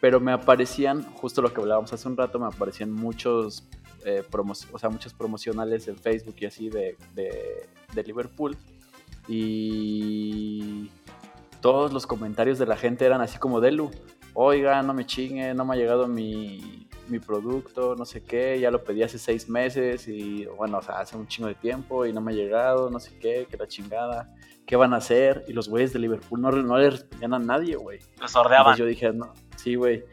Pero 0.00 0.18
me 0.18 0.32
aparecían, 0.32 1.02
justo 1.14 1.42
lo 1.42 1.52
que 1.54 1.60
hablábamos 1.60 1.92
hace 1.92 2.08
un 2.08 2.16
rato, 2.16 2.40
me 2.40 2.46
aparecían 2.46 2.90
muchos, 2.92 3.68
eh, 4.04 4.24
o 4.72 4.78
sea, 4.78 4.90
muchos 4.90 5.14
promocionales 5.14 5.86
en 5.86 5.96
Facebook 5.96 6.34
y 6.40 6.46
así 6.46 6.70
de, 6.70 6.96
de, 7.14 7.68
de 7.94 8.02
Liverpool. 8.02 8.56
Y 9.28 10.90
todos 11.60 11.92
los 11.92 12.06
comentarios 12.06 12.58
de 12.58 12.66
la 12.66 12.76
gente 12.76 13.04
eran 13.04 13.20
así 13.20 13.38
como 13.38 13.60
Delu, 13.60 13.90
oiga, 14.34 14.82
no 14.82 14.92
me 14.92 15.06
chingue, 15.06 15.54
no 15.54 15.64
me 15.64 15.74
ha 15.74 15.76
llegado 15.78 16.06
mi, 16.08 16.85
mi 17.08 17.18
producto, 17.18 17.94
no 17.96 18.04
sé 18.04 18.22
qué, 18.22 18.58
ya 18.58 18.70
lo 18.70 18.82
pedí 18.82 19.02
hace 19.02 19.18
seis 19.18 19.48
meses 19.48 20.08
y 20.08 20.46
bueno, 20.46 20.78
o 20.78 20.82
sea, 20.82 21.00
hace 21.00 21.16
un 21.16 21.26
chingo 21.26 21.48
de 21.48 21.54
tiempo 21.54 22.06
y 22.06 22.12
no 22.12 22.20
me 22.20 22.32
ha 22.32 22.34
llegado, 22.34 22.90
no 22.90 23.00
sé 23.00 23.18
qué, 23.18 23.46
que 23.50 23.56
la 23.56 23.66
chingada, 23.66 24.34
¿qué 24.66 24.76
van 24.76 24.94
a 24.94 24.98
hacer? 24.98 25.44
Y 25.48 25.52
los 25.52 25.68
güeyes 25.68 25.92
de 25.92 25.98
Liverpool 25.98 26.40
no, 26.40 26.50
no 26.50 26.78
le 26.78 26.90
respondían 26.90 27.34
a 27.34 27.38
nadie, 27.38 27.76
güey. 27.76 28.00
Los 28.20 28.30
sordeaban. 28.32 28.76
Yo 28.76 28.86
dije, 28.86 29.12
no, 29.12 29.32
sí, 29.56 29.74
güey. 29.74 30.04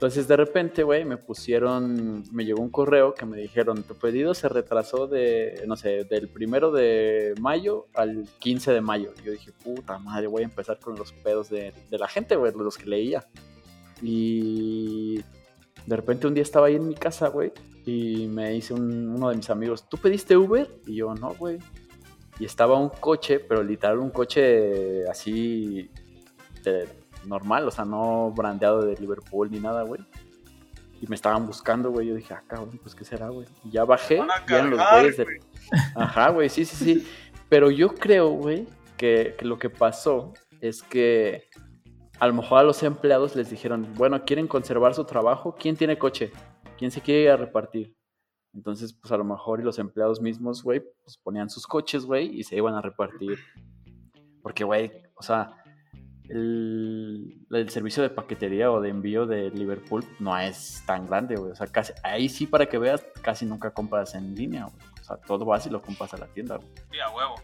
Entonces 0.00 0.26
de 0.26 0.36
repente, 0.36 0.82
güey, 0.82 1.04
me 1.04 1.18
pusieron, 1.18 2.24
me 2.32 2.46
llegó 2.46 2.62
un 2.62 2.70
correo 2.70 3.12
que 3.12 3.26
me 3.26 3.36
dijeron, 3.36 3.82
tu 3.82 3.94
pedido 3.94 4.32
se 4.32 4.48
retrasó 4.48 5.06
de, 5.06 5.62
no 5.66 5.76
sé, 5.76 6.04
del 6.04 6.28
primero 6.28 6.72
de 6.72 7.34
mayo 7.38 7.86
al 7.94 8.26
15 8.38 8.72
de 8.72 8.80
mayo. 8.80 9.12
Y 9.20 9.26
yo 9.26 9.32
dije, 9.32 9.52
puta 9.62 9.98
madre, 9.98 10.26
voy 10.26 10.40
a 10.40 10.46
empezar 10.46 10.78
con 10.78 10.96
los 10.96 11.12
pedos 11.12 11.50
de, 11.50 11.74
de 11.90 11.98
la 11.98 12.08
gente, 12.08 12.36
güey, 12.36 12.50
los 12.56 12.78
que 12.78 12.86
leía. 12.86 13.26
Y 14.00 15.20
de 15.86 15.96
repente 15.96 16.26
un 16.26 16.34
día 16.34 16.42
estaba 16.42 16.66
ahí 16.66 16.76
en 16.76 16.86
mi 16.88 16.94
casa, 16.94 17.28
güey, 17.28 17.52
y 17.86 18.26
me 18.28 18.50
dice 18.50 18.74
un- 18.74 19.08
uno 19.08 19.30
de 19.30 19.36
mis 19.36 19.50
amigos, 19.50 19.88
¿tú 19.88 19.96
pediste 19.96 20.36
Uber? 20.36 20.68
Y 20.86 20.96
yo, 20.96 21.14
no, 21.14 21.34
güey. 21.34 21.58
Y 22.38 22.44
estaba 22.44 22.78
un 22.78 22.88
coche, 22.88 23.38
pero 23.40 23.62
literal 23.62 23.98
un 23.98 24.10
coche 24.10 25.06
así 25.08 25.90
de- 26.64 26.88
normal, 27.26 27.68
o 27.68 27.70
sea, 27.70 27.84
no 27.84 28.32
brandeado 28.34 28.80
de 28.82 28.96
Liverpool 28.96 29.50
ni 29.50 29.60
nada, 29.60 29.82
güey. 29.82 30.00
Y 31.02 31.06
me 31.06 31.16
estaban 31.16 31.46
buscando, 31.46 31.90
güey. 31.90 32.06
Yo 32.08 32.14
dije, 32.14 32.32
ah, 32.34 32.42
cabrón, 32.46 32.78
pues 32.82 32.94
qué 32.94 33.04
será, 33.04 33.28
güey. 33.28 33.46
Y 33.64 33.70
ya 33.70 33.84
bajé 33.84 34.18
Van 34.18 34.30
a 34.30 34.44
y 34.48 34.52
eran 34.54 34.70
los 34.70 34.78
cargar, 34.78 35.00
güeyes 35.00 35.16
de. 35.18 35.26
Ajá, 35.94 36.28
güey, 36.30 36.48
sí, 36.48 36.64
sí, 36.64 36.76
sí. 36.76 37.06
Pero 37.48 37.70
yo 37.70 37.94
creo, 37.94 38.30
güey, 38.30 38.66
que, 38.96 39.34
que 39.38 39.44
lo 39.44 39.58
que 39.58 39.68
pasó 39.70 40.32
es 40.60 40.82
que 40.82 41.44
a 42.20 42.26
lo 42.26 42.34
mejor 42.34 42.58
a 42.58 42.62
los 42.62 42.82
empleados 42.82 43.34
les 43.34 43.48
dijeron, 43.48 43.94
bueno, 43.96 44.22
¿quieren 44.26 44.46
conservar 44.46 44.94
su 44.94 45.04
trabajo? 45.04 45.56
¿Quién 45.58 45.74
tiene 45.74 45.98
coche? 45.98 46.30
¿Quién 46.78 46.90
se 46.90 47.00
quiere 47.00 47.22
ir 47.22 47.30
a 47.30 47.36
repartir? 47.36 47.96
Entonces, 48.52 48.92
pues 48.92 49.10
a 49.10 49.16
lo 49.16 49.24
mejor 49.24 49.60
y 49.60 49.62
los 49.62 49.78
empleados 49.78 50.20
mismos, 50.20 50.62
güey, 50.62 50.82
pues 51.02 51.16
ponían 51.16 51.48
sus 51.48 51.66
coches, 51.66 52.04
güey, 52.04 52.38
y 52.38 52.44
se 52.44 52.56
iban 52.56 52.74
a 52.74 52.82
repartir. 52.82 53.38
Porque, 54.42 54.64
güey, 54.64 54.92
o 55.14 55.22
sea, 55.22 55.62
el, 56.28 57.66
servicio 57.68 58.02
de 58.02 58.10
paquetería 58.10 58.70
o 58.70 58.82
de 58.82 58.90
envío 58.90 59.24
de 59.24 59.50
Liverpool 59.50 60.04
no 60.18 60.36
es 60.38 60.82
tan 60.86 61.06
grande, 61.06 61.36
güey. 61.36 61.52
O 61.52 61.54
sea, 61.54 61.68
casi, 61.68 61.94
ahí 62.02 62.28
sí, 62.28 62.46
para 62.46 62.66
que 62.66 62.76
veas, 62.76 63.02
casi 63.22 63.46
nunca 63.46 63.72
compras 63.72 64.14
en 64.14 64.34
línea, 64.34 64.64
güey. 64.64 64.86
O 65.00 65.04
sea, 65.04 65.16
todo 65.16 65.46
vas 65.46 65.66
y 65.66 65.70
lo 65.70 65.80
compras 65.80 66.12
a 66.12 66.18
la 66.18 66.26
tienda, 66.26 66.56
güey. 66.56 67.00
A 67.00 67.10
huevo. 67.10 67.36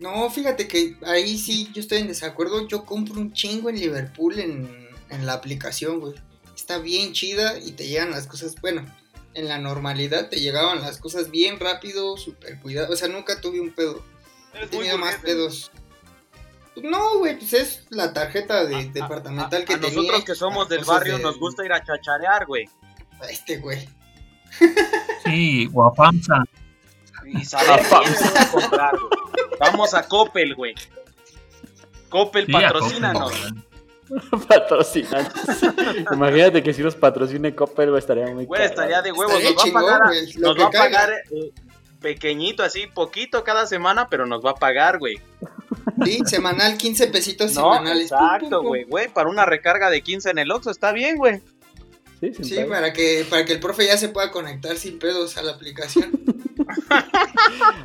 No, 0.00 0.28
fíjate 0.30 0.66
que 0.66 0.96
ahí 1.06 1.38
sí 1.38 1.70
yo 1.74 1.80
estoy 1.80 1.98
en 1.98 2.08
desacuerdo. 2.08 2.66
Yo 2.66 2.84
compro 2.84 3.20
un 3.20 3.32
chingo 3.32 3.68
en 3.70 3.78
Liverpool 3.78 4.38
en, 4.38 4.88
en 5.10 5.26
la 5.26 5.34
aplicación, 5.34 6.00
güey. 6.00 6.14
Está 6.56 6.78
bien 6.78 7.12
chida 7.12 7.58
y 7.58 7.72
te 7.72 7.86
llegan 7.86 8.10
las 8.10 8.26
cosas, 8.26 8.54
bueno, 8.60 8.84
en 9.34 9.46
la 9.48 9.58
normalidad 9.58 10.28
te 10.28 10.40
llegaban 10.40 10.80
las 10.80 10.98
cosas 10.98 11.30
bien 11.30 11.60
rápido, 11.60 12.16
súper 12.16 12.58
cuidado. 12.60 12.92
O 12.92 12.96
sea, 12.96 13.08
nunca 13.08 13.40
tuve 13.40 13.60
un 13.60 13.70
pedo. 13.72 14.02
He 14.54 14.58
Eres 14.58 14.70
tenido 14.70 14.98
más 14.98 15.16
pedos. 15.16 15.70
No, 16.82 17.18
güey, 17.18 17.38
pues 17.38 17.52
es 17.52 17.82
la 17.90 18.12
tarjeta 18.12 18.64
de, 18.64 18.76
A- 18.76 18.84
departamental 18.84 19.62
a, 19.62 19.64
que 19.64 19.74
a 19.74 19.80
tenía. 19.80 19.96
nosotros 19.96 20.24
que 20.24 20.34
somos 20.34 20.68
del 20.68 20.84
barrio 20.84 21.18
de- 21.18 21.22
nos 21.24 21.38
gusta 21.38 21.64
ir 21.64 21.72
a 21.72 21.84
chacharear, 21.84 22.46
güey. 22.46 22.68
a 23.20 23.26
Este, 23.26 23.58
güey. 23.58 23.86
Sí, 25.24 25.66
guapamsa. 25.66 26.42
Y 27.26 27.44
saber 27.44 27.82
comprar, 28.50 28.92
güey. 28.98 29.29
Vamos 29.58 29.94
a 29.94 30.06
Coppel, 30.06 30.54
güey. 30.54 30.74
Coppel, 32.08 32.46
Sí, 32.46 32.52
patrocínanos. 34.48 35.32
Imagínate 36.12 36.62
que 36.62 36.72
si 36.74 36.82
nos 36.82 36.96
patrocine 36.96 37.54
Coppel, 37.54 37.90
güey, 37.90 38.00
estaría 38.00 38.26
muy 38.34 38.44
Güey, 38.44 38.64
estaría 38.64 39.02
de 39.02 39.12
huevos. 39.12 39.40
Estaría 39.40 39.50
Nos 39.50 39.56
va 39.56 39.62
a 39.62 39.64
chingón, 39.64 39.82
pagar, 39.84 40.00
nos 40.38 40.58
va 40.58 40.66
a 40.66 40.70
pagar 40.70 41.10
eh, 41.30 41.52
pequeñito, 42.00 42.62
así, 42.62 42.86
poquito 42.88 43.44
cada 43.44 43.66
semana, 43.66 44.08
pero 44.08 44.26
nos 44.26 44.44
va 44.44 44.50
a 44.50 44.54
pagar, 44.54 44.98
güey. 44.98 45.20
Sí, 46.04 46.20
semanal, 46.24 46.76
15 46.76 47.06
pesitos 47.08 47.54
No, 47.54 47.74
semanales. 47.74 48.10
Exacto, 48.10 48.62
güey. 48.62 48.84
Güey, 48.84 49.08
para 49.08 49.28
una 49.28 49.44
recarga 49.44 49.90
de 49.90 50.02
15 50.02 50.30
en 50.30 50.38
el 50.38 50.50
Oxxo 50.50 50.70
está 50.70 50.92
bien, 50.92 51.16
güey. 51.16 51.40
Sí, 52.20 52.34
sin 52.34 52.44
Sí, 52.44 52.54
pedo. 52.56 52.68
para 52.68 52.92
que, 52.92 53.26
para 53.28 53.44
que 53.44 53.54
el 53.54 53.60
profe 53.60 53.86
ya 53.86 53.96
se 53.96 54.08
pueda 54.10 54.30
conectar 54.30 54.76
sin 54.76 54.98
pedos 54.98 55.36
a 55.38 55.42
la 55.42 55.52
aplicación. 55.52 56.10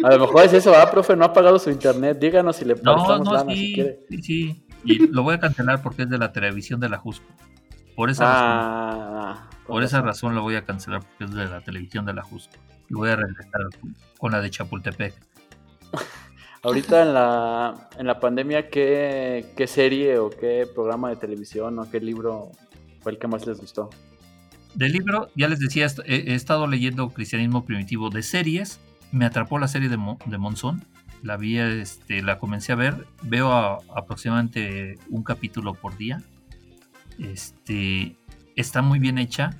A 0.03 0.11
lo 0.11 0.19
mejor 0.19 0.43
es 0.45 0.53
eso, 0.53 0.73
profe, 0.91 1.15
no 1.15 1.25
ha 1.25 1.33
pagado 1.33 1.57
su 1.59 1.69
internet. 1.69 2.17
Díganos 2.19 2.57
si 2.57 2.65
le 2.65 2.75
No, 2.75 2.95
prestamos 2.95 3.25
no, 3.27 3.33
lana 3.33 3.51
si 3.53 3.57
sí, 3.67 3.73
quiere. 3.73 3.99
sí, 4.09 4.21
sí. 4.21 4.65
Y 4.83 5.07
lo 5.07 5.23
voy 5.23 5.35
a 5.35 5.39
cancelar 5.39 5.81
porque 5.81 6.03
es 6.03 6.09
de 6.09 6.17
la 6.17 6.31
televisión 6.31 6.79
de 6.79 6.89
la 6.89 6.97
Jusco. 6.97 7.25
Por 7.95 8.09
esa 8.09 8.25
razón. 8.25 8.45
Ah, 8.47 9.49
Por 9.65 9.83
esa 9.83 10.01
razón 10.01 10.35
lo 10.35 10.41
voy 10.41 10.55
a 10.55 10.65
cancelar 10.65 11.01
porque 11.01 11.23
es 11.23 11.31
de 11.33 11.45
la 11.45 11.61
televisión 11.61 12.05
de 12.05 12.13
la 12.13 12.21
Jusco. 12.21 12.53
Y 12.89 12.93
voy 12.93 13.09
a 13.09 13.15
regresar 13.15 13.61
con 14.19 14.31
la 14.33 14.41
de 14.41 14.49
Chapultepec. 14.51 15.13
Ahorita 16.61 17.01
en 17.03 17.13
la, 17.13 17.89
en 17.97 18.07
la 18.07 18.19
pandemia, 18.19 18.69
¿qué, 18.69 19.53
¿qué 19.55 19.67
serie 19.67 20.17
o 20.17 20.29
qué 20.29 20.67
programa 20.73 21.09
de 21.09 21.15
televisión 21.15 21.77
o 21.79 21.89
qué 21.89 21.99
libro 21.99 22.51
fue 23.01 23.11
el 23.13 23.19
que 23.19 23.27
más 23.27 23.45
les 23.45 23.59
gustó? 23.59 23.89
Del 24.75 24.91
libro, 24.91 25.29
ya 25.35 25.47
les 25.47 25.59
decía, 25.59 25.87
he, 26.05 26.33
estado 26.35 26.67
leyendo 26.67 27.09
Cristianismo 27.09 27.63
Primitivo 27.65 28.09
de 28.09 28.23
series. 28.23 28.79
Me 29.11 29.25
atrapó 29.25 29.57
la 29.57 29.67
serie 29.69 29.87
de, 29.89 29.97
de 30.25 30.37
Monzón. 30.37 30.83
La 31.23 31.37
vi, 31.37 31.57
este, 31.57 32.21
la 32.21 32.39
comencé 32.39 32.73
a 32.73 32.75
ver. 32.75 33.07
Veo 33.23 33.51
a- 33.53 33.79
aproximadamente 33.95 34.97
un 35.09 35.23
capítulo 35.23 35.73
por 35.75 35.97
día. 35.97 36.21
Este, 37.19 38.15
está 38.55 38.81
muy 38.81 38.99
bien 38.99 39.17
hecha. 39.17 39.57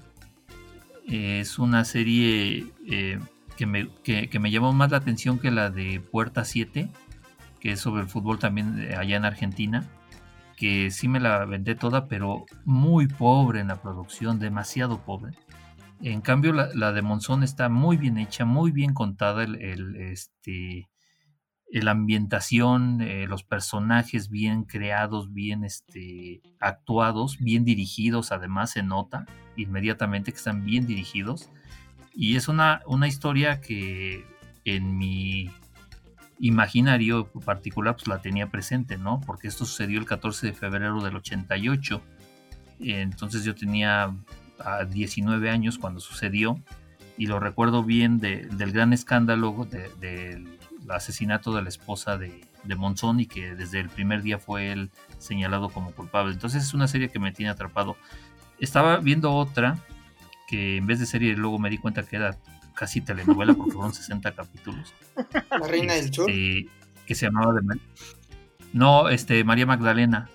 Es 1.07 1.59
una 1.59 1.85
serie 1.85 2.65
eh, 2.87 3.19
que, 3.57 3.65
me, 3.65 3.87
que- 4.03 4.27
que 4.29 4.39
me 4.39 4.51
llamó 4.51 4.73
más 4.73 4.91
la 4.91 4.97
atención 4.97 5.39
que 5.39 5.49
la 5.51 5.69
de 5.69 6.01
Puerta 6.01 6.43
7, 6.43 6.89
que 7.61 7.71
es 7.71 7.79
sobre 7.79 8.01
el 8.01 8.09
fútbol 8.09 8.37
también 8.37 8.79
eh, 8.79 8.95
allá 8.95 9.15
en 9.15 9.23
Argentina 9.25 9.87
que 10.55 10.91
sí 10.91 11.07
me 11.07 11.19
la 11.19 11.45
vendé 11.45 11.75
toda, 11.75 12.07
pero 12.07 12.45
muy 12.63 13.07
pobre 13.07 13.59
en 13.59 13.67
la 13.67 13.81
producción, 13.81 14.39
demasiado 14.39 15.03
pobre. 15.03 15.33
En 16.01 16.21
cambio, 16.21 16.53
la, 16.53 16.91
de 16.91 17.01
Monzón 17.01 17.43
está 17.43 17.69
muy 17.69 17.97
bien 17.97 18.17
hecha, 18.17 18.45
muy 18.45 18.71
bien 18.71 18.93
contada, 18.93 19.43
el, 19.43 19.55
el, 19.61 19.95
este, 19.95 20.89
la 21.71 21.91
ambientación, 21.91 23.01
eh, 23.01 23.27
los 23.27 23.43
personajes 23.43 24.29
bien 24.29 24.63
creados, 24.63 25.33
bien 25.33 25.63
este, 25.63 26.41
actuados, 26.59 27.37
bien 27.39 27.65
dirigidos, 27.65 28.31
además 28.31 28.71
se 28.71 28.83
nota 28.83 29.25
inmediatamente 29.55 30.31
que 30.31 30.37
están 30.37 30.65
bien 30.65 30.85
dirigidos. 30.85 31.49
Y 32.13 32.35
es 32.37 32.47
una, 32.47 32.81
una 32.85 33.07
historia 33.07 33.59
que 33.59 34.25
en 34.63 34.97
mi 34.97 35.51
imaginario 36.39 37.27
particular 37.45 37.95
pues 37.95 38.07
la 38.07 38.21
tenía 38.21 38.47
presente, 38.47 38.97
¿no? 38.97 39.21
Porque 39.25 39.47
esto 39.47 39.65
sucedió 39.65 39.99
el 39.99 40.05
14 40.05 40.47
de 40.47 40.53
febrero 40.53 41.01
del 41.03 41.15
88. 41.15 42.01
Entonces 42.79 43.43
yo 43.43 43.55
tenía 43.55 44.13
ah, 44.59 44.83
19 44.85 45.49
años 45.49 45.77
cuando 45.77 45.99
sucedió 45.99 46.59
y 47.17 47.27
lo 47.27 47.39
recuerdo 47.39 47.83
bien 47.83 48.19
de- 48.19 48.45
del 48.47 48.71
gran 48.71 48.91
escándalo 48.93 49.67
de- 49.69 49.89
del 49.99 50.57
asesinato 50.89 51.53
de 51.55 51.61
la 51.61 51.69
esposa 51.69 52.17
de, 52.17 52.45
de 52.63 52.75
Monzón 52.75 53.19
y 53.21 53.25
que 53.25 53.55
desde 53.55 53.79
el 53.79 53.89
primer 53.89 54.21
día 54.21 54.37
fue 54.37 54.71
él 54.71 54.91
señalado 55.17 55.69
como 55.69 55.91
culpable. 55.91 56.33
Entonces 56.33 56.63
es 56.63 56.73
una 56.73 56.87
serie 56.87 57.09
que 57.09 57.19
me 57.19 57.31
tiene 57.31 57.49
atrapado. 57.51 57.95
Estaba 58.59 58.97
viendo 58.97 59.33
otra 59.33 59.77
que 60.47 60.77
en 60.77 60.85
vez 60.85 60.99
de 60.99 61.05
serie 61.05 61.35
luego 61.35 61.57
me 61.59 61.69
di 61.69 61.77
cuenta 61.77 62.03
que 62.03 62.17
era 62.17 62.37
casi 62.75 63.01
telenovela 63.01 63.53
porque 63.55 63.71
fueron 63.71 63.93
60 63.93 64.31
capítulos. 64.35 64.93
La 65.49 65.67
reina 65.67 65.93
del 65.95 66.13
sur. 66.13 66.29
Este, 66.29 66.67
que 67.07 67.15
se 67.15 67.25
llamaba 67.25 67.53
de 67.53 67.61
no 68.73 69.09
este 69.09 69.43
María 69.43 69.65
Magdalena. 69.65 70.29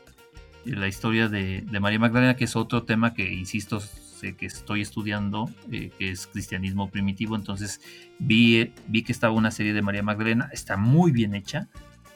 Eh, 0.64 0.70
la 0.76 0.88
historia 0.88 1.28
de, 1.28 1.60
de 1.62 1.80
María 1.80 1.98
Magdalena 1.98 2.36
que 2.36 2.44
es 2.44 2.56
otro 2.56 2.82
tema 2.84 3.14
que 3.14 3.32
insisto 3.32 3.80
sé 3.80 4.36
que 4.36 4.46
estoy 4.46 4.82
estudiando 4.82 5.50
eh, 5.70 5.90
que 5.98 6.10
es 6.10 6.26
cristianismo 6.26 6.90
primitivo. 6.90 7.36
Entonces 7.36 7.80
vi 8.18 8.72
vi 8.86 9.02
que 9.02 9.12
estaba 9.12 9.32
una 9.34 9.50
serie 9.50 9.72
de 9.72 9.82
María 9.82 10.02
Magdalena. 10.02 10.48
Está 10.52 10.76
muy 10.76 11.10
bien 11.12 11.34
hecha. 11.34 11.68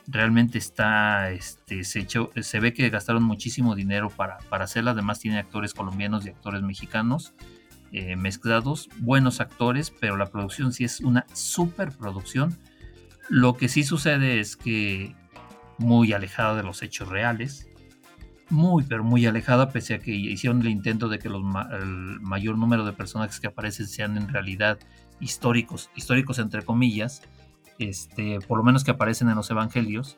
Realmente 0.07 0.59
está 0.59 1.31
este 1.31 1.83
se 1.85 2.01
echó- 2.01 2.31
se 2.43 2.61
ve 2.61 2.75
que 2.75 2.91
gastaron 2.91 3.23
muchísimo 3.23 3.75
dinero 3.75 4.11
para, 4.11 4.37
para 4.51 4.65
hacerla. 4.65 4.91
Además 4.93 5.19
tiene 5.19 5.39
actores 5.39 5.73
colombianos 5.75 6.25
y 6.27 6.29
actores 6.29 6.63
mexicanos 6.63 7.33
eh, 7.97 8.17
mezclados, 8.17 8.89
buenos 8.99 9.41
actores, 9.41 9.93
pero 9.93 10.17
la 10.17 10.27
producción 10.27 10.73
sí 10.73 10.83
es 10.83 10.99
una 10.99 11.27
super 11.33 11.93
producción. 11.93 12.59
Lo 13.29 13.55
que 13.55 13.69
sí 13.69 13.85
sucede 13.85 14.41
es 14.41 14.57
que 14.57 15.15
muy 15.79 16.13
alejada 16.13 16.57
de 16.57 16.65
los 16.65 16.83
hechos 16.83 17.09
reales, 17.09 17.69
muy, 18.51 18.83
pero 18.83 19.05
muy 19.05 19.25
alejada, 19.27 19.71
pese 19.71 19.95
a 19.95 19.99
que 20.01 20.11
hicieron 20.11 20.61
el 20.63 20.71
intento 20.71 21.09
de 21.09 21.21
que 21.21 21.29
los 21.29 21.45
el 21.81 22.21
mayor 22.21 22.59
número 22.59 22.85
de 22.85 22.93
personajes 22.93 23.39
que 23.39 23.47
aparecen 23.47 23.87
sean 23.87 24.17
en 24.17 24.27
realidad 24.27 24.77
históricos, 25.21 25.89
históricos 25.95 26.41
entre 26.41 26.63
comillas, 26.63 27.23
este, 27.79 28.41
por 28.41 28.59
lo 28.59 28.65
menos 28.65 28.83
que 28.83 28.91
aparecen 28.91 29.29
en 29.29 29.37
los 29.37 29.53
evangelios, 29.53 30.17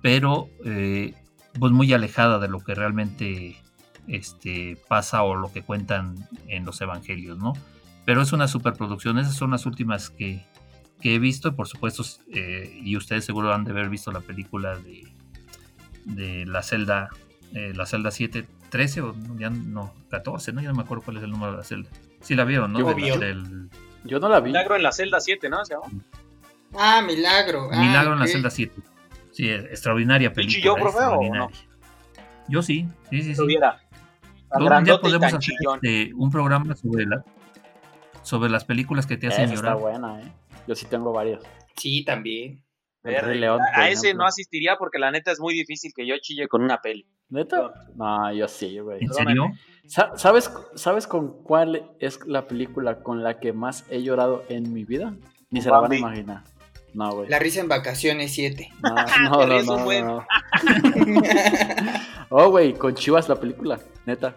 pero 0.00 0.48
eh, 0.64 1.12
pues 1.60 1.70
muy 1.70 1.92
alejada 1.92 2.38
de 2.38 2.48
lo 2.48 2.60
que 2.60 2.74
realmente 2.74 3.56
este, 4.08 4.76
pasa 4.88 5.22
o 5.22 5.34
lo 5.34 5.52
que 5.52 5.62
cuentan 5.62 6.14
en 6.46 6.64
los 6.64 6.80
evangelios, 6.80 7.38
¿no? 7.38 7.52
Pero 8.04 8.22
es 8.22 8.32
una 8.32 8.48
superproducción, 8.48 9.18
esas 9.18 9.34
son 9.34 9.50
las 9.50 9.66
últimas 9.66 10.10
que, 10.10 10.44
que 11.00 11.14
he 11.14 11.18
visto, 11.18 11.54
por 11.54 11.68
supuesto, 11.68 12.02
eh, 12.32 12.80
y 12.82 12.96
ustedes 12.96 13.24
seguro 13.24 13.52
han 13.52 13.64
de 13.64 13.70
haber 13.72 13.88
visto 13.90 14.10
la 14.10 14.20
película 14.20 14.76
de, 14.76 15.06
de 16.04 16.46
la 16.46 16.62
celda, 16.62 17.10
eh, 17.54 17.72
la 17.74 17.84
celda 17.86 18.10
7, 18.10 18.46
13 18.70 19.00
o 19.02 19.14
ya 19.38 19.50
no, 19.50 19.92
14, 20.10 20.52
¿no? 20.52 20.60
Ya 20.62 20.68
no 20.70 20.74
me 20.76 20.82
acuerdo 20.82 21.04
cuál 21.04 21.18
es 21.18 21.22
el 21.22 21.30
número 21.30 21.52
de 21.52 21.58
la 21.58 21.64
celda. 21.64 21.90
Sí 22.20 22.34
la 22.34 22.44
vieron, 22.44 22.72
¿no? 22.72 22.78
Yo 22.80 22.88
De- 22.88 22.94
vi. 22.94 23.10
del 23.10 23.68
Yo 24.04 24.18
no 24.20 24.28
la 24.28 24.40
vi. 24.40 24.48
Milagro 24.48 24.76
en 24.76 24.82
la 24.82 24.92
celda 24.92 25.20
7, 25.20 25.48
¿no? 25.50 25.58
Ah, 26.74 27.02
Milagro. 27.06 27.68
Ah, 27.72 27.80
Milagro 27.80 28.14
en 28.14 28.18
la 28.20 28.26
celda 28.26 28.50
7. 28.50 28.80
Sí, 29.32 29.48
es- 29.48 29.64
extraordinaria 29.66 30.32
película. 30.32 30.74
profe, 30.74 30.98
o 30.98 31.00
extraordinaria. 31.00 31.56
Yo 32.48 32.62
sí, 32.62 32.88
sí, 33.10 33.22
sí. 33.22 33.34
Algún 34.50 34.84
día 34.84 34.98
podemos 35.00 35.32
hacer 35.34 35.54
este, 35.74 36.14
un 36.14 36.30
programa 36.30 36.74
sobre, 36.74 37.06
la, 37.06 37.24
sobre 38.22 38.50
las 38.50 38.64
películas 38.64 39.06
que 39.06 39.16
te 39.16 39.26
hacen 39.28 39.44
Esa 39.44 39.54
está 39.54 39.66
llorar. 39.74 39.80
buena, 39.80 40.20
¿eh? 40.20 40.32
Yo 40.66 40.74
sí 40.74 40.86
tengo 40.86 41.12
varios. 41.12 41.42
Sí, 41.76 42.04
también. 42.04 42.62
Rey 43.02 43.38
León, 43.38 43.60
A 43.74 43.88
ese 43.88 44.08
ejemplo. 44.08 44.24
no 44.24 44.28
asistiría 44.28 44.76
porque 44.76 44.98
la 44.98 45.10
neta 45.10 45.30
es 45.30 45.40
muy 45.40 45.54
difícil 45.54 45.92
que 45.96 46.06
yo 46.06 46.14
chille 46.20 46.46
con 46.48 46.62
una 46.62 46.78
peli. 46.82 47.06
¿Neta? 47.30 47.72
No, 47.94 48.32
yo 48.34 48.48
sí, 48.48 48.78
güey. 48.80 48.98
¿En 49.02 49.12
serio? 49.12 49.44
Sa- 49.86 50.16
¿Sabes, 50.16 50.50
¿Sabes 50.74 51.06
con 51.06 51.42
cuál 51.42 51.90
es 52.00 52.26
la 52.26 52.46
película 52.48 53.02
con 53.02 53.22
la 53.22 53.38
que 53.40 53.52
más 53.54 53.86
he 53.90 54.02
llorado 54.02 54.44
en 54.50 54.72
mi 54.74 54.84
vida? 54.84 55.14
Ni 55.50 55.62
se 55.62 55.70
la 55.70 55.78
van 55.78 55.92
a 55.92 55.96
imaginar. 55.96 56.42
No, 56.94 57.12
güey. 57.12 57.28
La 57.28 57.38
risa 57.38 57.60
en 57.60 57.68
vacaciones 57.68 58.32
7. 58.32 58.70
No, 58.82 58.94
no, 59.30 59.46
no, 59.46 59.62
no, 59.62 59.78
buen- 59.84 60.06
no. 60.06 60.26
Oh, 62.30 62.50
güey, 62.50 62.74
con 62.74 62.94
Chivas 62.94 63.28
la 63.28 63.36
película, 63.36 63.78
neta. 64.04 64.36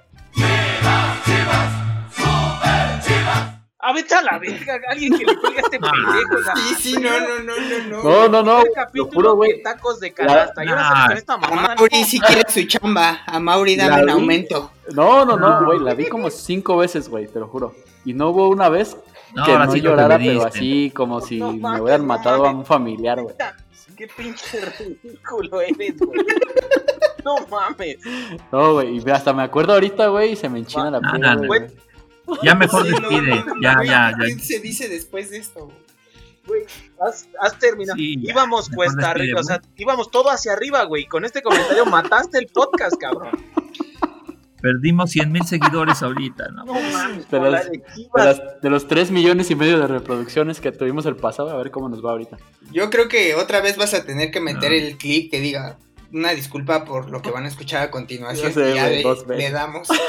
A 3.84 3.94
vete 3.94 4.14
a 4.14 4.22
la 4.22 4.38
verga, 4.38 4.80
alguien 4.90 5.18
que 5.18 5.26
le 5.26 5.36
cuelgue 5.38 5.58
a 5.60 5.62
este 5.64 5.80
pendejo. 5.80 6.36
o 6.40 6.44
sea, 6.44 6.56
Sí, 6.56 6.76
sí, 6.76 6.94
no, 7.02 7.10
no, 7.20 7.40
no, 7.40 7.54
no, 7.60 7.88
no. 7.90 8.04
No, 8.04 8.28
no, 8.30 8.44
no, 8.44 8.60
el 8.62 8.68
lo 8.68 8.74
capítulo 8.76 9.12
juro, 9.12 9.36
güey. 9.36 9.54
de 9.54 9.58
tacos 9.64 10.00
de 10.00 10.14
canasta. 10.14 10.64
Y 10.64 10.68
ahora 10.68 10.82
Nah. 10.84 10.90
sales 11.08 11.08
con 11.08 11.18
esta 11.18 11.34
A. 11.48 11.76
Mauri 11.76 12.04
si 12.06 12.20
quiere 12.20 12.44
su 12.48 12.64
chamba. 12.68 13.22
A 13.26 13.40
Mauri 13.40 13.76
dame 13.76 14.04
un 14.04 14.10
aumento. 14.12 14.72
No, 14.94 15.26
no, 15.26 15.36
no, 15.36 15.66
güey, 15.66 15.80
la 15.80 15.96
vi 15.96 16.08
como 16.08 16.30
cinco 16.30 16.78
veces, 16.78 17.10
güey, 17.10 17.26
te 17.28 17.40
lo 17.40 17.48
juro. 17.48 17.74
Y 18.06 18.14
no 18.14 18.30
hubo 18.30 18.50
una 18.50 18.70
vez 18.70 18.96
No, 19.34 19.46
que 19.46 19.58
no 19.58 19.72
sí 19.72 19.82
que 19.82 19.88
llorara, 19.88 20.18
pero 20.18 20.46
así 20.46 20.92
como 20.92 21.22
si 21.22 21.38
No 21.40 21.54
me 21.54 21.82
hubieran 21.82 22.02
no 22.02 22.08
matado 22.08 22.46
a 22.46 22.52
un 22.52 22.66
familiar, 22.66 23.22
güey. 23.22 23.36
Qué 23.98 24.08
pinche 24.08 24.60
ridículo 24.80 25.62
eres, 25.62 25.98
güey. 26.00 26.20
No 27.24 27.36
mames. 27.52 27.98
No, 28.52 28.74
güey, 28.74 28.98
y 28.98 29.10
hasta 29.12 29.32
me 29.32 29.44
acuerdo 29.44 29.74
ahorita, 29.74 30.08
güey, 30.08 30.32
y 30.32 30.36
se 30.36 30.50
me 30.50 30.60
enchina 30.60 30.90
la 30.90 31.00
Ah, 31.04 31.16
piel, 31.38 31.48
güey. 31.48 31.62
Ya 32.42 32.56
mejor 32.56 32.84
Sí, 32.86 32.90
despide. 32.92 33.36
no, 33.36 33.46
no, 33.56 33.62
ya, 33.62 33.76
güey, 33.76 33.88
ya, 33.90 34.12
¿Qué 34.20 34.36
ya. 34.38 34.44
se 34.44 34.60
dice 34.60 34.90
después 34.90 35.30
de 35.30 35.38
esto? 35.38 35.66
güey? 35.66 35.78
Güey, 36.48 36.64
has, 37.00 37.28
has 37.40 37.60
terminado. 37.60 37.96
Sí, 37.98 38.16
ya, 38.22 38.32
íbamos 38.32 38.70
cuesta 38.70 39.12
arriba, 39.12 39.40
o 39.40 39.44
sea, 39.44 39.62
íbamos 39.78 40.10
todo 40.10 40.32
hacia 40.32 40.54
arriba, 40.54 40.84
güey. 40.86 41.06
Con 41.06 41.24
este 41.24 41.44
comentario 41.44 41.86
mataste 41.86 42.40
el 42.40 42.48
podcast, 42.48 42.96
cabrón. 43.00 43.30
Perdimos 44.62 45.10
100 45.12 45.32
mil 45.32 45.44
seguidores 45.46 46.02
ahorita, 46.04 46.50
¿no? 46.50 46.66
No 46.66 46.74
mames, 46.74 47.30
De 47.30 47.40
las- 47.40 47.66
de 47.66 47.72
De, 47.80 47.84
Chivas. 47.96 48.26
las- 48.26 48.62
de 48.62 48.70
los 48.70 48.88
3 48.88 49.12
millones 49.12 49.50
y 49.52 49.56
medio 49.56 49.80
de 49.80 49.88
reproducciones 49.88 50.60
que 50.62 50.72
tuvimos 50.72 51.06
el 51.06 51.16
pasado, 51.16 51.50
a 51.50 51.58
ver 51.58 51.72
cómo 51.72 51.90
nos 51.90 52.04
va 52.06 52.12
ahorita. 52.12 52.38
Yo 52.72 52.90
creo 52.90 53.08
que 53.08 53.36
otra 53.36 53.62
vez 53.62 53.78
vas 53.78 53.94
a 53.94 54.06
tener 54.06 54.32
que 54.32 54.40
meter 54.40 54.72
No. 54.72 54.78
el 54.78 54.98
clip 54.98 55.32
que 55.32 55.40
diga 55.40 55.78
una 56.14 56.32
disculpa 56.32 56.86
por 56.86 57.10
lo 57.10 57.22
que 57.22 57.32
van 57.32 57.46
a 57.46 57.48
escuchar 57.48 57.82
a 57.84 57.92
continuación. 57.92 58.52
Sé, 58.54 58.72
y 58.72 58.76
ya 58.76 58.88
le, 58.90 59.04
le 59.38 59.52
damos. 59.52 59.88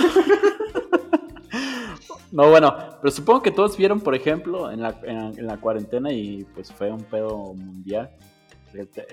No, 2.30 2.48
bueno, 2.48 2.74
pero 3.02 3.10
supongo 3.12 3.42
que 3.42 3.50
todos 3.50 3.76
vieron, 3.76 4.00
por 4.00 4.14
ejemplo, 4.14 4.70
en 4.70 4.80
la, 4.80 4.98
en, 5.02 5.38
en 5.38 5.46
la 5.46 5.58
cuarentena 5.58 6.10
y 6.10 6.44
pues 6.54 6.72
fue 6.72 6.90
un 6.90 7.04
pedo 7.04 7.52
mundial. 7.52 8.10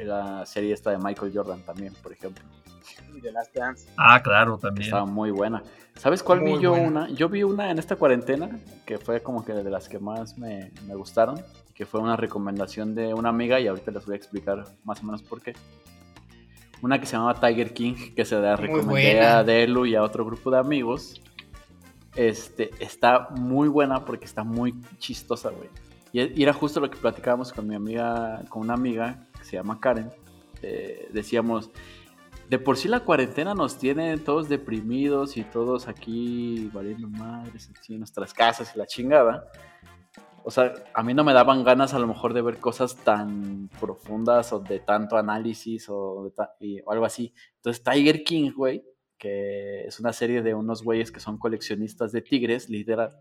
La 0.06 0.46
serie 0.46 0.74
esta 0.74 0.92
de 0.92 1.00
Michael 1.00 1.34
Jordan 1.36 1.62
también, 1.66 1.94
por 2.02 2.14
ejemplo. 2.14 2.42
De 3.22 3.32
Last 3.32 3.56
Dance. 3.56 3.90
Ah, 3.98 4.22
claro, 4.22 4.58
también. 4.58 4.86
Estaba 4.86 5.06
muy 5.06 5.32
buena. 5.32 5.64
¿Sabes 5.96 6.24
cuál 6.24 6.42
Muy 6.42 6.54
vi 6.54 6.60
yo 6.62 6.72
buena. 6.72 6.88
una? 6.88 7.10
Yo 7.10 7.28
vi 7.28 7.44
una 7.44 7.72
en 7.72 7.80
esta 7.80 7.98
cuarentena 7.98 8.50
que 8.86 8.98
fue 8.98 9.22
como 9.22 9.44
que 9.44 9.54
de 9.54 9.70
las 9.70 9.90
que 9.90 10.00
más 10.00 10.38
me, 10.38 10.72
me 10.88 10.96
gustaron. 10.96 11.42
Que 11.74 11.86
fue 11.86 12.00
una 12.00 12.16
recomendación 12.16 12.96
de 12.96 13.14
una 13.14 13.30
amiga 13.30 13.60
y 13.60 13.68
ahorita 13.68 13.92
les 13.92 14.06
voy 14.06 14.14
a 14.14 14.18
explicar 14.18 14.66
más 14.84 15.02
o 15.02 15.06
menos 15.06 15.24
por 15.24 15.42
qué. 15.42 15.54
Una 16.82 17.00
que 17.00 17.06
se 17.06 17.14
llamaba 17.18 17.40
Tiger 17.40 17.74
King, 17.74 18.14
que 18.16 18.24
se 18.24 18.38
la 18.40 18.56
recomendé 18.56 19.20
a 19.22 19.44
Delu 19.44 19.86
y 19.86 19.96
a 19.96 20.04
otro 20.04 20.26
grupo 20.26 20.50
de 20.52 20.58
amigos. 20.60 21.22
Este, 22.16 22.72
está 22.80 23.30
muy 23.32 23.68
buena 23.68 24.06
porque 24.06 24.26
está 24.26 24.44
muy 24.44 24.74
chistosa, 24.98 25.50
güey. 25.50 25.70
Y 26.12 26.40
y 26.40 26.44
era 26.44 26.54
justo 26.54 26.80
lo 26.80 26.90
que 26.90 26.98
platicábamos 26.98 27.54
con 27.54 27.68
mi 27.68 27.76
amiga, 27.76 28.42
con 28.50 28.62
una 28.64 28.74
amiga 28.74 29.28
que 29.38 29.46
se 29.46 29.58
llama 29.58 29.80
Karen. 29.80 30.10
Eh, 30.62 31.10
decíamos, 31.14 31.70
de 32.50 32.58
por 32.58 32.78
sí 32.78 32.88
la 32.88 33.02
cuarentena 33.02 33.54
nos 33.54 33.78
tiene 33.78 34.18
todos 34.18 34.50
deprimidos 34.50 35.38
y 35.38 35.44
todos 35.44 35.88
aquí 35.88 36.70
valiendo 36.74 37.08
madres 37.08 37.72
en 37.88 38.00
nuestras 38.00 38.34
casas 38.34 38.72
y 38.74 38.80
la 38.80 38.88
chingada. 38.88 39.46
O 40.44 40.50
sea, 40.50 40.74
a 40.96 41.04
mí 41.04 41.14
no 41.14 41.24
me 41.24 41.34
daban 41.34 41.64
ganas 41.64 41.94
a 41.94 42.00
lo 42.00 42.08
mejor 42.08 42.34
de 42.34 42.42
ver 42.42 42.58
cosas 42.58 42.96
tan 42.96 43.70
profundas 43.80 44.52
o 44.52 44.60
de 44.60 44.80
tanto 44.80 45.16
análisis 45.16 45.88
o, 45.90 46.34
de 46.60 46.84
algo 46.88 47.06
así. 47.06 47.36
Entonces 47.58 47.84
Tiger 47.84 48.24
King, 48.24 48.52
güey, 48.56 48.84
que 49.20 49.86
es 49.86 50.00
una 50.00 50.12
serie 50.12 50.42
de 50.42 50.56
unos 50.56 50.82
güeyes 50.82 51.12
que 51.12 51.20
son 51.20 51.38
coleccionistas 51.38 52.12
de 52.12 52.24
tigres, 52.24 52.68
literal. 52.68 53.16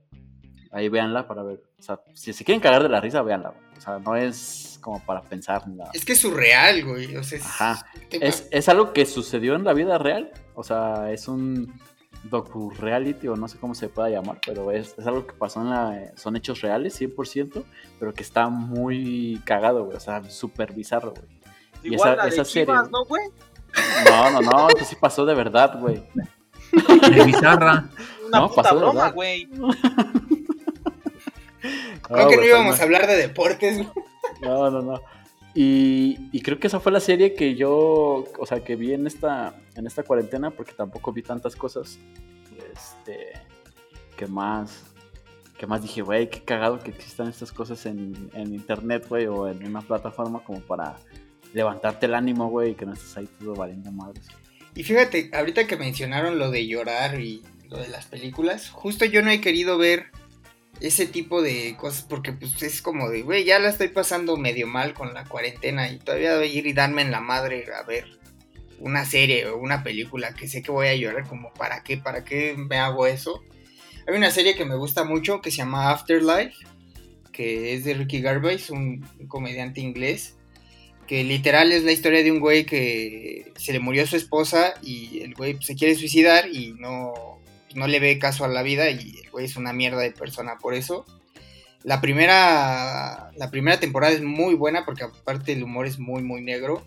Ahí 0.70 0.88
véanla 0.88 1.26
para 1.26 1.42
ver. 1.42 1.62
O 1.78 1.82
sea, 1.82 2.00
si 2.14 2.32
se 2.32 2.44
quieren 2.44 2.60
cagar 2.60 2.82
de 2.82 2.88
la 2.88 3.00
risa, 3.00 3.22
véanla. 3.22 3.50
güey. 3.50 3.62
O 3.76 3.80
sea, 3.80 3.98
no 3.98 4.16
es 4.16 4.78
como 4.82 5.04
para 5.04 5.22
pensar 5.22 5.66
ni 5.66 5.76
nada. 5.76 5.90
Es 5.94 6.04
que 6.04 6.12
es 6.12 6.20
surreal, 6.20 6.84
güey. 6.84 7.16
O 7.16 7.22
sea, 7.24 7.38
es, 7.38 7.44
Ajá. 7.46 7.86
Es, 8.10 8.48
es 8.50 8.68
algo 8.68 8.92
que 8.92 9.06
sucedió 9.06 9.54
en 9.54 9.64
la 9.64 9.72
vida 9.72 9.98
real. 9.98 10.30
O 10.54 10.62
sea, 10.64 11.10
es 11.12 11.26
un 11.28 11.72
docu-reality 12.24 13.28
o 13.28 13.36
no 13.36 13.48
sé 13.48 13.58
cómo 13.58 13.74
se 13.74 13.88
pueda 13.88 14.10
llamar, 14.10 14.40
pero 14.44 14.72
es, 14.72 14.94
es 14.98 15.06
algo 15.06 15.26
que 15.26 15.34
pasó 15.34 15.60
en 15.62 15.70
la... 15.70 16.12
Son 16.16 16.36
hechos 16.36 16.60
reales, 16.60 17.00
100%, 17.00 17.64
pero 17.98 18.12
que 18.12 18.22
está 18.22 18.48
muy 18.48 19.40
cagado, 19.44 19.84
güey. 19.84 19.96
O 19.96 20.00
sea, 20.00 20.22
súper 20.28 20.72
bizarro, 20.74 21.12
güey. 21.12 21.38
Y 21.82 21.94
Igual 21.94 22.10
esa- 22.14 22.16
la 22.16 22.24
de 22.24 22.28
esa 22.30 22.44
serie, 22.44 22.66
Chivas. 22.66 22.90
¿no, 22.90 23.04
güey? 23.04 23.22
No, 24.10 24.30
no, 24.32 24.40
no, 24.40 24.68
eso 24.70 24.84
sí 24.84 24.96
pasó 25.00 25.24
de 25.24 25.34
verdad, 25.34 25.78
güey. 25.80 26.02
De 27.10 27.24
bizarra. 27.24 27.88
Una 28.26 28.40
No, 28.40 28.48
puta 28.48 28.62
pasó 28.62 28.74
de 28.74 28.80
broma, 28.80 29.00
verdad. 29.10 29.14
güey. 29.14 29.48
creo 32.02 32.28
que 32.28 32.36
no 32.36 32.44
íbamos 32.44 32.80
a 32.80 32.82
hablar 32.82 33.06
de 33.06 33.16
deportes. 33.16 33.86
No, 34.40 34.70
no, 34.70 34.82
no. 34.82 35.02
Y, 35.54 36.28
y 36.32 36.40
creo 36.42 36.58
que 36.60 36.68
esa 36.68 36.78
fue 36.78 36.92
la 36.92 37.00
serie 37.00 37.34
que 37.34 37.54
yo, 37.54 38.24
o 38.38 38.46
sea, 38.46 38.62
que 38.62 38.76
vi 38.76 38.92
en 38.92 39.06
esta, 39.06 39.56
en 39.74 39.86
esta 39.86 40.02
cuarentena, 40.02 40.50
porque 40.50 40.72
tampoco 40.72 41.12
vi 41.12 41.22
tantas 41.22 41.56
cosas. 41.56 41.98
Este, 42.72 43.32
que 44.16 44.26
más, 44.26 44.84
que 45.58 45.66
más 45.66 45.82
dije, 45.82 46.02
güey, 46.02 46.30
qué 46.30 46.42
cagado 46.42 46.78
que 46.78 46.90
existan 46.90 47.28
estas 47.28 47.50
cosas 47.52 47.86
en, 47.86 48.30
en 48.34 48.54
internet, 48.54 49.06
güey, 49.08 49.26
o 49.26 49.48
en 49.48 49.66
una 49.66 49.80
plataforma 49.80 50.44
como 50.44 50.60
para 50.60 50.96
levantarte 51.54 52.06
el 52.06 52.14
ánimo, 52.14 52.48
güey, 52.50 52.72
y 52.72 52.74
que 52.74 52.86
no 52.86 52.92
estés 52.92 53.16
ahí 53.16 53.28
todo 53.40 53.54
valiendo 53.54 53.90
madres. 53.90 54.26
Y 54.74 54.84
fíjate, 54.84 55.30
ahorita 55.32 55.66
que 55.66 55.76
mencionaron 55.76 56.38
lo 56.38 56.50
de 56.50 56.66
llorar 56.66 57.20
y 57.20 57.42
lo 57.68 57.78
de 57.78 57.88
las 57.88 58.06
películas, 58.06 58.70
justo 58.70 59.04
yo 59.04 59.22
no 59.22 59.30
he 59.30 59.40
querido 59.40 59.78
ver 59.78 60.06
ese 60.80 61.06
tipo 61.06 61.42
de 61.42 61.76
cosas 61.76 62.02
porque 62.08 62.32
pues 62.32 62.62
es 62.62 62.82
como 62.82 63.08
de, 63.10 63.22
güey, 63.22 63.44
ya 63.44 63.58
la 63.58 63.68
estoy 63.68 63.88
pasando 63.88 64.36
medio 64.36 64.66
mal 64.66 64.94
con 64.94 65.14
la 65.14 65.24
cuarentena 65.24 65.90
y 65.90 65.98
todavía 65.98 66.36
voy 66.36 66.48
a 66.48 66.52
ir 66.52 66.66
y 66.66 66.72
darme 66.72 67.02
en 67.02 67.10
la 67.10 67.20
madre 67.20 67.64
a 67.74 67.82
ver 67.82 68.06
una 68.78 69.04
serie 69.04 69.46
o 69.46 69.58
una 69.58 69.82
película 69.82 70.34
que 70.34 70.48
sé 70.48 70.62
que 70.62 70.70
voy 70.70 70.86
a 70.86 70.94
llorar 70.94 71.28
como, 71.28 71.52
¿para 71.52 71.82
qué? 71.82 71.96
¿Para 71.96 72.24
qué 72.24 72.54
me 72.56 72.78
hago 72.78 73.06
eso? 73.06 73.42
Hay 74.06 74.16
una 74.16 74.30
serie 74.30 74.54
que 74.54 74.64
me 74.64 74.76
gusta 74.76 75.04
mucho 75.04 75.40
que 75.40 75.50
se 75.50 75.58
llama 75.58 75.90
Afterlife, 75.90 76.54
que 77.32 77.74
es 77.74 77.84
de 77.84 77.94
Ricky 77.94 78.20
Gervais, 78.20 78.70
un, 78.70 79.06
comediante 79.28 79.80
inglés 79.80 80.34
que 81.06 81.24
literal 81.24 81.72
es 81.72 81.84
la 81.84 81.92
historia 81.92 82.22
de 82.22 82.30
un 82.30 82.38
güey 82.38 82.66
que 82.66 83.50
se 83.56 83.72
le 83.72 83.80
murió 83.80 84.06
su 84.06 84.16
esposa 84.16 84.74
y 84.82 85.20
el 85.20 85.34
güey 85.34 85.56
se 85.62 85.74
quiere 85.74 85.94
suicidar 85.94 86.48
y 86.52 86.74
no, 86.74 87.37
no 87.74 87.86
le 87.86 88.00
ve 88.00 88.18
caso 88.18 88.44
a 88.44 88.48
la 88.48 88.62
vida 88.62 88.90
y 88.90 89.20
el 89.22 89.30
güey 89.30 89.46
es 89.46 89.56
una 89.56 89.72
mierda 89.72 90.00
de 90.00 90.10
persona 90.10 90.58
por 90.58 90.74
eso. 90.74 91.04
La 91.84 92.00
primera, 92.00 93.30
la 93.36 93.50
primera 93.50 93.78
temporada 93.80 94.12
es 94.12 94.22
muy 94.22 94.54
buena 94.54 94.84
porque 94.84 95.04
aparte 95.04 95.52
el 95.52 95.62
humor 95.62 95.86
es 95.86 95.98
muy 95.98 96.22
muy 96.22 96.42
negro, 96.42 96.84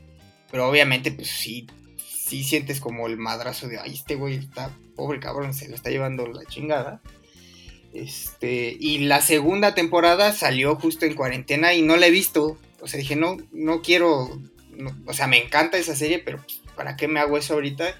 pero 0.51 0.67
obviamente 0.67 1.11
pues 1.11 1.29
sí, 1.29 1.67
sí 1.97 2.43
sientes 2.43 2.79
como 2.79 3.07
el 3.07 3.17
madrazo 3.17 3.67
de, 3.67 3.79
ay 3.79 3.93
este 3.93 4.15
güey 4.15 4.35
está, 4.35 4.69
pobre 4.95 5.19
cabrón, 5.19 5.53
se 5.53 5.69
lo 5.69 5.75
está 5.75 5.89
llevando 5.89 6.27
la 6.27 6.45
chingada. 6.45 7.01
Este, 7.93 8.77
y 8.79 8.99
la 8.99 9.21
segunda 9.21 9.75
temporada 9.75 10.31
salió 10.31 10.75
justo 10.75 11.05
en 11.05 11.15
cuarentena 11.15 11.73
y 11.73 11.81
no 11.81 11.97
la 11.97 12.07
he 12.07 12.11
visto. 12.11 12.57
O 12.79 12.87
sea, 12.87 12.99
dije, 12.99 13.15
no, 13.15 13.37
no 13.51 13.81
quiero. 13.81 14.39
o 15.05 15.13
sea, 15.13 15.27
me 15.27 15.43
encanta 15.43 15.77
esa 15.77 15.95
serie, 15.95 16.19
pero 16.19 16.37
pues, 16.37 16.61
¿para 16.75 16.95
qué 16.95 17.07
me 17.07 17.19
hago 17.19 17.37
eso 17.37 17.53
ahorita? 17.53 17.95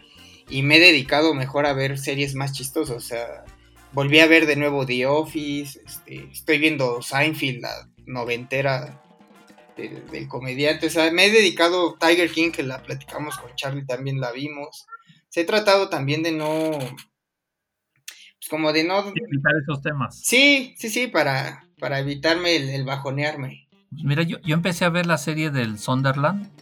Y 0.52 0.64
me 0.64 0.76
he 0.76 0.80
dedicado 0.80 1.34
mejor 1.34 1.66
a 1.66 1.74
ver 1.74 1.98
series 1.98 2.36
más 2.36 2.52
chistosas. 2.52 2.98
O 2.98 3.00
sea, 3.00 3.46
volví 3.94 4.20
a 4.20 4.28
ver 4.28 4.46
de 4.46 4.58
nuevo 4.58 4.86
The 4.86 5.08
Office. 5.08 5.80
este, 5.86 6.30
estoy 6.32 6.60
viendo 6.60 7.02
Seinfeld, 7.02 7.62
la 7.62 7.90
noventera 8.06 9.02
del, 9.78 10.06
del 10.12 10.28
comediante. 10.28 10.88
O 10.88 10.90
sea, 10.90 11.10
me 11.12 11.26
he 11.26 11.32
dedicado 11.32 11.98
Tiger 11.98 12.30
King, 12.30 12.52
que 12.52 12.64
la 12.64 12.84
platicamos 12.84 13.38
con 13.38 13.56
Charlie, 13.56 13.86
también 13.86 14.20
la 14.20 14.32
vimos. 14.34 14.86
Se 15.30 15.42
he 15.42 15.46
tratado 15.46 15.88
también 15.88 16.22
de 16.22 16.34
no. 16.34 16.72
Pues 16.78 18.50
como 18.50 18.74
de 18.74 18.84
no. 18.84 19.00
Evitar 19.00 19.54
esos 19.64 19.82
temas. 19.82 20.20
Sí, 20.22 20.76
sí, 20.78 20.90
sí, 20.90 21.08
para, 21.08 21.66
para 21.80 22.00
evitarme 22.00 22.58
el, 22.58 22.70
el 22.70 22.84
bajonearme. 22.84 23.70
Mira, 23.92 24.24
yo, 24.24 24.40
yo 24.42 24.54
empecé 24.54 24.84
a 24.84 24.90
ver 24.90 25.06
la 25.06 25.18
serie 25.18 25.50
del 25.50 25.80
Sunderland 25.80 26.61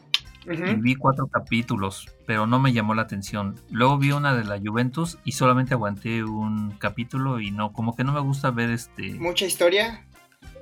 y 0.52 0.76
vi 0.76 0.96
cuatro 0.96 1.28
capítulos, 1.28 2.08
pero 2.26 2.48
no 2.48 2.60
me 2.60 2.74
llamó 2.74 2.94
la 2.96 3.04
atención. 3.04 3.56
Luego 3.70 3.98
vi 3.98 4.12
una 4.12 4.34
de 4.36 4.44
la 4.44 4.58
Juventus 4.60 5.18
y 5.24 5.34
solamente 5.34 5.74
aguanté 5.74 6.24
un 6.24 6.72
capítulo 6.72 7.40
y 7.40 7.52
no, 7.52 7.72
como 7.74 7.96
que 7.96 8.04
no 8.04 8.12
me 8.14 8.20
gusta 8.20 8.50
ver 8.52 8.70
este... 8.72 9.14
Mucha 9.16 9.46
historia, 9.46 10.06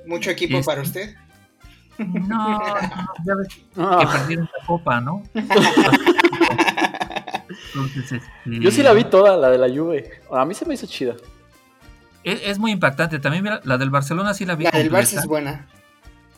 mucho 0.06 0.30
equipo 0.30 0.58
Es- 0.58 0.66
para 0.66 0.82
usted. 0.82 1.16
No, 2.00 2.60
ya 3.26 3.36
ves 3.36 3.48
que 3.48 3.62
Ah, 3.78 4.08
perdieron 4.12 4.46
la 4.60 4.66
copa, 4.68 5.02
¿no? 5.02 5.24
Entonces, 7.50 8.12
este, 8.12 8.60
yo 8.60 8.72
sí 8.72 8.84
la 8.84 8.94
vi 8.94 9.04
toda, 9.06 9.38
la 9.38 9.50
de 9.50 9.58
la 9.58 9.68
Juve. 9.70 10.22
A 10.32 10.46
mí 10.46 10.54
se 10.54 10.66
me 10.66 10.74
hizo 10.74 10.86
chida. 10.88 11.16
Es, 12.24 12.42
es 12.44 12.60
muy 12.60 12.72
impactante. 12.72 13.20
También 13.20 13.44
mira, 13.44 13.62
la 13.64 13.78
del 13.78 13.90
Barcelona 13.90 14.34
sí 14.34 14.46
la 14.46 14.56
vi 14.56 14.66
La 14.66 14.72
del 14.72 14.92
Barça 14.92 15.18
es 15.20 15.26
buena. 15.26 15.68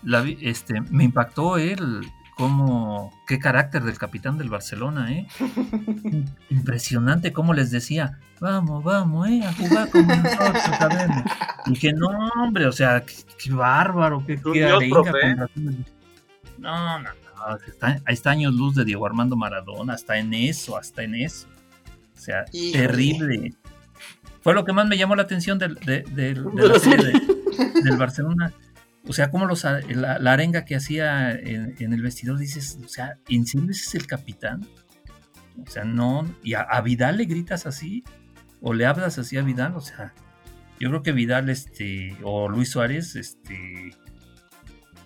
La 0.03 0.21
vi- 0.21 0.37
este, 0.41 0.81
me 0.81 1.03
impactó 1.03 1.57
él, 1.57 2.09
como, 2.39 3.13
qué 3.27 3.37
carácter 3.37 3.83
del 3.83 3.97
capitán 3.97 4.37
del 4.37 4.49
Barcelona, 4.49 5.11
¿eh? 5.11 5.27
Impresionante 6.49 7.33
cómo 7.33 7.53
les 7.53 7.69
decía, 7.69 8.17
vamos, 8.39 8.81
vamos, 8.83 9.27
¿eh? 9.27 9.41
A 9.43 9.53
jugar 9.53 9.89
como 9.91 10.15
nosotros 10.15 10.63
sabemos. 10.79 11.23
Y 11.65 11.73
que 11.73 11.91
no, 11.91 12.07
hombre, 12.41 12.65
o 12.65 12.71
sea, 12.71 13.03
qué, 13.05 13.13
qué 13.37 13.51
bárbaro, 13.51 14.23
qué, 14.25 14.39
qué 14.53 14.65
arenga 14.65 14.85
¿eh? 14.85 14.89
con 14.89 15.35
Brasil. 15.35 15.85
No, 16.57 16.99
no, 16.99 17.09
no, 17.09 17.57
está, 17.67 17.87
ahí 18.05 18.13
está 18.13 18.31
años 18.31 18.53
luz 18.53 18.73
de 18.75 18.85
Diego 18.85 19.05
Armando 19.05 19.35
Maradona, 19.35 19.93
hasta 19.93 20.17
en 20.17 20.33
eso, 20.33 20.77
hasta 20.77 21.03
en 21.03 21.15
eso. 21.15 21.45
O 22.17 22.19
sea, 22.21 22.45
Híjole. 22.53 22.87
terrible. 22.87 23.53
Fue 24.41 24.53
lo 24.53 24.63
que 24.63 24.71
más 24.71 24.87
me 24.87 24.97
llamó 24.97 25.15
la 25.17 25.23
atención 25.23 25.59
del, 25.59 25.75
de, 25.75 26.03
del- 26.03 26.43
de 26.55 26.61
De 26.61 26.67
la 26.69 26.79
serie 26.79 27.11
serie. 27.11 27.21
de- 27.73 27.81
del 27.83 27.97
Barcelona. 27.97 28.53
O 29.07 29.13
sea, 29.13 29.31
como 29.31 29.45
los, 29.45 29.63
la, 29.63 30.19
la 30.19 30.33
arenga 30.33 30.65
que 30.65 30.75
hacía 30.75 31.31
en, 31.31 31.75
en 31.79 31.93
el 31.93 32.01
vestidor, 32.01 32.37
dices, 32.37 32.77
o 32.83 32.87
sea, 32.87 33.17
¿en 33.27 33.45
serio 33.45 33.69
ese 33.71 33.85
es 33.85 33.95
el 33.95 34.07
capitán? 34.07 34.67
O 35.65 35.69
sea, 35.69 35.83
no, 35.83 36.25
y 36.43 36.53
a, 36.53 36.61
a 36.61 36.81
Vidal 36.81 37.17
le 37.17 37.25
gritas 37.25 37.65
así, 37.65 38.03
o 38.61 38.73
le 38.73 38.85
hablas 38.85 39.17
así 39.17 39.37
a 39.37 39.41
Vidal, 39.41 39.75
o 39.75 39.81
sea, 39.81 40.13
yo 40.79 40.89
creo 40.89 41.01
que 41.03 41.11
Vidal, 41.11 41.49
este, 41.49 42.15
o 42.23 42.49
Luis 42.49 42.69
Suárez, 42.71 43.15
este, 43.15 43.91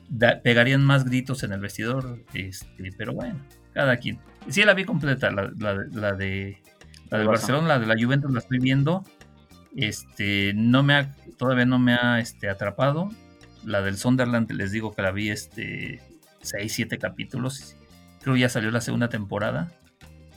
da- 0.09 0.41
pegarían 0.41 0.83
más 0.83 1.05
gritos 1.05 1.43
en 1.43 1.53
el 1.53 1.59
vestidor, 1.59 2.23
este, 2.33 2.89
pero 2.97 3.13
bueno, 3.13 3.39
cada 3.73 3.97
quien. 3.97 4.19
Sí, 4.49 4.63
la 4.63 4.73
vi 4.73 4.85
completa, 4.85 5.31
la, 5.31 5.51
la- 5.57 5.85
la 5.91 6.13
de 6.13 6.61
la 7.09 7.19
Barça. 7.19 7.27
Barcelona, 7.27 7.67
la 7.67 7.79
de 7.79 7.85
la 7.87 7.95
Juventus 7.97 8.31
la 8.31 8.39
estoy 8.39 8.59
viendo. 8.59 9.03
Este, 9.75 10.53
no 10.55 10.83
me 10.83 10.93
ha, 10.95 11.15
todavía 11.37 11.65
no 11.65 11.79
me 11.79 11.93
ha 11.95 12.19
este, 12.19 12.49
atrapado. 12.49 13.09
La 13.65 13.81
del 13.81 13.97
Sunderland, 13.97 14.51
les 14.51 14.71
digo 14.71 14.93
que 14.93 15.01
la 15.01 15.11
vi 15.11 15.29
este 15.29 16.01
6, 16.41 16.73
7 16.73 16.97
capítulos. 16.97 17.75
Creo 18.21 18.35
ya 18.35 18.49
salió 18.49 18.71
la 18.71 18.81
segunda 18.81 19.09
temporada. 19.09 19.71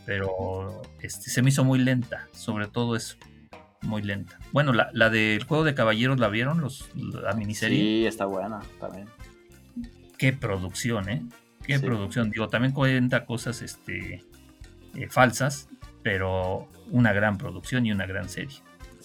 Pero 0.04 0.82
este, 1.00 1.30
se 1.30 1.42
me 1.42 1.48
hizo 1.50 1.64
muy 1.64 1.80
lenta, 1.80 2.28
sobre 2.32 2.68
todo 2.68 2.94
eso. 2.94 3.16
Muy 3.82 4.02
lenta. 4.02 4.38
Bueno, 4.52 4.72
la, 4.72 4.88
la 4.92 5.10
del 5.10 5.42
juego 5.44 5.64
de 5.64 5.74
caballeros 5.74 6.18
la 6.20 6.28
vieron, 6.28 6.60
los, 6.60 6.88
la 6.94 7.32
miniserie. 7.34 7.78
Sí, 7.78 8.06
está 8.06 8.24
buena 8.26 8.60
también. 8.80 9.08
Qué 10.16 10.32
producción, 10.32 11.08
¿eh? 11.08 11.22
Qué 11.64 11.78
Sí. 11.78 11.84
producción. 11.84 12.30
Digo, 12.30 12.48
también 12.48 12.72
cuenta 12.72 13.26
cosas 13.26 13.62
este, 13.62 14.22
eh, 14.94 15.08
falsas, 15.10 15.68
pero 16.02 16.68
una 16.90 17.12
gran 17.12 17.36
producción 17.36 17.84
y 17.86 17.92
una 17.92 18.06
gran 18.06 18.28
serie. 18.28 18.56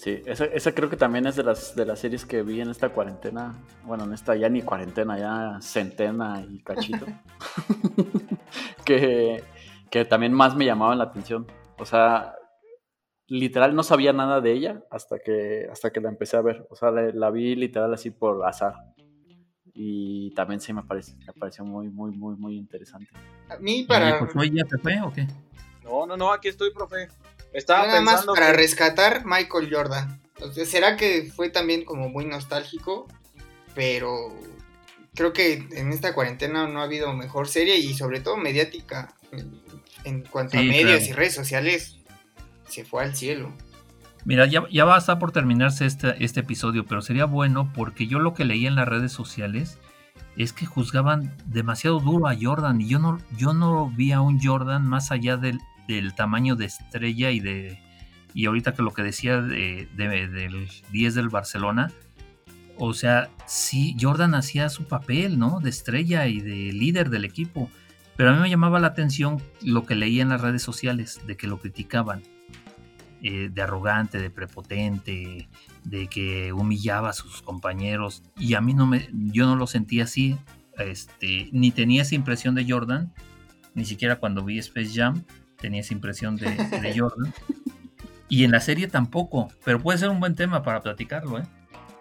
Sí, 0.01 0.19
esa, 0.25 0.45
esa 0.45 0.73
creo 0.73 0.89
que 0.89 0.97
también 0.97 1.27
es 1.27 1.35
de 1.35 1.43
las, 1.43 1.75
de 1.75 1.85
las 1.85 1.99
series 1.99 2.25
que 2.25 2.41
vi 2.41 2.59
en 2.59 2.71
esta 2.71 2.89
cuarentena. 2.89 3.53
Bueno, 3.83 4.05
en 4.05 4.13
esta 4.13 4.35
ya 4.35 4.49
ni 4.49 4.63
cuarentena, 4.63 5.19
ya 5.19 5.61
centena 5.61 6.43
y 6.49 6.57
cachito. 6.63 7.05
que, 8.83 9.43
que 9.91 10.05
también 10.05 10.33
más 10.33 10.55
me 10.55 10.65
llamaban 10.65 10.97
la 10.97 11.03
atención. 11.03 11.45
O 11.77 11.85
sea, 11.85 12.33
literal 13.27 13.75
no 13.75 13.83
sabía 13.83 14.11
nada 14.11 14.41
de 14.41 14.53
ella 14.53 14.81
hasta 14.89 15.19
que, 15.19 15.67
hasta 15.71 15.91
que 15.91 16.01
la 16.01 16.09
empecé 16.09 16.35
a 16.35 16.41
ver. 16.41 16.65
O 16.71 16.75
sea, 16.75 16.89
la, 16.89 17.11
la 17.13 17.29
vi 17.29 17.55
literal 17.55 17.93
así 17.93 18.09
por 18.09 18.43
azar. 18.43 18.73
Y 19.71 20.33
también 20.33 20.61
sí 20.61 20.73
me, 20.73 20.81
parece, 20.81 21.15
me 21.27 21.33
pareció 21.33 21.63
muy, 21.63 21.89
muy, 21.89 22.09
muy, 22.09 22.35
muy 22.37 22.57
interesante. 22.57 23.11
A 23.51 23.57
mí 23.59 23.81
¿Y 23.81 23.83
para... 23.85 24.17
Josué 24.17 24.49
ya 24.49 24.65
se 24.65 24.79
fue 24.79 24.99
o 24.99 25.13
qué? 25.13 25.27
No, 25.83 26.07
no, 26.07 26.17
no, 26.17 26.31
aquí 26.33 26.47
estoy, 26.47 26.73
profe. 26.73 27.07
Estaba 27.53 27.87
Nada 27.87 28.01
más 28.01 28.25
para 28.25 28.47
que- 28.47 28.57
rescatar 28.57 29.25
Michael 29.25 29.69
Jordan. 29.71 30.21
O 30.41 30.51
sea, 30.51 30.65
será 30.65 30.97
que 30.97 31.31
fue 31.35 31.49
también 31.49 31.85
como 31.85 32.09
muy 32.09 32.25
nostálgico, 32.25 33.07
pero 33.75 34.33
creo 35.13 35.33
que 35.33 35.67
en 35.71 35.91
esta 35.91 36.13
cuarentena 36.13 36.67
no 36.67 36.81
ha 36.81 36.85
habido 36.85 37.13
mejor 37.13 37.47
serie 37.47 37.77
y 37.77 37.93
sobre 37.93 38.21
todo 38.21 38.37
mediática 38.37 39.13
en, 40.03 40.23
cuanto 40.23 40.57
a 40.57 40.61
medios 40.61 41.01
claro. 41.01 41.05
y 41.05 41.13
redes 41.13 41.35
sociales 41.35 41.97
se 42.67 42.85
fue 42.85 43.03
al 43.03 43.15
cielo. 43.15 43.53
Mira, 44.23 44.45
ya, 44.45 44.63
ya 44.71 44.85
va 44.85 44.95
a 44.95 44.99
estar 44.99 45.19
por 45.19 45.31
terminarse 45.31 45.85
este, 45.85 46.23
este 46.23 46.41
episodio, 46.41 46.85
pero 46.85 47.01
sería 47.01 47.25
bueno 47.25 47.71
porque 47.73 48.07
yo 48.07 48.19
lo 48.19 48.33
que 48.33 48.45
leí 48.45 48.67
en 48.67 48.75
las 48.75 48.87
redes 48.87 49.11
sociales 49.11 49.77
es 50.37 50.53
que 50.53 50.65
juzgaban 50.65 51.35
demasiado 51.45 51.99
duro 51.99 52.27
a 52.27 52.35
Jordan 52.39 52.81
y 52.81 52.87
yo 52.87 52.99
no, 52.99 53.19
yo 53.35 53.53
no 53.53 53.89
vi 53.89 54.11
a 54.11 54.21
un 54.21 54.39
Jordan 54.41 54.87
más 54.87 55.11
allá 55.11 55.37
del, 55.37 55.59
del 55.95 56.13
tamaño 56.15 56.55
de 56.55 56.65
estrella 56.65 57.31
y 57.31 57.39
de 57.39 57.79
y 58.33 58.45
ahorita 58.45 58.73
que 58.73 58.81
lo 58.81 58.93
que 58.93 59.03
decía 59.03 59.41
de, 59.41 59.87
de- 59.95 60.27
del 60.29 60.69
10 60.91 61.15
del 61.15 61.27
Barcelona, 61.29 61.91
o 62.77 62.93
sea, 62.93 63.29
sí, 63.45 63.95
Jordan 63.99 64.35
hacía 64.35 64.69
su 64.69 64.85
papel, 64.85 65.37
¿no? 65.37 65.59
De 65.59 65.69
estrella 65.69 66.27
y 66.27 66.39
de 66.39 66.71
líder 66.71 67.09
del 67.09 67.25
equipo, 67.25 67.69
pero 68.15 68.29
a 68.29 68.33
mí 68.33 68.39
me 68.39 68.49
llamaba 68.49 68.79
la 68.79 68.87
atención 68.87 69.41
lo 69.61 69.85
que 69.85 69.95
leía 69.95 70.21
en 70.21 70.29
las 70.29 70.39
redes 70.41 70.61
sociales, 70.63 71.19
de 71.27 71.35
que 71.35 71.47
lo 71.47 71.59
criticaban 71.59 72.23
eh, 73.21 73.49
de 73.53 73.61
arrogante, 73.61 74.17
de 74.17 74.29
prepotente, 74.29 75.49
de 75.83 76.07
que 76.07 76.53
humillaba 76.53 77.09
a 77.09 77.13
sus 77.13 77.41
compañeros. 77.41 78.23
Y 78.39 78.53
a 78.53 78.61
mí 78.61 78.73
no 78.73 78.87
me, 78.87 79.09
yo 79.11 79.45
no 79.45 79.55
lo 79.57 79.67
sentía 79.67 80.05
así, 80.05 80.37
este, 80.77 81.49
ni 81.51 81.71
tenía 81.71 82.03
esa 82.03 82.15
impresión 82.15 82.55
de 82.55 82.65
Jordan, 82.67 83.13
ni 83.75 83.83
siquiera 83.85 84.15
cuando 84.19 84.43
vi 84.43 84.57
Space 84.59 84.91
Jam 84.93 85.23
tenía 85.61 85.79
esa 85.81 85.93
impresión 85.93 86.35
de, 86.35 86.49
de 86.51 86.99
Jordan. 86.99 87.33
Y 88.27 88.43
en 88.43 88.51
la 88.51 88.59
serie 88.59 88.87
tampoco, 88.87 89.49
pero 89.63 89.79
puede 89.79 89.97
ser 89.99 90.09
un 90.09 90.19
buen 90.19 90.35
tema 90.35 90.63
para 90.63 90.81
platicarlo, 90.81 91.39
¿eh? 91.39 91.43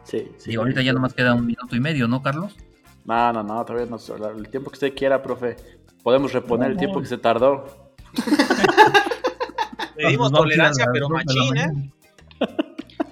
Sí, 0.04 0.28
sí. 0.38 0.52
y 0.52 0.56
ahorita 0.56 0.80
ya 0.82 0.92
nomás 0.92 1.12
queda 1.14 1.34
un 1.34 1.46
minuto 1.46 1.76
y 1.76 1.80
medio, 1.80 2.08
¿no, 2.08 2.22
Carlos? 2.22 2.56
No, 3.04 3.32
no, 3.32 3.42
no, 3.42 3.64
todavía 3.64 3.88
no. 3.90 3.98
El 4.36 4.48
tiempo 4.48 4.70
que 4.70 4.74
usted 4.76 4.94
quiera, 4.94 5.22
profe. 5.22 5.56
Podemos 6.02 6.32
reponer 6.32 6.68
el 6.68 6.74
No, 6.74 6.78
tiempo 6.78 6.96
no. 6.96 7.02
que 7.02 7.08
se 7.08 7.18
tardó. 7.18 7.92
Pedimos 9.96 10.32
tolerancia, 10.32 10.86
pero 10.92 11.08
machín, 11.08 11.56
¿eh? 11.56 11.90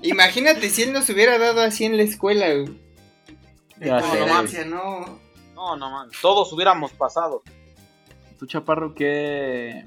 Imagínate 0.03 0.71
si 0.71 0.83
él 0.83 0.93
nos 0.93 1.09
hubiera 1.11 1.39
dado 1.39 1.61
así 1.61 1.85
en 1.85 1.97
la 1.97 2.03
escuela, 2.05 2.47
güey. 2.55 2.81
De 3.77 3.87
Ya 3.87 4.01
sé, 4.01 4.09
tolerancia, 4.19 4.65
no. 4.65 5.19
No, 5.55 5.77
no, 5.77 5.91
man. 5.91 6.09
Todos 6.23 6.53
hubiéramos 6.53 6.93
pasado. 6.93 7.43
¿Tú, 8.39 8.47
Chaparro, 8.47 8.95
qué. 8.95 9.85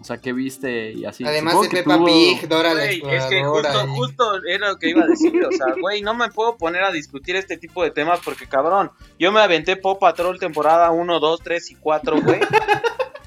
O 0.00 0.04
sea, 0.04 0.18
qué 0.18 0.32
viste 0.32 0.92
y 0.92 1.04
así? 1.04 1.24
Además 1.24 1.54
Supongo 1.54 1.70
de 1.72 1.82
Peppa 1.82 1.96
tuvo- 1.96 2.06
Pig, 2.06 2.48
Dora 2.48 2.74
la 2.74 2.82
Güey, 2.84 3.02
es 3.16 3.24
que 3.24 3.42
justo, 3.44 3.68
y- 3.84 3.96
justo 3.96 4.32
era 4.48 4.68
lo 4.68 4.76
que 4.78 4.90
iba 4.90 5.02
a 5.02 5.06
decir. 5.06 5.44
O 5.44 5.50
sea, 5.52 5.74
güey, 5.80 6.02
no 6.02 6.14
me 6.14 6.28
puedo 6.30 6.56
poner 6.56 6.84
a 6.84 6.92
discutir 6.92 7.34
este 7.36 7.56
tipo 7.56 7.82
de 7.82 7.90
temas 7.90 8.20
porque, 8.24 8.46
cabrón, 8.46 8.90
yo 9.18 9.32
me 9.32 9.40
aventé 9.40 9.76
Pop 9.76 9.98
Patrol 9.98 10.38
temporada 10.38 10.90
1, 10.90 11.18
2, 11.18 11.40
3 11.42 11.70
y 11.70 11.74
4, 11.76 12.20
güey. 12.22 12.40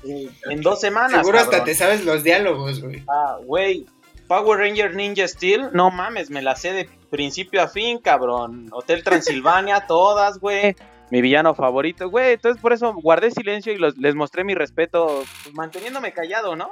en- 0.04 0.30
en 0.50 0.62
dos 0.62 0.80
semanas. 0.80 1.12
Seguro 1.20 1.40
hasta 1.40 1.52
cabrón. 1.52 1.66
te 1.66 1.76
sabes 1.76 2.06
los 2.06 2.24
diálogos, 2.24 2.82
güey. 2.82 3.04
Ah, 3.10 3.38
güey. 3.44 3.86
Power 4.28 4.60
Ranger 4.60 4.94
Ninja 4.96 5.28
Steel, 5.28 5.70
no 5.74 5.90
mames, 5.90 6.30
me 6.30 6.44
la 6.44 6.56
sé 6.56 6.72
de 6.72 6.88
principio 7.10 7.64
a 7.64 7.68
fin, 7.68 7.98
cabrón. 7.98 8.68
Hotel 8.72 9.04
Transilvania, 9.04 9.88
todas, 9.88 10.38
güey. 10.40 10.76
Mi 11.12 11.22
villano 11.22 11.56
favorito, 11.56 12.10
güey. 12.10 12.34
Entonces 12.34 12.62
por 12.62 12.74
eso 12.74 12.94
guardé 12.94 13.32
silencio 13.32 13.74
y 13.74 13.78
los- 13.78 13.98
les 13.98 14.16
mostré 14.16 14.44
mi 14.44 14.54
respeto, 14.56 15.24
pues, 15.44 15.56
manteniéndome 15.56 16.14
callado, 16.14 16.56
¿no? 16.56 16.72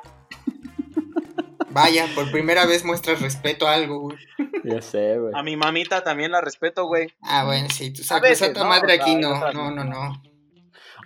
Vaya, 1.69 2.07
por 2.15 2.31
primera 2.31 2.65
vez 2.65 2.83
muestras 2.85 3.21
respeto 3.21 3.67
a 3.67 3.73
algo, 3.73 3.99
güey. 3.99 4.17
Ya 4.63 4.81
sé, 4.81 5.17
güey. 5.19 5.33
A 5.35 5.43
mi 5.43 5.55
mamita 5.57 6.03
también 6.03 6.31
la 6.31 6.41
respeto, 6.41 6.85
güey. 6.85 7.13
Ah, 7.21 7.45
bueno, 7.45 7.67
sí, 7.69 7.91
tu 7.93 8.01
A 8.13 8.19
veces, 8.19 8.39
sacrosanta 8.39 8.63
¿no? 8.63 8.69
madre 8.69 8.93
O 8.93 8.95
sea, 8.95 9.03
aquí 9.03 9.15
no, 9.15 9.39
no, 9.39 9.51
no. 9.51 9.71
no, 9.71 9.83
no. 9.83 10.21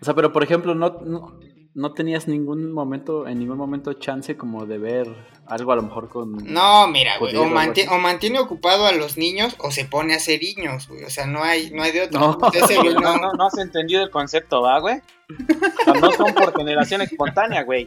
O 0.02 0.06
sea, 0.06 0.14
pero 0.14 0.32
por 0.32 0.44
ejemplo, 0.44 0.74
no, 0.76 1.00
no, 1.04 1.40
no 1.74 1.94
tenías 1.94 2.28
ningún 2.28 2.74
momento, 2.74 3.28
en 3.28 3.40
ningún 3.40 3.58
momento 3.58 3.94
chance 3.94 4.36
como 4.36 4.66
de 4.66 4.78
ver 4.78 5.08
algo 5.48 5.72
a 5.72 5.76
lo 5.78 5.84
mejor 5.84 6.10
con. 6.10 6.32
No, 6.52 6.88
mira, 6.88 7.18
güey, 7.18 7.36
o, 7.38 7.46
manti- 7.46 7.88
o 7.90 7.98
mantiene 7.98 8.40
ocupado 8.40 8.86
a 8.88 8.92
los 8.92 9.18
niños 9.18 9.56
o 9.60 9.72
se 9.72 9.86
pone 9.86 10.14
a 10.14 10.18
hacer 10.18 10.42
niños, 10.42 10.88
güey. 10.90 11.04
O 11.06 11.10
sea, 11.10 11.26
no 11.28 11.44
hay, 11.44 11.72
no 11.72 11.84
hay 11.84 11.92
de 11.94 12.04
otro. 12.04 12.20
No. 12.20 12.38
Ese 12.54 12.76
güey 12.78 12.94
No, 12.96 13.00
no- 13.00 13.18
no, 13.18 13.34
no 13.34 13.46
has 13.48 13.58
entendido 13.58 14.04
el 14.04 14.10
concepto, 14.10 14.62
¿va, 14.62 14.80
güey? 14.80 14.98
O 15.00 15.84
sea, 15.86 15.94
no 15.94 16.12
son 16.12 16.34
por 16.34 16.56
generación 16.58 17.02
espontánea, 17.02 17.64
güey. 17.64 17.86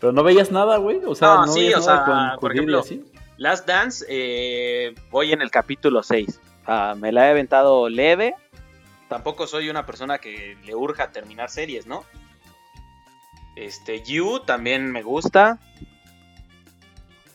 Pero 0.00 0.12
no 0.12 0.22
veías 0.22 0.50
nada, 0.52 0.76
güey. 0.76 1.00
O 1.06 1.14
sea, 1.14 1.28
No, 1.28 1.46
no, 1.46 1.52
sí, 1.52 1.60
veías 1.60 1.86
o 1.86 1.90
nada 1.90 2.04
sea, 2.04 2.30
con 2.32 2.40
por 2.40 2.52
ejemplo, 2.52 2.80
así. 2.80 3.04
Last 3.36 3.66
Dance, 3.66 4.04
eh, 4.08 4.94
voy 5.10 5.32
en 5.32 5.42
el 5.42 5.50
capítulo 5.50 6.02
6. 6.02 6.40
Ah, 6.66 6.94
me 6.98 7.10
la 7.12 7.26
he 7.26 7.30
aventado 7.30 7.88
leve. 7.88 8.34
Tampoco 9.08 9.46
soy 9.46 9.70
una 9.70 9.86
persona 9.86 10.18
que 10.18 10.56
le 10.64 10.74
urja 10.74 11.10
terminar 11.12 11.50
series, 11.50 11.86
¿no? 11.86 12.04
Este, 13.56 14.02
You 14.02 14.40
también 14.40 14.90
me 14.92 15.02
gusta. 15.02 15.58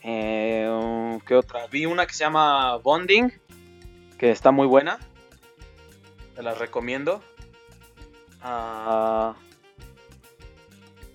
Eh, 0.03 1.19
¿Qué 1.25 1.35
otra? 1.35 1.67
Vi 1.67 1.85
una 1.85 2.05
que 2.05 2.13
se 2.13 2.23
llama 2.23 2.77
Bonding, 2.77 3.31
que 4.17 4.31
está 4.31 4.51
muy 4.51 4.67
buena. 4.67 4.99
Te 6.35 6.43
la 6.43 6.53
recomiendo. 6.53 7.23
Ah, 8.41 9.35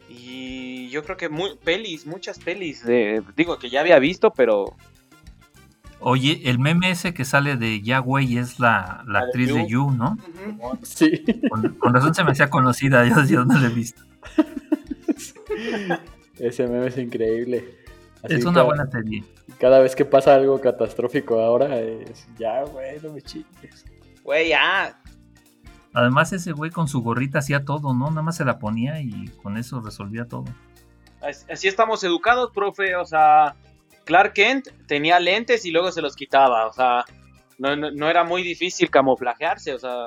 y 0.09 0.88
yo 0.88 1.04
creo 1.04 1.16
que 1.16 1.28
muy, 1.28 1.56
pelis, 1.56 2.06
muchas 2.06 2.38
pelis. 2.38 2.84
de- 2.84 3.22
digo 3.36 3.59
que 3.59 3.68
ya 3.70 3.80
había 3.80 3.98
visto, 3.98 4.30
pero 4.30 4.74
Oye, 6.01 6.42
el 6.49 6.59
meme 6.59 6.90
ese 6.90 7.12
que 7.12 7.24
sale 7.24 7.57
de 7.57 7.80
Yahweh 7.82 8.38
es 8.38 8.61
la, 8.61 9.03
la 9.07 9.12
La 9.12 9.18
de 9.20 9.26
actriz 9.26 9.55
de 9.55 9.68
You. 9.68 9.90
¿no? 9.90 10.16
Ujú. 10.49 10.78
Sí. 10.82 11.24
Con, 11.51 11.74
con 11.74 11.94
razón 11.94 12.14
se 12.14 12.24
me 12.24 12.30
hacía 12.32 12.49
conocida, 12.51 13.05
yo, 13.07 13.24
yo 13.24 13.44
no 13.44 13.59
la 13.59 13.66
he 13.66 13.70
visto. 13.70 14.03
Ese 16.38 16.66
meme 16.66 16.86
es 16.86 16.99
increíble. 16.99 17.64
Así 18.22 18.34
es 18.34 18.44
una 18.44 18.55
cada, 18.55 18.66
buena 18.66 18.86
serie. 18.90 19.24
Cada 19.59 19.78
vez 19.80 19.96
que 19.96 20.05
pasa 20.05 20.34
algo 20.34 20.61
catastrófico 20.61 21.40
ahora, 21.40 21.78
es 21.80 22.28
ya, 22.38 22.62
güey, 22.64 23.01
no 23.03 23.12
me 23.12 23.22
chingues. 23.22 23.84
Güey, 24.22 24.51
ya. 24.51 25.01
Además, 25.94 26.32
ese 26.32 26.53
güey 26.53 26.70
con 26.70 26.86
su 26.86 27.03
gorrita 27.03 27.38
hacía 27.40 27.64
todo, 27.64 27.94
¿no? 27.94 28.09
Nada 28.11 28.22
más 28.22 28.36
se 28.36 28.44
la 28.44 28.59
ponía 28.59 29.01
y 29.01 29.28
con 29.42 29.57
eso 29.57 29.80
resolvía 29.80 30.26
todo. 30.26 30.44
As- 31.22 31.46
Así 31.51 31.66
estamos 31.66 32.05
educados, 32.05 32.51
profe. 32.55 32.94
O 32.96 33.05
sea, 33.07 33.57
Clark 34.09 34.32
Kent 34.32 34.68
tenía 34.86 35.20
lentes 35.20 35.66
y 35.66 35.70
luego 35.70 35.92
se 35.92 36.00
los 36.00 36.16
quitaba. 36.16 36.66
O 36.66 36.72
sea, 36.72 37.04
no, 37.59 37.76
no, 37.76 37.90
no 37.90 38.09
era 38.09 38.24
muy 38.24 38.42
difícil 38.42 38.88
camuflajearse. 38.90 39.74
O 39.74 39.78
sea, 39.78 40.06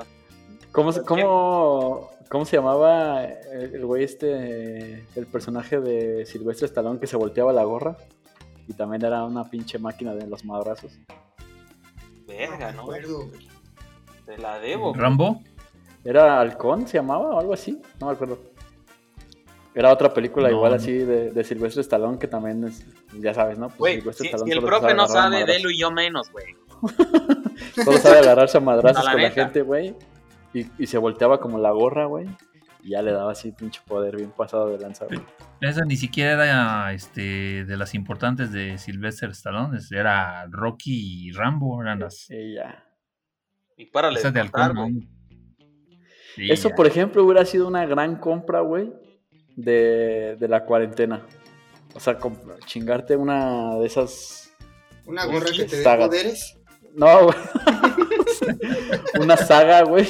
¿Cómo, 0.72 0.90
se- 0.90 1.02
cómo, 1.04 2.10
¿Cómo 2.28 2.44
se 2.44 2.56
llamaba 2.56 3.22
el 3.24 3.76
el 3.76 3.86
güey 3.86 4.02
este, 4.02 5.06
el 5.14 5.26
personaje 5.30 5.78
de 5.80 6.26
Silvestre 6.26 6.66
Stallone 6.66 6.98
que 6.98 7.06
se 7.06 7.16
volteaba 7.16 7.52
la 7.52 7.62
gorra? 7.62 7.96
Y 8.66 8.72
también 8.72 9.04
era 9.04 9.22
una 9.24 9.44
pinche 9.44 9.78
máquina 9.78 10.14
de 10.16 10.26
los 10.26 10.44
madrazos. 10.44 10.98
verga, 12.26 12.72
¿no? 12.72 12.88
Te 14.26 14.36
la 14.38 14.58
debo. 14.58 14.94
Rambo. 14.94 15.42
¿Era 16.04 16.40
Halcón, 16.40 16.88
se 16.88 16.98
llamaba 16.98 17.36
o 17.36 17.38
algo 17.38 17.52
así? 17.54 17.80
No 18.00 18.06
me 18.06 18.12
acuerdo. 18.14 18.51
Era 19.74 19.92
otra 19.92 20.12
película 20.12 20.48
No, 20.48 20.54
igual 20.56 20.72
no. 20.72 20.76
así 20.76 20.92
de, 20.92 21.30
de 21.30 21.44
Silvestre 21.44 21.80
Stallone 21.80 22.18
que 22.18 22.28
también 22.28 22.64
es, 22.64 22.84
ya 23.18 23.32
sabes, 23.32 23.58
¿no? 23.58 23.68
Pues 23.68 23.78
Güey, 23.78 23.94
Sylvester 23.96 24.24
si, 24.24 24.28
Stallone 24.28 24.50
si 24.52 24.58
el 24.58 24.64
profe 24.64 24.94
no 24.94 25.08
sabe, 25.08 25.30
madrazos. 25.40 25.56
Delo 25.56 25.70
y 25.70 25.78
yo 25.78 25.90
menos, 25.90 26.30
güey. 26.30 26.56
Solo 27.84 27.98
sabe 27.98 28.18
agarrarse 28.18 28.58
a 28.58 28.60
madrazos 28.60 28.98
No, 28.98 29.04
la 29.04 29.12
con 29.12 29.22
la 29.22 29.30
gente, 29.30 29.62
güey. 29.62 29.94
Y, 30.52 30.66
y 30.78 30.86
se 30.86 30.98
volteaba 30.98 31.40
como 31.40 31.58
la 31.58 31.70
gorra, 31.70 32.04
güey. 32.04 32.26
Y 32.82 32.90
ya 32.90 33.02
le 33.02 33.12
daba 33.12 33.32
así 33.32 33.52
pinche 33.52 33.80
poder 33.86 34.16
bien 34.16 34.32
pasado 34.32 34.68
de 34.68 34.78
lanza, 34.78 35.06
güey. 35.06 35.20
Esa 35.60 35.84
ni 35.84 35.96
siquiera 35.96 36.32
era 36.32 36.92
este, 36.92 37.64
de 37.64 37.76
las 37.76 37.94
importantes 37.94 38.52
de 38.52 38.76
Sylvester 38.76 39.30
Stallone. 39.30 39.78
Era 39.90 40.46
Rocky 40.50 41.28
y 41.28 41.32
Rambo. 41.32 41.80
Eran 41.80 42.00
las. 42.00 42.28
Y 42.28 42.54
ya. 42.56 42.84
Y 43.76 43.86
párale 43.86 44.18
Esas 44.18 44.34
de 44.34 44.40
de 44.40 44.50
contar, 44.50 44.70
halcón, 44.70 44.92
güey. 44.92 45.06
¿no? 45.06 45.08
Sí, 46.34 46.50
Eso, 46.50 46.68
ya. 46.70 46.74
por 46.74 46.86
ejemplo, 46.86 47.24
hubiera 47.24 47.44
sido 47.44 47.68
una 47.68 47.86
gran 47.86 48.16
compra, 48.16 48.60
güey, 48.60 48.92
de, 49.56 50.36
de 50.38 50.48
la 50.48 50.64
cuarentena. 50.64 51.22
O 51.94 52.00
sea, 52.00 52.18
comp- 52.18 52.58
chingarte 52.66 53.16
una 53.16 53.76
de 53.76 53.86
esas... 53.86 54.52
Una 55.06 55.24
gorra 55.26 55.50
que 55.54 55.64
te 55.64 55.76
dé 55.76 55.84
poderes. 55.96 56.58
No, 56.94 57.24
güey. 57.24 57.36
una 59.20 59.36
saga, 59.36 59.82
güey. 59.82 60.08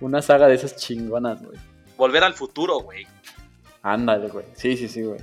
Una 0.00 0.22
saga 0.22 0.46
de 0.48 0.54
esas 0.54 0.76
chingonas, 0.76 1.42
güey. 1.42 1.58
Volver 1.96 2.24
al 2.24 2.34
futuro, 2.34 2.80
güey. 2.80 3.06
Ándale, 3.82 4.28
güey. 4.28 4.44
Sí, 4.54 4.76
sí, 4.76 4.88
sí, 4.88 5.02
güey. 5.02 5.20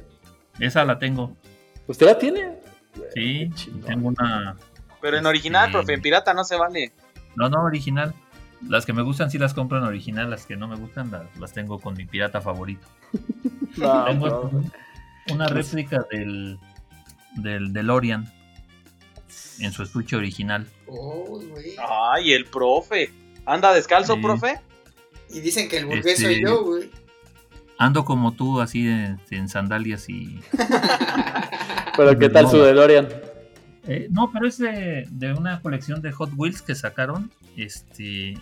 Esa 0.60 0.84
la 0.86 0.98
tengo. 1.00 1.36
¿Usted 1.88 2.06
la 2.06 2.18
tiene? 2.18 2.60
Sí, 3.14 3.50
tengo 3.86 4.10
una. 4.10 4.56
Pero 5.02 5.18
en 5.18 5.26
original, 5.26 5.68
Sí. 5.68 5.74
profe, 5.74 5.94
en 5.94 6.02
pirata 6.02 6.34
no 6.34 6.44
se 6.44 6.56
vale. 6.56 6.92
No, 7.36 7.50
no, 7.50 7.64
original. 7.64 8.14
Las 8.68 8.86
que 8.86 8.94
me 8.94 9.02
gustan 9.04 9.30
sí 9.30 9.38
las 9.38 9.54
compro 9.54 9.78
en 9.78 9.84
original, 9.84 10.30
las 10.30 10.46
que 10.46 10.56
no 10.58 10.68
me 10.68 10.76
gustan 10.76 11.12
las, 11.12 11.24
las 11.40 11.54
tengo 11.54 11.80
con 11.80 11.96
mi 11.96 12.06
pirata 12.06 12.42
favorito. 12.42 12.88
No, 13.78 14.06
tengo 14.06 14.28
no. 14.52 14.64
una 15.34 15.48
réplica 15.48 16.06
del, 16.12 16.58
del 17.36 17.72
DeLorean 17.74 18.32
en 19.60 19.72
su 19.72 19.84
estuche 19.84 20.16
original. 20.16 20.68
Oh, 20.88 21.40
güey. 21.50 21.76
Ay, 22.14 22.34
el 22.34 22.46
profe. 22.46 23.12
¿Anda 23.46 23.74
descalzo, 23.74 24.16
Sí. 24.16 24.22
profe? 24.22 24.60
Y 25.30 25.40
dicen 25.42 25.70
que 25.70 25.78
el 25.78 25.86
burgués 25.86 26.20
soy 26.20 26.36
Este- 26.36 26.42
yo, 26.42 26.64
güey. 26.64 26.90
Ando 27.80 28.06
como 28.06 28.34
tú, 28.34 28.60
así 28.60 28.88
en, 28.88 29.20
en 29.30 29.48
sandalias 29.50 30.10
y... 30.10 30.40
Pero 31.96 32.18
¿qué 32.18 32.28
tal 32.30 32.50
su 32.50 32.58
No. 32.58 32.64
DeLorean? 32.64 33.08
Eh, 33.88 34.08
no, 34.12 34.32
pero 34.32 34.48
es 34.48 34.58
de, 34.58 35.08
de 35.10 35.34
una 35.34 35.62
colección 35.62 36.02
de 36.02 36.12
Hot 36.12 36.32
Wheels 36.36 36.62
que 36.62 36.76
sacaron. 36.76 37.32
Este. 37.56 38.38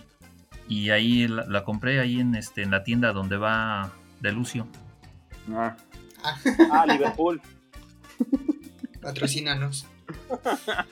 Y 0.67 0.89
ahí 0.89 1.27
la, 1.27 1.45
la 1.45 1.63
compré 1.63 1.99
ahí 1.99 2.19
en 2.19 2.33
este 2.35 2.63
en 2.63 2.71
la 2.71 2.83
tienda 2.83 3.13
donde 3.13 3.37
va 3.37 3.91
de 4.21 4.31
Lucio. 4.31 4.67
Ah, 5.51 5.75
Ah, 6.71 6.85
Liverpool. 6.87 7.39
Patrocínanos. 9.01 9.85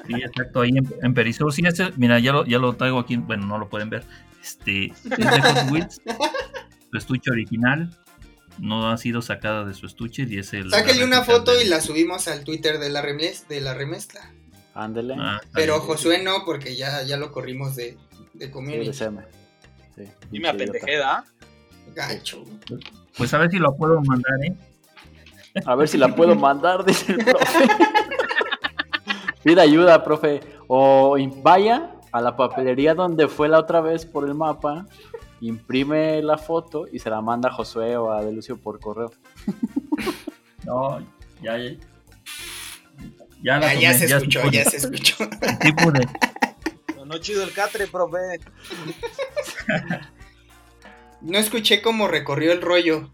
Sí, 0.07 0.13
exacto, 0.13 0.61
ahí 0.61 0.69
en, 0.69 0.87
en 1.01 1.13
Perisur. 1.13 1.51
Sí, 1.53 1.63
ese- 1.65 1.91
mira, 1.97 2.19
ya 2.19 2.31
lo, 2.33 2.45
ya 2.45 2.59
lo 2.59 2.73
traigo 2.75 2.99
aquí. 2.99 3.15
Bueno, 3.17 3.45
no 3.47 3.57
lo 3.57 3.69
pueden 3.69 3.89
ver. 3.89 4.03
Este 4.41 4.87
es 4.87 5.03
de 5.03 5.41
Hot 5.41 5.71
Wheels. 5.71 6.01
su 6.91 6.97
estuche 6.97 7.31
original. 7.31 7.89
No 8.59 8.89
ha 8.91 8.97
sido 8.97 9.23
sacada 9.23 9.65
de 9.65 9.73
su 9.73 9.87
estuche 9.87 10.27
y 10.29 10.37
es 10.37 10.53
el. 10.53 10.69
Sáquenle 10.69 11.05
una 11.05 11.23
foto 11.23 11.53
del- 11.53 11.65
y 11.65 11.69
la 11.69 11.81
subimos 11.81 12.27
al 12.27 12.43
Twitter 12.43 12.77
de 12.77 12.89
la, 12.91 13.01
remez, 13.01 13.47
de 13.47 13.61
la 13.61 13.73
remezcla. 13.73 14.31
Ándele. 14.73 15.15
Ah, 15.19 15.39
Pero. 15.53 15.79
Josué 15.79 16.21
no, 16.23 16.43
porque 16.45 16.75
ya, 16.75 17.03
ya 17.03 17.17
lo 17.17 17.31
corrimos 17.31 17.75
de, 17.75 17.97
de 18.33 18.45
Sí, 18.47 18.51
community. 18.51 18.93
Sí, 18.93 19.05
Y 19.05 19.09
me 19.09 20.05
pinche 20.05 20.15
idiota. 20.31 20.49
apendejé, 20.49 20.97
¿da? 20.97 21.25
Gacho. 21.95 22.43
Pues 23.17 23.33
a 23.33 23.37
ver 23.37 23.51
si 23.51 23.57
lo 23.59 23.75
puedo 23.75 24.01
mandar, 24.01 24.33
¿eh? 24.45 24.55
A 25.65 25.75
ver 25.75 25.87
si 25.87 25.97
la 25.97 26.15
puedo 26.15 26.35
mandar, 26.35 26.83
dice 26.85 27.11
el 27.13 27.23
profe. 27.25 27.67
Pida 29.43 29.61
ayuda, 29.61 30.03
profe. 30.03 30.39
O 30.67 31.15
vaya 31.43 31.91
a 32.11 32.21
la 32.21 32.35
papelería 32.35 32.95
donde 32.95 33.27
fue 33.27 33.49
la 33.49 33.59
otra 33.59 33.81
vez 33.81 34.05
por 34.05 34.27
el 34.27 34.33
mapa, 34.33 34.87
imprime 35.41 36.21
la 36.23 36.37
foto 36.37 36.85
y 36.91 36.99
se 36.99 37.09
la 37.09 37.21
manda 37.21 37.49
a 37.49 37.53
Josué 37.53 37.97
o 37.97 38.11
a 38.11 38.23
Delucio 38.23 38.57
por 38.57 38.79
correo. 38.79 39.11
No, 40.65 40.99
ya, 41.41 41.57
ya. 41.57 41.71
Ya, 43.43 43.59
la 43.59 43.67
Ah, 43.67 43.73
ya 43.73 43.91
tomé, 43.91 43.99
se 43.99 44.15
escuchó, 44.15 44.49
ya 44.49 44.63
se 44.63 44.77
escuchó. 44.77 45.15
Sí 45.61 45.73
pude. 45.73 46.07
No, 46.95 47.05
no 47.05 47.17
chido 47.17 47.43
el 47.43 47.51
catre, 47.51 47.87
profe. 47.87 48.39
No 51.21 51.37
escuché 51.37 51.81
cómo 51.81 52.07
recorrió 52.07 52.53
el 52.53 52.61
rollo. 52.61 53.11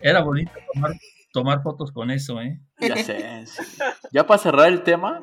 Era 0.00 0.22
bonito 0.22 0.52
tomar, 0.72 0.92
tomar 1.32 1.62
fotos 1.62 1.92
con 1.92 2.10
eso, 2.10 2.40
¿eh? 2.40 2.58
Ya 2.80 2.96
sé. 2.96 3.44
sí. 3.46 3.62
Ya 4.10 4.26
para 4.26 4.38
cerrar 4.38 4.68
el 4.68 4.82
tema, 4.82 5.22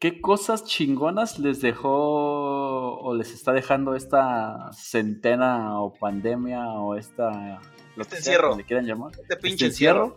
¿qué 0.00 0.20
cosas 0.20 0.64
chingonas 0.64 1.38
les 1.38 1.60
dejó 1.60 2.98
o 2.98 3.14
les 3.14 3.32
está 3.32 3.52
dejando 3.52 3.94
esta 3.94 4.72
centena 4.72 5.80
o 5.80 5.92
pandemia 5.94 6.64
o 6.72 6.96
esta... 6.96 7.60
Lo 7.96 8.02
Este 8.02 8.16
que 8.16 8.22
sea, 8.22 8.32
encierro. 8.32 8.48
como 8.50 8.60
le 8.60 8.66
quieran 8.66 8.86
llamar. 8.86 9.12
Este 9.20 9.36
pinche 9.36 9.54
este 9.54 9.66
encierro. 9.66 10.16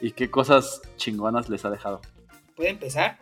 ¿Y 0.00 0.12
qué 0.12 0.30
cosas 0.30 0.82
chingonas 0.96 1.48
les 1.48 1.64
ha 1.64 1.70
dejado? 1.70 2.00
¿Puede 2.56 2.70
empezar? 2.70 3.18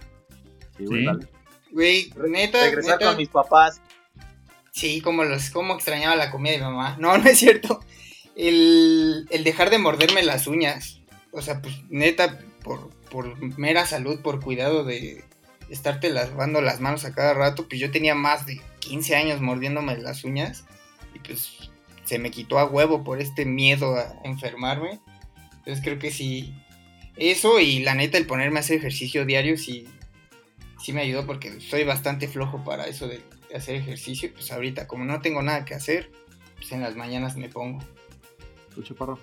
Sí, 0.76 0.84
güey, 0.86 1.00
Sí. 1.00 1.06
dale. 1.06 1.28
Güey, 1.70 2.12
neta, 2.28 2.60
Regresar 2.64 2.98
neta, 2.98 3.06
con 3.10 3.16
mis 3.16 3.28
papás. 3.28 3.80
Sí, 4.72 5.00
como 5.00 5.24
los, 5.24 5.50
como 5.50 5.74
extrañaba 5.74 6.16
la 6.16 6.30
comida 6.30 6.52
de 6.52 6.58
mi 6.58 6.64
mamá. 6.64 6.96
No, 6.98 7.16
no 7.18 7.28
es 7.28 7.38
cierto. 7.38 7.80
El, 8.34 9.26
el 9.30 9.44
dejar 9.44 9.70
de 9.70 9.78
morderme 9.78 10.22
las 10.22 10.46
uñas. 10.46 11.00
O 11.30 11.40
sea, 11.42 11.60
pues 11.62 11.74
neta, 11.88 12.38
por, 12.64 12.90
por 13.10 13.38
mera 13.58 13.86
salud, 13.86 14.20
por 14.20 14.40
cuidado 14.40 14.84
de 14.84 15.24
estarte 15.70 16.10
lavando 16.10 16.60
las 16.60 16.80
manos 16.80 17.04
a 17.04 17.14
cada 17.14 17.32
rato, 17.34 17.66
pues 17.68 17.80
yo 17.80 17.90
tenía 17.90 18.14
más 18.14 18.44
de 18.44 18.60
15 18.80 19.16
años 19.16 19.40
mordiéndome 19.40 19.96
las 19.98 20.24
uñas. 20.24 20.64
Y 21.14 21.18
pues 21.20 21.70
se 22.04 22.18
me 22.18 22.30
quitó 22.30 22.58
a 22.58 22.66
huevo 22.66 23.04
por 23.04 23.20
este 23.20 23.44
miedo 23.44 23.96
a 23.96 24.14
enfermarme. 24.24 25.00
Entonces 25.58 25.82
creo 25.82 25.98
que 25.98 26.10
sí. 26.10 26.54
Eso 27.16 27.60
y 27.60 27.80
la 27.80 27.94
neta, 27.94 28.18
el 28.18 28.26
ponerme 28.26 28.58
a 28.58 28.60
hacer 28.60 28.78
ejercicio 28.78 29.24
diario 29.24 29.56
sí, 29.56 29.86
sí 30.80 30.92
me 30.92 31.02
ayudó 31.02 31.26
porque 31.26 31.60
soy 31.60 31.84
bastante 31.84 32.26
flojo 32.26 32.64
para 32.64 32.86
eso 32.86 33.06
de 33.06 33.22
hacer 33.54 33.76
ejercicio. 33.76 34.32
Pues 34.32 34.50
ahorita, 34.50 34.86
como 34.86 35.04
no 35.04 35.20
tengo 35.20 35.42
nada 35.42 35.64
que 35.64 35.74
hacer, 35.74 36.10
pues 36.56 36.72
en 36.72 36.80
las 36.80 36.96
mañanas 36.96 37.36
me 37.36 37.48
pongo. 37.48 37.80
¿Tú, 38.74 38.82
chaparro? 38.82 39.18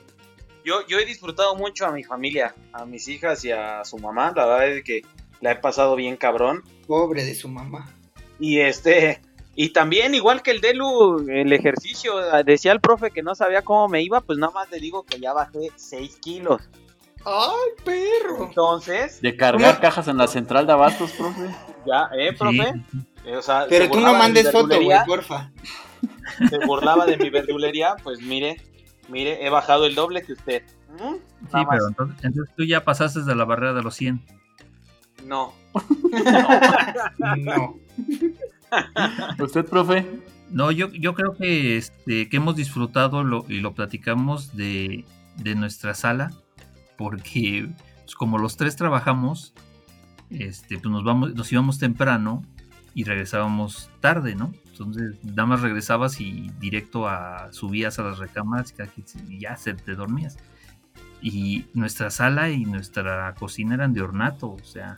Yo, 0.64 0.86
yo 0.88 1.00
he 1.00 1.06
disfrutado 1.06 1.56
mucho 1.56 1.86
a 1.86 1.92
mi 1.92 2.04
familia, 2.04 2.54
a 2.74 2.86
mis 2.86 3.08
hijas 3.08 3.44
y 3.44 3.52
a 3.52 3.84
su 3.86 3.98
mamá. 3.98 4.34
La 4.36 4.46
verdad 4.46 4.70
es 4.70 4.84
que 4.84 5.02
la 5.42 5.54
he 5.54 5.56
pasado 5.56 5.96
bien 5.96 6.18
cabrón. 6.18 6.64
Pobre 6.86 7.24
de 7.26 7.34
su 7.34 7.48
mamá. 7.48 7.94
Y 8.40 8.60
este, 8.60 9.22
y 9.62 9.72
también, 9.74 10.16
igual 10.16 10.42
que 10.42 10.52
el 10.52 10.62
Delu, 10.62 11.26
el 11.28 11.52
ejercicio, 11.52 12.14
decía 12.46 12.72
el 12.72 12.80
profe 12.80 13.12
que 13.12 13.22
no 13.22 13.36
sabía 13.36 13.62
cómo 13.62 13.90
me 13.90 14.02
iba, 14.02 14.22
pues 14.22 14.40
nada 14.40 14.54
más 14.54 14.72
le 14.72 14.80
digo 14.80 15.04
que 15.04 15.20
ya 15.20 15.34
bajé 15.34 15.70
6 15.76 16.18
kilos. 16.22 16.62
¡Ay, 17.26 17.84
perro! 17.84 18.46
Entonces, 18.46 19.20
De 19.20 19.36
cargar 19.36 19.74
¿Cómo? 19.74 19.82
cajas 19.82 20.08
en 20.08 20.16
la 20.16 20.28
central 20.28 20.66
de 20.66 20.72
abastos, 20.72 21.12
profe. 21.12 21.54
ya, 21.86 22.10
¿eh, 22.18 22.32
profe? 22.32 22.72
Sí. 22.72 23.00
Eh, 23.26 23.36
o 23.36 23.42
sea, 23.42 23.66
Pero 23.68 23.90
tú 23.92 24.00
no 24.00 24.14
mandes 24.14 24.50
foto, 24.50 24.82
güey, 24.82 24.98
porfa. 25.06 25.52
Se 26.50 26.66
burlaba 26.66 27.06
de 27.06 27.18
mi 27.18 27.30
verdulería, 27.30 27.98
pues 28.02 28.22
mire, 28.22 28.62
mire, 29.10 29.46
he 29.46 29.50
bajado 29.50 29.88
el 29.88 29.94
doble 29.94 30.22
que 30.22 30.32
usted. 30.32 30.64
¿Mm? 30.94 31.16
Sí, 31.16 31.22
Nada 31.52 31.68
pero 31.70 31.88
entonces, 31.90 32.24
entonces 32.24 32.56
tú 32.56 32.64
ya 32.64 32.86
pasaste 32.86 33.24
de 33.24 33.36
la 33.36 33.44
barrera 33.44 33.74
de 33.74 33.84
los 33.84 33.94
100. 33.94 34.26
No. 35.26 35.54
No. 37.40 37.76
¿Usted, 39.40 39.66
profe? 39.66 40.06
No, 40.52 40.72
yo, 40.72 40.90
yo 40.90 41.14
creo 41.14 41.36
que, 41.36 41.78
este, 41.78 42.28
que 42.30 42.38
hemos 42.38 42.56
disfrutado 42.56 43.24
y 43.48 43.60
lo 43.60 43.74
platicamos 43.74 44.56
de, 44.56 45.06
de 45.38 45.56
nuestra 45.56 45.94
sala, 45.94 46.32
porque 46.98 47.70
pues, 48.04 48.16
como 48.16 48.38
los 48.38 48.58
tres 48.58 48.76
trabajamos, 48.76 49.54
este, 50.30 50.78
pues 50.80 50.92
nos, 50.92 51.04
vamos, 51.04 51.36
nos 51.36 51.52
íbamos 51.52 51.78
temprano 51.80 52.44
y 52.96 53.04
regresábamos 53.04 53.92
tarde, 54.00 54.36
¿no? 54.36 54.52
Entonces, 54.66 55.24
nada 55.24 55.46
más 55.46 55.62
regresabas 55.62 56.20
y 56.22 56.50
directo 56.60 57.08
subías 57.52 58.00
a 58.00 58.04
las 58.04 58.18
se- 59.06 59.24
y 59.28 59.40
ya 59.40 59.56
se 59.58 59.74
te 59.74 59.94
dormías. 59.96 60.38
Y 61.22 61.66
nuestra 61.74 62.10
sala 62.10 62.50
y 62.50 62.64
nuestra 62.66 63.36
cocina 63.36 63.76
eran 63.76 63.94
de 63.94 64.02
ornato, 64.02 64.52
o 64.52 64.64
sea, 64.64 64.98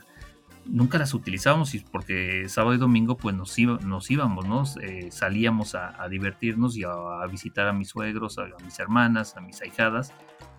nunca 0.66 0.98
las 0.98 1.14
utilizábamos 1.14 1.74
porque 1.90 2.48
sábado 2.48 2.74
y 2.74 2.78
domingo 2.78 3.16
pues 3.16 3.34
nos, 3.34 3.58
iba- 3.58 3.78
nos 3.78 4.10
íbamos, 4.10 4.46
¿no? 4.46 4.62
Eh, 4.80 5.10
salíamos 5.10 5.74
a, 5.74 6.08
divertirnos 6.08 6.76
y 6.76 6.84
a, 6.84 6.90
visitar 7.30 7.66
a 7.68 7.72
mis 7.72 7.88
suegros, 7.88 8.38
a, 8.38 8.42
a 8.42 8.64
mis 8.64 8.78
hermanas, 8.78 9.36
a 9.36 9.40
mis 9.40 9.60
ahijadas 9.62 10.12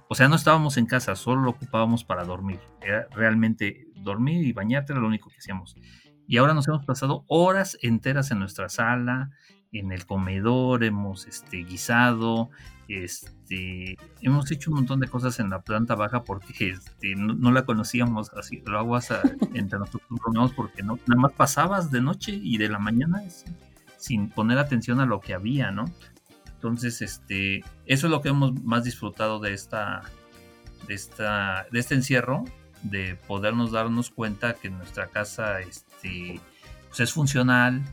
o 0.10 0.16
sea, 0.16 0.28
no 0.28 0.36
estábamos 0.36 0.78
en 0.78 0.86
casa, 0.86 1.16
solo 1.16 1.41
lo 1.41 1.49
ocupábamos 1.51 2.04
para 2.04 2.24
dormir. 2.24 2.60
Era 2.82 3.08
realmente 3.16 3.88
dormir 3.95 4.45
y 4.45 4.54
bañarte 4.54 4.93
era 4.93 5.01
lo 5.01 5.08
único 5.08 5.30
que 5.30 5.38
hacíamos. 5.38 5.76
Y 6.28 6.38
ahora 6.38 6.54
nos 6.54 6.68
hemos 6.68 6.86
pasado 6.86 7.24
horas 7.28 7.80
enteras 7.82 8.30
en 8.30 8.38
nuestra 8.38 8.70
sala, 8.70 9.32
en 9.72 9.91
el 9.91 10.06
comedor, 10.06 10.84
hemos 10.84 11.26
este, 11.26 11.64
guisado, 11.64 12.51
este, 12.88 13.97
hemos 14.21 14.51
hecho 14.51 14.71
un 14.71 14.77
montón 14.77 14.99
de 14.99 15.07
cosas 15.07 15.39
en 15.39 15.49
la 15.49 15.61
planta 15.61 15.95
baja 15.95 16.23
porque 16.23 16.69
este, 16.69 17.15
no, 17.15 17.34
no 17.34 17.51
la 17.51 17.65
conocíamos 17.65 18.31
así, 18.34 18.61
lo 18.65 18.77
hago 18.77 18.95
hasta 18.95 19.21
entre 19.53 19.79
nosotros 19.79 20.07
bromeamos 20.09 20.53
porque 20.53 20.84
no, 20.84 20.97
nada 21.07 21.21
más 21.21 21.34
pasabas 21.34 21.91
de 21.91 22.01
noche 22.01 22.31
y 22.31 22.57
de 22.57 22.69
la 22.69 22.79
mañana 22.79 23.21
sin, 23.29 23.55
sin 23.97 24.29
poner 24.29 24.57
atención 24.57 24.99
a 24.99 25.05
lo 25.05 25.19
que 25.19 25.34
había, 25.34 25.71
¿no? 25.71 25.86
Entonces, 26.63 27.01
este, 27.01 27.59
eso 27.86 28.07
es 28.07 28.11
lo 28.11 28.21
que 28.21 28.29
hemos 28.29 28.53
más 28.63 28.86
disfrutado 28.86 29.39
de 29.39 29.53
esta, 29.53 30.03
de 30.88 30.93
esta, 30.93 31.65
de 31.71 31.79
este 31.79 31.95
encierro, 31.95 32.45
de 32.84 33.15
podernos 33.27 33.71
darnos 33.71 34.09
cuenta 34.09 34.53
que 34.53 34.69
nuestra 34.69 35.07
casa, 35.07 35.59
este, 35.59 36.39
pues 36.88 37.01
es 37.01 37.11
funcional, 37.11 37.84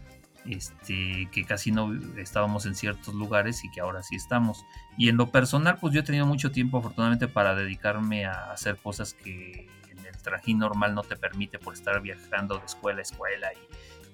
este, 0.49 1.29
que 1.33 1.45
casi 1.45 1.71
no 1.71 1.93
estábamos 2.19 2.67
en 2.67 2.75
ciertos 2.75 3.15
lugares 3.15 3.65
y 3.65 3.71
que 3.71 3.81
ahora 3.81 4.03
sí 4.03 4.17
estamos. 4.17 4.65
Y 4.97 5.09
en 5.09 5.17
lo 5.17 5.31
personal, 5.31 5.79
pues 5.81 5.95
yo 5.95 6.01
he 6.01 6.05
tenido 6.05 6.27
mucho 6.27 6.51
tiempo 6.51 6.79
afortunadamente 6.79 7.29
para 7.29 7.55
dedicarme 7.55 8.27
a 8.27 8.53
hacer 8.53 8.77
cosas 8.77 9.15
que 9.15 9.69
en 9.91 10.07
el 10.07 10.17
trajín 10.23 10.59
normal 10.59 10.95
no 10.95 11.03
te 11.03 11.17
permite 11.17 11.59
por 11.59 11.75
estar 11.75 12.01
viajando 12.01 12.59
de 12.59 12.67
escuela 12.67 13.01
a 13.01 13.03
escuela 13.03 13.49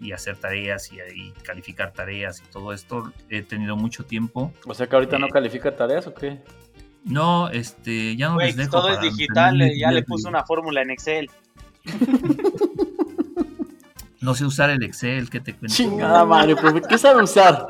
y, 0.00 0.08
y 0.08 0.12
hacer 0.12 0.36
tareas 0.36 0.90
y, 0.92 0.96
y, 1.14 1.30
calificar 1.42 1.92
tareas 1.92 2.42
y 2.46 2.50
todo 2.50 2.72
esto. 2.72 3.12
He 3.30 3.42
tenido 3.42 3.76
mucho 3.76 4.04
tiempo. 4.04 4.52
O 4.66 4.74
sea 4.74 4.86
que 4.86 4.96
ahorita 4.96 5.16
Eh, 5.16 5.20
no 5.20 5.28
califica 5.28 5.74
tareas 5.74 6.06
o 6.06 6.14
qué? 6.14 6.40
No, 7.04 7.48
este, 7.50 8.16
ya 8.16 8.30
no 8.30 8.38
les 8.38 8.56
dejo. 8.56 8.72
todo 8.72 8.90
es 8.90 9.00
digital, 9.00 9.62
eh, 9.62 9.78
ya 9.78 9.92
le 9.92 10.02
puse 10.02 10.28
una 10.28 10.44
fórmula 10.44 10.82
en 10.82 10.90
Excel. 10.90 11.30
No 14.26 14.34
sé 14.34 14.44
usar 14.44 14.70
el 14.70 14.82
Excel, 14.82 15.30
¿qué 15.30 15.38
te 15.38 15.54
cuento? 15.54 15.72
Chingada 15.72 16.24
madre, 16.24 16.56
profe, 16.56 16.82
¿qué 16.82 16.98
sabe 16.98 17.22
usar? 17.22 17.68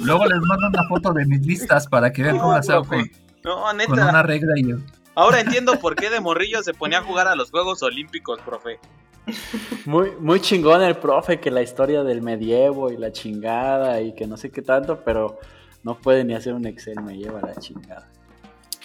Luego 0.00 0.24
les 0.24 0.38
mando 0.38 0.68
una 0.68 0.84
foto 0.88 1.12
de 1.12 1.26
mis 1.26 1.44
listas 1.44 1.88
para 1.88 2.12
que 2.12 2.22
vean 2.22 2.38
cómo 2.38 2.52
las 2.52 2.70
hago 2.70 2.84
con, 2.84 3.00
No, 3.42 3.62
con 3.62 3.76
neta. 3.76 3.92
una 3.92 4.22
regla 4.22 4.52
y 4.56 4.72
Ahora 5.16 5.40
entiendo 5.40 5.80
por 5.80 5.96
qué 5.96 6.08
de 6.08 6.20
morrillo 6.20 6.62
se 6.62 6.74
ponía 6.74 6.98
a 6.98 7.02
jugar 7.02 7.26
a 7.26 7.34
los 7.34 7.50
Juegos 7.50 7.82
Olímpicos, 7.82 8.38
profe. 8.42 8.78
Muy, 9.84 10.12
muy 10.20 10.38
chingón 10.40 10.80
el 10.80 10.94
profe, 10.96 11.40
que 11.40 11.50
la 11.50 11.60
historia 11.60 12.04
del 12.04 12.22
medievo 12.22 12.92
y 12.92 12.96
la 12.96 13.10
chingada 13.10 14.00
y 14.00 14.14
que 14.14 14.28
no 14.28 14.36
sé 14.36 14.52
qué 14.52 14.62
tanto, 14.62 15.00
pero 15.04 15.40
no 15.82 15.98
puede 15.98 16.22
ni 16.22 16.34
hacer 16.34 16.54
un 16.54 16.66
Excel, 16.66 17.02
me 17.02 17.16
lleva 17.16 17.40
la 17.40 17.56
chingada. 17.56 18.08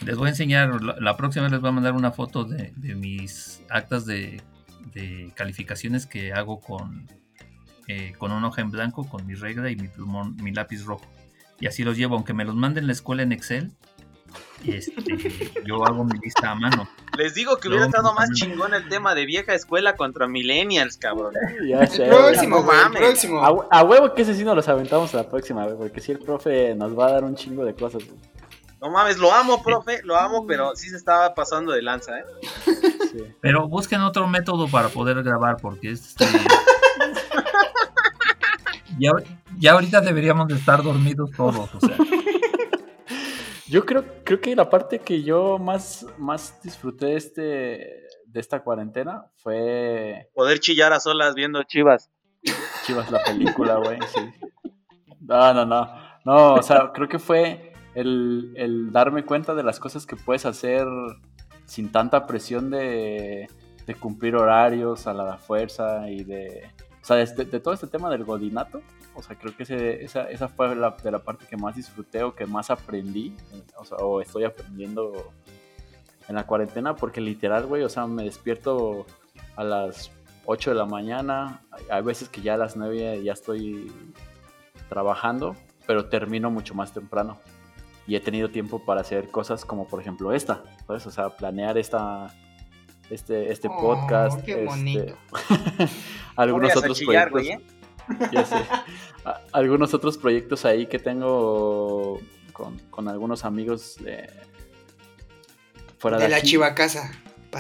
Les 0.03 0.17
voy 0.17 0.25
a 0.25 0.29
enseñar, 0.29 0.81
la, 0.81 0.95
la 0.99 1.15
próxima 1.17 1.43
vez 1.43 1.51
les 1.51 1.61
voy 1.61 1.69
a 1.69 1.73
mandar 1.73 1.93
una 1.93 2.11
foto 2.11 2.45
de, 2.45 2.73
de 2.75 2.95
mis 2.95 3.61
actas 3.69 4.07
de, 4.07 4.41
de 4.93 5.31
calificaciones 5.35 6.05
que 6.05 6.33
hago 6.33 6.59
con, 6.59 7.07
eh, 7.87 8.13
con 8.17 8.31
una 8.31 8.47
hoja 8.47 8.61
en 8.61 8.71
blanco, 8.71 9.07
con 9.09 9.25
mi 9.25 9.35
regla 9.35 9.69
y 9.69 9.75
mi 9.75 9.87
plumón, 9.87 10.35
mi 10.37 10.51
lápiz 10.51 10.83
rojo. 10.85 11.05
Y 11.59 11.67
así 11.67 11.83
los 11.83 11.97
llevo, 11.97 12.15
aunque 12.15 12.33
me 12.33 12.45
los 12.45 12.55
manden 12.55 12.85
la 12.87 12.93
escuela 12.93 13.23
en 13.23 13.31
Excel, 13.31 13.71
este, 14.65 14.93
yo 15.65 15.85
hago 15.85 16.03
mi 16.03 16.17
lista 16.19 16.51
a 16.51 16.55
mano. 16.55 16.89
Les 17.17 17.33
digo 17.33 17.57
que 17.57 17.69
hubiera 17.69 17.85
estado 17.85 18.13
más 18.13 18.29
chingón 18.33 18.73
el 18.73 18.89
tema 18.89 19.15
de 19.15 19.25
vieja 19.25 19.53
escuela 19.53 19.95
contra 19.95 20.27
millennials, 20.27 20.97
cabrón. 20.97 21.33
Ya 21.65 21.85
sé, 21.87 22.03
El 22.03 22.09
güey. 22.11 22.23
próximo, 22.23 22.63
güey, 22.63 22.77
mames. 22.77 23.01
próximo. 23.01 23.39
A, 23.45 23.51
hue- 23.51 23.67
a 23.71 23.83
huevo 23.83 24.13
que 24.13 24.23
ese 24.23 24.33
sí 24.35 24.43
nos 24.43 24.55
los 24.55 24.67
aventamos 24.67 25.13
la 25.13 25.29
próxima 25.29 25.65
vez, 25.65 25.75
porque 25.77 26.01
si 26.01 26.11
el 26.11 26.19
profe 26.19 26.75
nos 26.75 26.97
va 26.97 27.07
a 27.07 27.11
dar 27.13 27.23
un 27.23 27.35
chingo 27.35 27.63
de 27.63 27.73
cosas. 27.73 28.03
güey. 28.05 28.19
No 28.81 28.91
mames, 28.91 29.17
lo 29.17 29.31
amo, 29.31 29.63
profe, 29.63 30.01
lo 30.03 30.15
amo, 30.17 30.45
pero 30.45 30.75
sí 30.75 30.89
se 30.89 30.97
estaba 30.97 31.33
pasando 31.33 31.71
de 31.71 31.81
lanza, 31.81 32.19
¿eh? 32.19 32.23
Sí. 33.15 33.23
Pero 33.39 33.67
busquen 33.67 34.01
otro 34.01 34.27
método 34.27 34.67
para 34.67 34.89
poder 34.89 35.23
grabar, 35.23 35.57
porque 35.61 35.91
este. 35.91 36.25
ya, 38.99 39.11
ya 39.57 39.71
ahorita 39.71 40.01
deberíamos 40.01 40.47
de 40.47 40.55
estar 40.55 40.83
dormidos 40.83 41.31
todos, 41.31 41.73
o 41.73 41.79
sea. 41.79 41.95
Yo 43.67 43.85
creo, 43.85 44.05
creo 44.23 44.41
que 44.41 44.55
la 44.55 44.69
parte 44.69 44.99
que 44.99 45.23
yo 45.23 45.57
más, 45.57 46.05
más 46.17 46.61
disfruté 46.61 47.07
de, 47.07 47.15
este, 47.15 47.41
de 47.41 48.39
esta 48.39 48.63
cuarentena 48.63 49.25
fue 49.37 50.29
Poder 50.35 50.59
chillar 50.59 50.93
a 50.93 50.99
solas 50.99 51.33
viendo 51.33 51.63
chivas. 51.63 52.11
Chivas 52.85 53.09
la 53.09 53.23
película, 53.23 53.77
güey. 53.77 53.97
Sí. 54.13 54.21
No, 55.19 55.53
no, 55.53 55.65
no. 55.65 55.89
No, 56.25 56.53
o 56.53 56.61
sea, 56.61 56.91
creo 56.93 57.07
que 57.07 57.17
fue 57.17 57.73
el, 57.95 58.53
el 58.55 58.91
darme 58.91 59.25
cuenta 59.25 59.55
de 59.55 59.63
las 59.63 59.79
cosas 59.79 60.05
que 60.05 60.15
puedes 60.15 60.45
hacer 60.45 60.85
sin 61.65 61.91
tanta 61.91 62.27
presión 62.27 62.69
de, 62.69 63.49
cumplir 63.99 64.35
horarios 64.35 65.07
a 65.07 65.13
la 65.13 65.37
fuerza 65.37 66.09
y 66.09 66.23
de. 66.23 66.69
O 67.01 67.05
sea, 67.05 67.17
de, 67.17 67.59
todo 67.59 67.73
este 67.73 67.87
tema 67.87 68.09
del 68.09 68.23
godinato. 68.23 68.81
O 69.13 69.21
sea, 69.21 69.37
creo 69.37 69.55
que 69.55 69.63
ese- 69.63 70.03
esa, 70.03 70.29
esa 70.29 70.47
fue 70.47 70.75
la, 70.75 70.91
de 71.01 71.11
la 71.11 71.19
parte 71.19 71.45
que 71.45 71.55
más 71.55 71.75
disfruté 71.75 72.23
o 72.23 72.35
que 72.35 72.45
más 72.45 72.69
aprendí. 72.69 73.35
O 73.99 74.21
estoy 74.21 74.43
aprendiendo 74.43 75.31
en 76.27 76.35
la 76.35 76.45
cuarentena 76.45 76.95
porque 76.95 77.21
literal, 77.21 77.65
güey, 77.65 77.83
o 77.83 77.89
sea, 77.89 78.07
me 78.07 78.23
despierto 78.23 79.05
a 79.55 79.63
las 79.63 80.11
8 80.45 80.71
de 80.71 80.75
la 80.75 80.85
mañana. 80.85 81.61
Hay 81.89 82.01
veces 82.01 82.29
que 82.29 82.41
ya 82.41 82.55
a 82.55 82.57
las 82.57 82.75
9 82.75 83.23
ya 83.23 83.33
estoy 83.33 83.91
trabajando, 84.89 85.55
pero 85.85 86.05
termino 86.09 86.49
mucho 86.51 86.73
más 86.73 86.91
temprano. 86.93 87.37
Y 88.07 88.15
he 88.15 88.19
tenido 88.19 88.49
tiempo 88.49 88.79
para 88.79 89.01
hacer 89.01 89.29
cosas 89.29 89.65
como 89.65 89.87
por 89.87 89.99
ejemplo 90.01 90.31
esta, 90.31 90.63
¿sabes? 90.85 91.05
O 91.07 91.11
sea, 91.11 91.29
planear 91.35 91.77
esta, 91.77 92.33
este, 93.09 93.51
este 93.51 93.67
Oh, 93.67 93.77
podcast. 93.81 94.41
qué 94.43 94.51
este, 94.53 94.65
bonito. 94.65 95.15
algunos 96.35 96.75
otros 96.75 96.97
chillar, 96.99 97.31
proyectos. 97.31 97.65
güey, 97.67 98.25
¿eh? 98.25 98.29
Ya 98.31 98.45
sé. 98.45 98.55
A- 99.25 99.41
algunos 99.53 99.93
otros 99.95 100.17
proyectos 100.17 100.65
ahí 100.65 100.85
que 100.85 100.99
tengo 100.99 102.19
con, 102.53 102.77
con 102.91 103.07
algunos 103.07 103.43
amigos 103.43 103.97
de 103.99 104.29
fuera 105.97 106.17
de, 106.17 106.23
De 106.23 106.29
la 106.29 106.37
aquí. 106.37 106.49
chivacasa. 106.49 107.11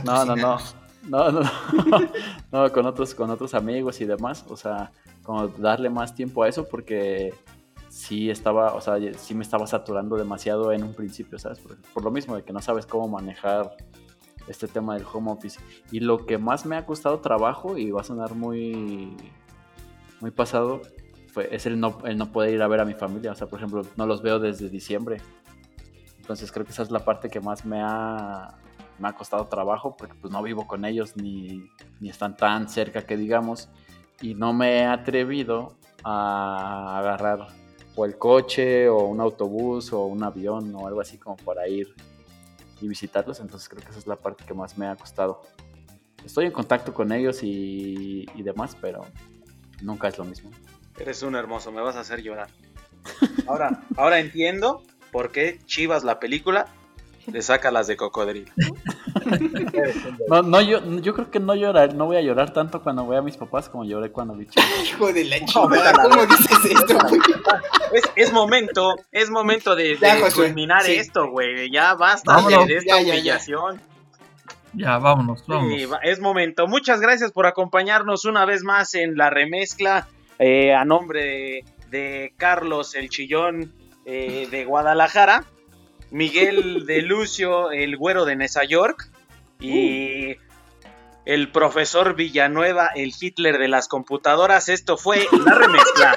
No, 0.03 0.25
no, 0.25 0.35
no. 0.35 0.57
patrocínanos. 0.57 0.75
No, 1.03 1.31
no, 1.31 1.41
no. 1.41 2.11
No, 2.51 2.71
con 2.71 2.85
otros, 2.85 3.13
con 3.15 3.29
otros 3.29 3.53
amigos 3.53 3.99
y 4.01 4.05
demás. 4.05 4.45
O 4.49 4.55
sea, 4.57 4.91
como 5.23 5.47
darle 5.47 5.89
más 5.89 6.13
tiempo 6.15 6.43
a 6.43 6.49
eso 6.49 6.67
porque 6.67 7.33
sí 7.95 8.29
estaba, 8.29 8.73
o 8.73 8.81
sea, 8.81 8.97
sí 9.17 9.33
me 9.33 9.41
estaba 9.41 9.65
saturando 9.67 10.17
demasiado 10.17 10.73
en 10.73 10.83
un 10.83 10.93
principio, 10.93 11.39
¿sabes? 11.39 11.59
Por, 11.59 11.77
por 11.93 12.03
lo 12.03 12.11
mismo 12.11 12.35
de 12.35 12.43
que 12.43 12.51
no 12.51 12.61
sabes 12.61 12.85
cómo 12.85 13.07
manejar 13.07 13.77
este 14.49 14.67
tema 14.67 14.95
del 14.95 15.05
home 15.11 15.31
office. 15.31 15.61
Y 15.91 16.01
lo 16.01 16.25
que 16.25 16.37
más 16.37 16.65
me 16.65 16.75
ha 16.75 16.85
costado 16.85 17.21
trabajo, 17.21 17.77
y 17.77 17.91
va 17.91 18.01
a 18.01 18.03
sonar 18.03 18.35
muy, 18.35 19.15
muy 20.19 20.29
pasado, 20.31 20.81
fue, 21.31 21.55
es 21.55 21.65
el 21.67 21.79
no, 21.79 21.99
el 22.03 22.17
no 22.17 22.33
poder 22.33 22.53
ir 22.53 22.61
a 22.61 22.67
ver 22.67 22.81
a 22.81 22.85
mi 22.85 22.95
familia. 22.95 23.31
O 23.31 23.35
sea, 23.35 23.47
por 23.47 23.59
ejemplo, 23.59 23.81
no 23.95 24.05
los 24.05 24.21
veo 24.21 24.39
desde 24.39 24.67
diciembre. 24.67 25.21
Entonces 26.19 26.51
creo 26.51 26.65
que 26.65 26.73
esa 26.73 26.83
es 26.83 26.91
la 26.91 26.99
parte 26.99 27.29
que 27.29 27.39
más 27.39 27.65
me 27.65 27.81
ha, 27.81 28.57
me 28.99 29.07
ha 29.07 29.13
costado 29.13 29.47
trabajo 29.47 29.95
porque 29.95 30.15
pues 30.15 30.33
no 30.33 30.43
vivo 30.43 30.67
con 30.67 30.83
ellos 30.83 31.15
ni, 31.15 31.69
ni 32.01 32.09
están 32.09 32.35
tan 32.35 32.67
cerca 32.67 33.03
que 33.05 33.15
digamos 33.15 33.69
y 34.21 34.33
no 34.33 34.51
me 34.51 34.79
he 34.79 34.85
atrevido 34.85 35.77
a 36.03 36.97
agarrar 36.99 37.47
o 37.95 38.05
el 38.05 38.17
coche 38.17 38.89
o 38.89 39.05
un 39.05 39.21
autobús 39.21 39.93
o 39.93 40.05
un 40.05 40.23
avión 40.23 40.73
o 40.75 40.87
algo 40.87 41.01
así 41.01 41.17
como 41.17 41.37
para 41.37 41.67
ir 41.67 41.93
y 42.81 42.87
visitarlos 42.87 43.39
entonces 43.39 43.69
creo 43.69 43.83
que 43.83 43.89
esa 43.89 43.99
es 43.99 44.07
la 44.07 44.15
parte 44.15 44.43
que 44.45 44.53
más 44.53 44.77
me 44.77 44.87
ha 44.87 44.95
costado 44.95 45.41
estoy 46.25 46.45
en 46.45 46.51
contacto 46.51 46.93
con 46.93 47.11
ellos 47.11 47.43
y, 47.43 48.25
y 48.35 48.43
demás 48.43 48.75
pero 48.79 49.05
nunca 49.81 50.07
es 50.07 50.17
lo 50.17 50.25
mismo 50.25 50.51
Eres 50.97 51.23
un 51.23 51.35
hermoso, 51.35 51.71
me 51.71 51.81
vas 51.81 51.97
a 51.97 52.01
hacer 52.01 52.21
llorar. 52.21 52.49
Ahora, 53.47 53.83
ahora 53.97 54.19
entiendo 54.19 54.81
por 55.11 55.31
qué 55.31 55.59
Chivas, 55.65 56.03
la 56.03 56.19
película, 56.19 56.67
le 57.31 57.41
saca 57.41 57.71
las 57.71 57.87
de 57.87 57.97
cocodrilo. 57.97 58.51
no, 60.29 60.41
no 60.43 60.61
yo, 60.61 60.79
yo 61.01 61.13
creo 61.13 61.31
que 61.31 61.39
no 61.39 61.55
llorar 61.55 61.93
no 61.93 62.05
voy 62.05 62.17
a 62.17 62.21
llorar 62.21 62.51
tanto 62.53 62.81
cuando 62.81 63.07
vea 63.07 63.19
a 63.19 63.21
mis 63.21 63.37
papás 63.37 63.69
como 63.69 63.83
lloré 63.85 64.11
cuando 64.11 64.35
vi 64.35 64.47
Chivas. 64.47 64.69
Hijo 64.83 65.11
de 65.13 65.25
la 65.25 65.43
chingada, 65.45 65.93
¿cómo 65.93 66.25
dices 66.25 66.65
esto, 66.71 66.97
güey? 67.09 67.21
Es, 67.93 68.03
es 68.15 68.33
momento, 68.33 68.95
es 69.11 69.29
momento 69.29 69.75
de, 69.75 69.95
de 69.97 70.31
culminar 70.33 70.83
sí. 70.83 70.95
esto, 70.95 71.29
güey. 71.29 71.71
Ya 71.71 71.93
basta 71.95 72.33
Vámonos. 72.35 72.67
de, 72.67 72.77
esta 72.77 72.97
Ya, 72.97 73.01
ya, 73.01 73.05
ya. 73.07 73.13
humillación. 73.13 73.81
Ya, 74.73 74.97
vámonos, 74.97 75.45
vámonos. 75.47 75.79
Sí, 75.79 75.87
es 76.03 76.19
momento. 76.19 76.67
Muchas 76.67 76.99
gracias 76.99 77.31
por 77.31 77.45
acompañarnos 77.45 78.25
una 78.25 78.45
vez 78.45 78.63
más 78.63 78.93
en 78.95 79.15
la 79.15 79.29
remezcla. 79.29 80.07
eh, 80.37 80.73
a 80.73 80.83
nombre 80.83 81.23
de, 81.23 81.65
de 81.89 82.33
Carlos 82.35 82.93
el 82.95 83.07
Chillón 83.09 83.73
eh, 84.05 84.47
de 84.51 84.65
Guadalajara, 84.65 85.45
Miguel 86.15 86.85
de 86.85 87.01
Lucio 87.01 87.73
el 87.73 87.97
Güero 87.97 88.23
de 88.23 88.37
Nesa 88.37 88.63
York 88.63 89.11
y 89.59 90.37
el 91.25 91.51
profesor 91.51 92.15
Villanueva 92.15 92.87
el 92.95 93.11
Hitler 93.19 93.57
de 93.57 93.67
las 93.67 93.89
computadoras. 93.89 94.69
Esto 94.69 94.95
fue 94.95 95.27
la 95.45 95.55
remezcla. 95.55 96.15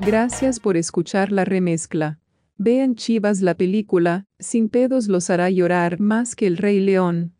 Gracias 0.00 0.60
por 0.60 0.76
escuchar 0.76 1.32
la 1.32 1.46
remezcla. 1.46 2.18
Vean 2.58 2.96
Chivas 2.96 3.40
la 3.40 3.54
película, 3.54 4.26
sin 4.38 4.68
pedos 4.68 5.08
los 5.08 5.30
hará 5.30 5.48
llorar 5.48 6.00
más 6.00 6.36
que 6.36 6.46
el 6.46 6.58
Rey 6.58 6.80
León. 6.80 7.35